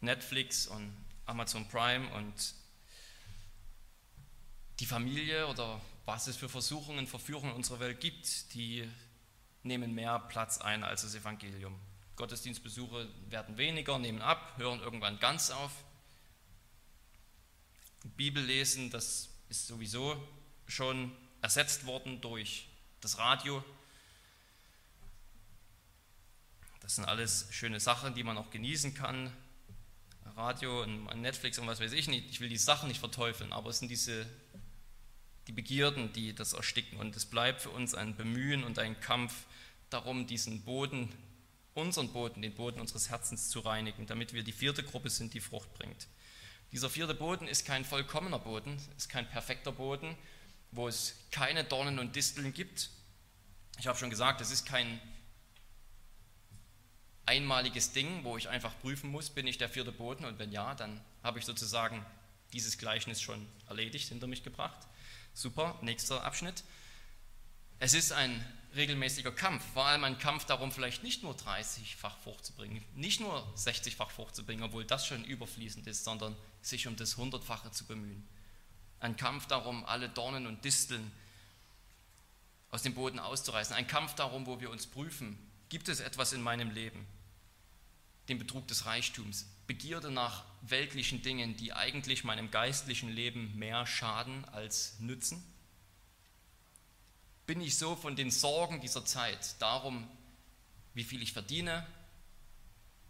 Netflix 0.00 0.66
und 0.66 0.96
Amazon 1.26 1.68
Prime 1.68 2.08
und 2.14 2.54
die 4.80 4.86
Familie 4.86 5.46
oder 5.48 5.78
was 6.06 6.26
es 6.26 6.36
für 6.36 6.48
Versuchungen, 6.48 7.06
Verführungen 7.06 7.50
in 7.50 7.56
unserer 7.56 7.80
Welt 7.80 8.00
gibt, 8.00 8.54
die 8.54 8.88
nehmen 9.64 9.94
mehr 9.94 10.18
Platz 10.18 10.58
ein 10.58 10.84
als 10.84 11.02
das 11.02 11.14
Evangelium. 11.14 11.78
Gottesdienstbesuche 12.16 13.08
werden 13.28 13.56
weniger, 13.56 13.98
nehmen 13.98 14.22
ab, 14.22 14.54
hören 14.56 14.80
irgendwann 14.80 15.18
ganz 15.18 15.50
auf. 15.50 15.72
Bibellesen, 18.16 18.90
das 18.90 19.30
ist 19.48 19.66
sowieso 19.66 20.22
schon 20.66 21.12
ersetzt 21.40 21.86
worden 21.86 22.20
durch 22.20 22.68
das 23.00 23.18
Radio. 23.18 23.64
Das 26.80 26.96
sind 26.96 27.06
alles 27.06 27.48
schöne 27.50 27.80
Sachen, 27.80 28.14
die 28.14 28.22
man 28.22 28.36
auch 28.36 28.50
genießen 28.50 28.94
kann. 28.94 29.32
Radio 30.36 30.82
und 30.82 31.20
Netflix 31.20 31.58
und 31.58 31.66
was 31.66 31.80
weiß 31.80 31.92
ich 31.92 32.08
nicht. 32.08 32.28
Ich 32.28 32.40
will 32.40 32.48
die 32.48 32.58
Sachen 32.58 32.88
nicht 32.88 32.98
verteufeln, 32.98 33.52
aber 33.52 33.70
es 33.70 33.78
sind 33.78 33.88
diese 33.88 34.26
die 35.46 35.52
Begierden, 35.52 36.12
die 36.12 36.34
das 36.34 36.52
ersticken. 36.52 36.98
Und 36.98 37.16
es 37.16 37.26
bleibt 37.26 37.62
für 37.62 37.70
uns 37.70 37.94
ein 37.94 38.16
Bemühen 38.16 38.64
und 38.64 38.78
ein 38.78 38.98
Kampf 39.00 39.46
darum, 39.90 40.26
diesen 40.26 40.62
Boden, 40.62 41.12
unseren 41.74 42.12
Boden, 42.12 42.42
den 42.42 42.54
Boden 42.54 42.80
unseres 42.80 43.10
Herzens 43.10 43.50
zu 43.50 43.60
reinigen, 43.60 44.06
damit 44.06 44.32
wir 44.32 44.42
die 44.42 44.52
vierte 44.52 44.82
Gruppe 44.82 45.10
sind, 45.10 45.34
die 45.34 45.40
Frucht 45.40 45.72
bringt. 45.74 46.08
Dieser 46.72 46.90
vierte 46.90 47.14
Boden 47.14 47.46
ist 47.46 47.64
kein 47.66 47.84
vollkommener 47.84 48.38
Boden, 48.38 48.76
ist 48.96 49.08
kein 49.08 49.28
perfekter 49.28 49.72
Boden, 49.72 50.16
wo 50.72 50.88
es 50.88 51.14
keine 51.30 51.64
Dornen 51.64 51.98
und 51.98 52.16
Disteln 52.16 52.52
gibt. 52.52 52.90
Ich 53.78 53.86
habe 53.86 53.98
schon 53.98 54.10
gesagt, 54.10 54.40
es 54.40 54.50
ist 54.50 54.66
kein 54.66 55.00
einmaliges 57.26 57.92
Ding, 57.92 58.24
wo 58.24 58.36
ich 58.36 58.48
einfach 58.48 58.78
prüfen 58.80 59.10
muss, 59.10 59.30
bin 59.30 59.46
ich 59.46 59.58
der 59.58 59.68
vierte 59.68 59.92
Boden 59.92 60.24
und 60.24 60.38
wenn 60.38 60.52
ja, 60.52 60.74
dann 60.74 61.00
habe 61.22 61.38
ich 61.38 61.44
sozusagen 61.44 62.04
dieses 62.52 62.78
Gleichnis 62.78 63.20
schon 63.20 63.46
erledigt, 63.68 64.08
hinter 64.08 64.26
mich 64.26 64.42
gebracht. 64.42 64.86
Super, 65.34 65.76
nächster 65.82 66.22
Abschnitt. 66.22 66.62
Es 67.80 67.92
ist 67.92 68.12
ein 68.12 68.44
regelmäßiger 68.76 69.32
Kampf, 69.32 69.64
vor 69.72 69.84
allem 69.84 70.04
ein 70.04 70.18
Kampf 70.18 70.44
darum, 70.44 70.70
vielleicht 70.70 71.02
nicht 71.02 71.24
nur 71.24 71.34
30-fach 71.34 72.16
Frucht 72.18 72.44
zu 72.44 72.52
bringen, 72.52 72.84
nicht 72.94 73.20
nur 73.20 73.44
60-fach 73.56 74.10
Frucht 74.10 74.36
zu 74.36 74.44
bringen, 74.44 74.62
obwohl 74.62 74.84
das 74.84 75.06
schon 75.06 75.24
überfließend 75.24 75.86
ist, 75.88 76.04
sondern 76.04 76.36
sich 76.62 76.86
um 76.86 76.96
das 76.96 77.16
Hundertfache 77.16 77.72
zu 77.72 77.84
bemühen. 77.84 78.26
Ein 79.00 79.16
Kampf 79.16 79.46
darum, 79.46 79.84
alle 79.84 80.08
Dornen 80.08 80.46
und 80.46 80.64
Disteln 80.64 81.10
aus 82.70 82.82
dem 82.82 82.94
Boden 82.94 83.18
auszureißen. 83.18 83.74
Ein 83.74 83.88
Kampf 83.88 84.14
darum, 84.14 84.46
wo 84.46 84.60
wir 84.60 84.70
uns 84.70 84.86
prüfen, 84.86 85.36
gibt 85.68 85.88
es 85.88 85.98
etwas 85.98 86.32
in 86.32 86.42
meinem 86.42 86.70
Leben, 86.70 87.06
den 88.28 88.38
Betrug 88.38 88.68
des 88.68 88.86
Reichtums, 88.86 89.46
Begierde 89.66 90.10
nach 90.10 90.44
weltlichen 90.62 91.22
Dingen, 91.22 91.56
die 91.56 91.72
eigentlich 91.72 92.24
meinem 92.24 92.50
geistlichen 92.50 93.08
Leben 93.10 93.58
mehr 93.58 93.86
schaden 93.86 94.44
als 94.46 94.98
nützen? 95.00 95.42
Bin 97.46 97.60
ich 97.60 97.76
so 97.76 97.96
von 97.96 98.16
den 98.16 98.30
Sorgen 98.30 98.80
dieser 98.80 99.04
Zeit, 99.04 99.60
darum, 99.60 100.08
wie 100.94 101.04
viel 101.04 101.22
ich 101.22 101.32
verdiene, 101.32 101.86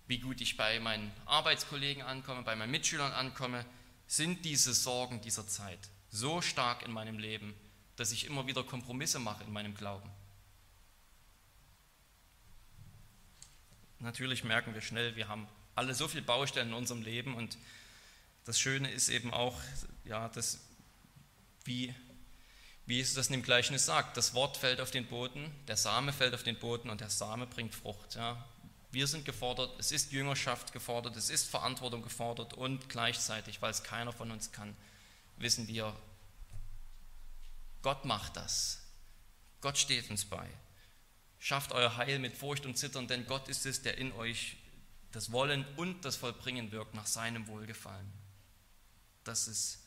wie 0.07 0.19
gut 0.19 0.41
ich 0.41 0.57
bei 0.57 0.81
meinen 0.81 1.11
Arbeitskollegen 1.27 2.03
ankomme, 2.03 2.43
bei 2.43 2.57
meinen 2.57 2.71
Mitschülern 2.71 3.13
ankomme, 3.13 3.65
sind 4.07 4.45
diese 4.45 4.75
Sorgen 4.75 5.21
dieser 5.21 5.47
Zeit 5.47 5.79
so 6.11 6.41
stark 6.41 6.83
in 6.83 6.93
meinem 6.93 7.19
Leben, 7.19 7.55
dass 7.97 8.13
ich 8.13 8.27
immer 8.27 8.47
wieder 8.47 8.63
Kompromisse 8.63 9.19
mache 9.19 9.45
in 9.45 9.53
meinem 9.53 9.75
Glauben? 9.75 10.11
Natürlich 13.99 14.45
merken 14.45 14.75
wir 14.75 14.83
schnell, 14.83 15.17
wir 15.17 15.29
haben 15.29 15.49
alle 15.75 15.95
so 15.95 16.09
viele 16.09 16.23
Baustellen 16.23 16.69
in 16.69 16.75
unserem 16.75 17.03
Leben 17.03 17.35
und 17.35 17.57
das 18.45 18.59
Schöne 18.59 18.91
ist 18.91 19.09
eben 19.09 19.33
auch, 19.33 19.59
ja, 20.05 20.29
dass, 20.29 20.61
wie, 21.65 21.95
wie 22.87 22.97
Jesus 22.97 23.15
das 23.15 23.29
in 23.29 23.35
dem 23.35 23.43
Gleichnis 23.43 23.87
sagt, 23.87 24.17
das 24.17 24.35
Wort 24.35 24.57
fällt 24.57 24.81
auf 24.81 24.91
den 24.91 25.07
Boden, 25.07 25.51
der 25.67 25.77
Same 25.77 26.13
fällt 26.13 26.35
auf 26.35 26.43
den 26.43 26.59
Boden 26.59 26.91
und 26.91 27.01
der 27.01 27.11
Same 27.11 27.47
bringt 27.47 27.75
Frucht. 27.75 28.15
Ja. 28.17 28.45
Wir 28.91 29.07
sind 29.07 29.25
gefordert, 29.25 29.73
es 29.81 29.93
ist 29.93 30.13
Jüngerschaft 30.13 30.73
gefordert, 30.73 31.17
es 31.17 31.31
ist 31.31 31.49
Verantwortung 31.49 32.03
gefordert 32.03 32.53
und 32.53 32.89
gleichzeitig, 32.89 33.63
weil 33.63 33.71
es 33.71 33.83
keiner 33.83 34.13
von 34.13 34.31
uns 34.31 34.53
kann, 34.53 34.77
wissen 35.39 35.67
wir, 35.67 35.97
Gott 37.83 38.05
macht 38.05 38.37
das. 38.37 38.81
Gott 39.61 39.79
steht 39.79 40.11
uns 40.11 40.25
bei. 40.27 40.49
Schafft 41.39 41.73
euer 41.73 41.97
Heil 41.97 42.19
mit 42.19 42.37
Furcht 42.37 42.67
und 42.67 42.77
Zittern, 42.77 43.09
denn 43.09 43.27
Gott 43.27 43.49
ist 43.49 43.67
es, 43.67 43.83
der 43.83 43.99
in 43.99 44.13
euch 44.13 44.57
das 45.15 45.31
Wollen 45.31 45.65
und 45.77 46.05
das 46.05 46.17
Vollbringen 46.17 46.73
wirkt 46.73 46.95
nach 46.95 47.07
seinem 47.07 47.47
Wohlgefallen. 47.47 48.13
Das 49.23 49.47
ist 49.47 49.79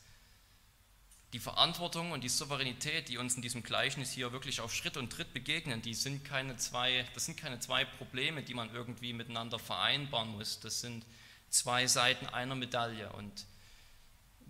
die 1.34 1.38
Verantwortung 1.38 2.12
und 2.12 2.24
die 2.24 2.30
Souveränität, 2.30 3.10
die 3.10 3.18
uns 3.18 3.34
in 3.34 3.42
diesem 3.42 3.62
Gleichnis 3.62 4.10
hier 4.10 4.32
wirklich 4.32 4.62
auf 4.62 4.74
Schritt 4.74 4.96
und 4.96 5.10
Tritt 5.12 5.34
begegnen, 5.34 5.82
die 5.82 5.92
sind 5.92 6.24
keine 6.24 6.56
zwei, 6.56 7.06
das 7.12 7.26
sind 7.26 7.36
keine 7.36 7.60
zwei 7.60 7.84
Probleme, 7.84 8.42
die 8.42 8.54
man 8.54 8.74
irgendwie 8.74 9.12
miteinander 9.12 9.58
vereinbaren 9.58 10.30
muss. 10.30 10.60
Das 10.60 10.80
sind 10.80 11.04
zwei 11.50 11.86
Seiten 11.86 12.26
einer 12.26 12.54
Medaille 12.54 13.12
und 13.12 13.44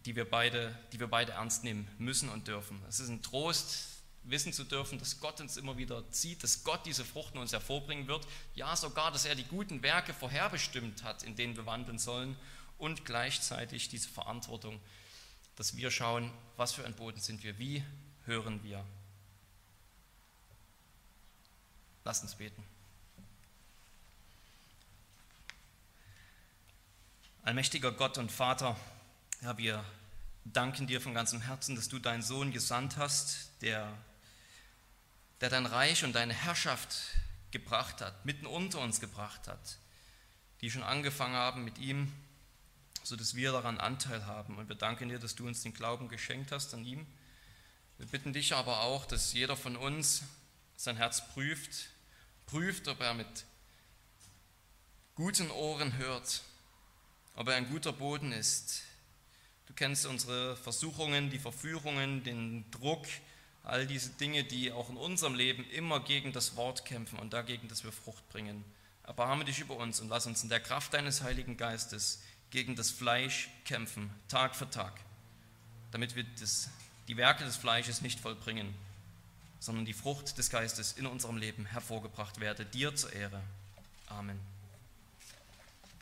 die 0.07 0.15
wir 0.15 0.31
beide, 0.31 0.79
die 0.93 1.01
wir 1.01 1.09
beide 1.09 1.33
ernst 1.33 1.65
nehmen 1.65 1.89
müssen 1.99 2.29
und 2.29 2.47
dürfen. 2.47 2.81
Es 2.89 3.01
ist 3.01 3.09
ein 3.09 3.23
Trost, 3.23 3.98
wissen 4.25 4.53
zu 4.53 4.65
dürfen, 4.65 4.99
dass 4.99 5.21
Gott 5.21 5.41
uns 5.41 5.57
immer 5.57 5.77
wieder 5.77 6.11
zieht, 6.11 6.43
dass 6.43 6.65
Gott 6.65 6.85
diese 6.85 7.05
Fruchten 7.05 7.39
uns 7.39 7.53
hervorbringen 7.53 8.09
wird. 8.09 8.27
Ja, 8.55 8.77
sogar, 8.77 9.11
dass 9.11 9.25
er 9.25 9.35
die 9.35 9.45
guten 9.45 9.83
Werke 9.83 10.13
vorherbestimmt 10.13 11.03
hat, 11.03 11.23
in 11.23 11.37
denen 11.37 11.57
wir 11.57 11.67
wandeln 11.67 11.99
sollen 11.99 12.37
und 12.79 13.05
gleichzeitig 13.05 13.89
diese 13.89 14.09
Verantwortung, 14.09 14.81
dass 15.57 15.77
wir 15.77 15.91
schauen, 15.91 16.31
was 16.57 16.73
für 16.73 16.85
ein 16.85 16.95
Boden 16.95 17.21
sind 17.21 17.43
wir, 17.43 17.59
wie 17.59 17.83
hören 18.27 18.63
wir. 18.63 18.85
Lasst 22.05 22.23
uns 22.23 22.37
beten. 22.37 22.63
Allmächtiger 27.43 27.93
Gott 27.93 28.19
und 28.19 28.31
Vater, 28.31 28.77
ja, 29.43 29.57
wir 29.57 29.85
danken 30.45 30.87
dir 30.87 31.01
von 31.01 31.15
ganzem 31.15 31.41
Herzen, 31.41 31.77
dass 31.77 31.89
du 31.89 31.99
deinen 31.99 32.23
Sohn 32.23 32.53
gesandt 32.53 32.97
hast, 32.97 33.51
der, 33.63 33.93
der 35.41 35.51
dein 35.51 35.67
Reich 35.67 36.05
und 36.05 36.15
deine 36.15 36.35
Herrschaft 36.35 36.97
gebracht 37.51 38.01
hat, 38.01 38.25
mitten 38.25 38.47
unter 38.47 38.81
uns 38.81 39.01
gebracht 39.01 39.49
hat, 39.49 39.79
die 40.61 40.71
schon 40.71 40.83
angefangen 40.83 41.35
haben 41.35 41.65
mit 41.65 41.79
ihm, 41.79 42.13
sodass 43.03 43.35
wir 43.35 43.53
daran 43.53 43.79
Anteil 43.79 44.27
haben. 44.27 44.57
Und 44.57 44.69
wir 44.69 44.77
danken 44.77 45.09
dir, 45.09 45.19
dass 45.19 45.35
du 45.35 45.47
uns 45.47 45.63
den 45.63 45.73
Glauben 45.73 46.09
geschenkt 46.09 46.53
hast 46.53 46.75
an 46.75 46.85
ihm. 46.85 47.07
Wir 47.97 48.07
bitten 48.07 48.33
dich 48.33 48.55
aber 48.55 48.83
auch, 48.83 49.07
dass 49.07 49.33
jeder 49.33 49.57
von 49.57 49.77
uns 49.77 50.23
sein 50.77 50.97
Herz 50.97 51.27
prüft, 51.29 51.89
prüft, 52.47 52.89
ob 52.89 53.01
er 53.01 53.15
mit 53.15 53.45
guten 55.15 55.51
Ohren 55.51 55.97
hört, 55.97 56.43
ob 57.35 57.49
er 57.49 57.55
ein 57.55 57.69
guter 57.69 57.93
Boden 57.93 58.33
ist, 58.33 58.83
Du 59.69 59.75
kennst 59.75 60.07
unsere 60.07 60.57
Versuchungen, 60.57 61.29
die 61.29 61.39
Verführungen, 61.39 62.25
den 62.25 62.69
Druck, 62.71 63.07
all 63.69 63.87
diese 63.87 64.11
Dinge, 64.11 64.45
die 64.45 64.73
auch 64.73 64.89
in 64.89 64.97
unserem 64.97 65.35
Leben 65.35 65.69
immer 65.71 66.01
gegen 66.01 66.33
das 66.33 66.57
Wort 66.57 66.85
kämpfen 66.85 67.19
und 67.19 67.33
dagegen, 67.33 67.69
dass 67.69 67.85
wir 67.85 67.93
Frucht 67.93 68.27
bringen. 68.31 68.65
Erbarme 69.05 69.45
dich 69.45 69.61
über 69.61 69.77
uns 69.77 70.01
und 70.01 70.09
lass 70.09 70.27
uns 70.27 70.43
in 70.43 70.49
der 70.49 70.61
Kraft 70.61 70.95
deines 70.95 71.23
Heiligen 71.23 71.57
Geistes 71.57 72.23
gegen 72.51 72.77
das 72.77 72.91
Fleisch 72.91 73.51
kämpfen, 73.65 74.11
Tag 74.29 74.57
für 74.57 74.71
Tag, 74.71 74.99
damit 75.91 76.17
wir 76.17 76.25
das, 76.41 76.71
die 77.09 77.19
Werke 77.19 77.45
des 77.45 77.57
Fleisches 77.57 78.01
nicht 78.01 78.21
vollbringen, 78.21 78.75
sondern 79.61 79.85
die 79.85 79.93
Frucht 79.93 80.39
des 80.39 80.49
Geistes 80.49 80.93
in 80.93 81.07
unserem 81.07 81.37
Leben 81.37 81.67
hervorgebracht 81.67 82.41
werde, 82.41 82.65
dir 82.65 82.95
zur 82.95 83.13
Ehre. 83.13 83.43
Amen. 84.07 84.41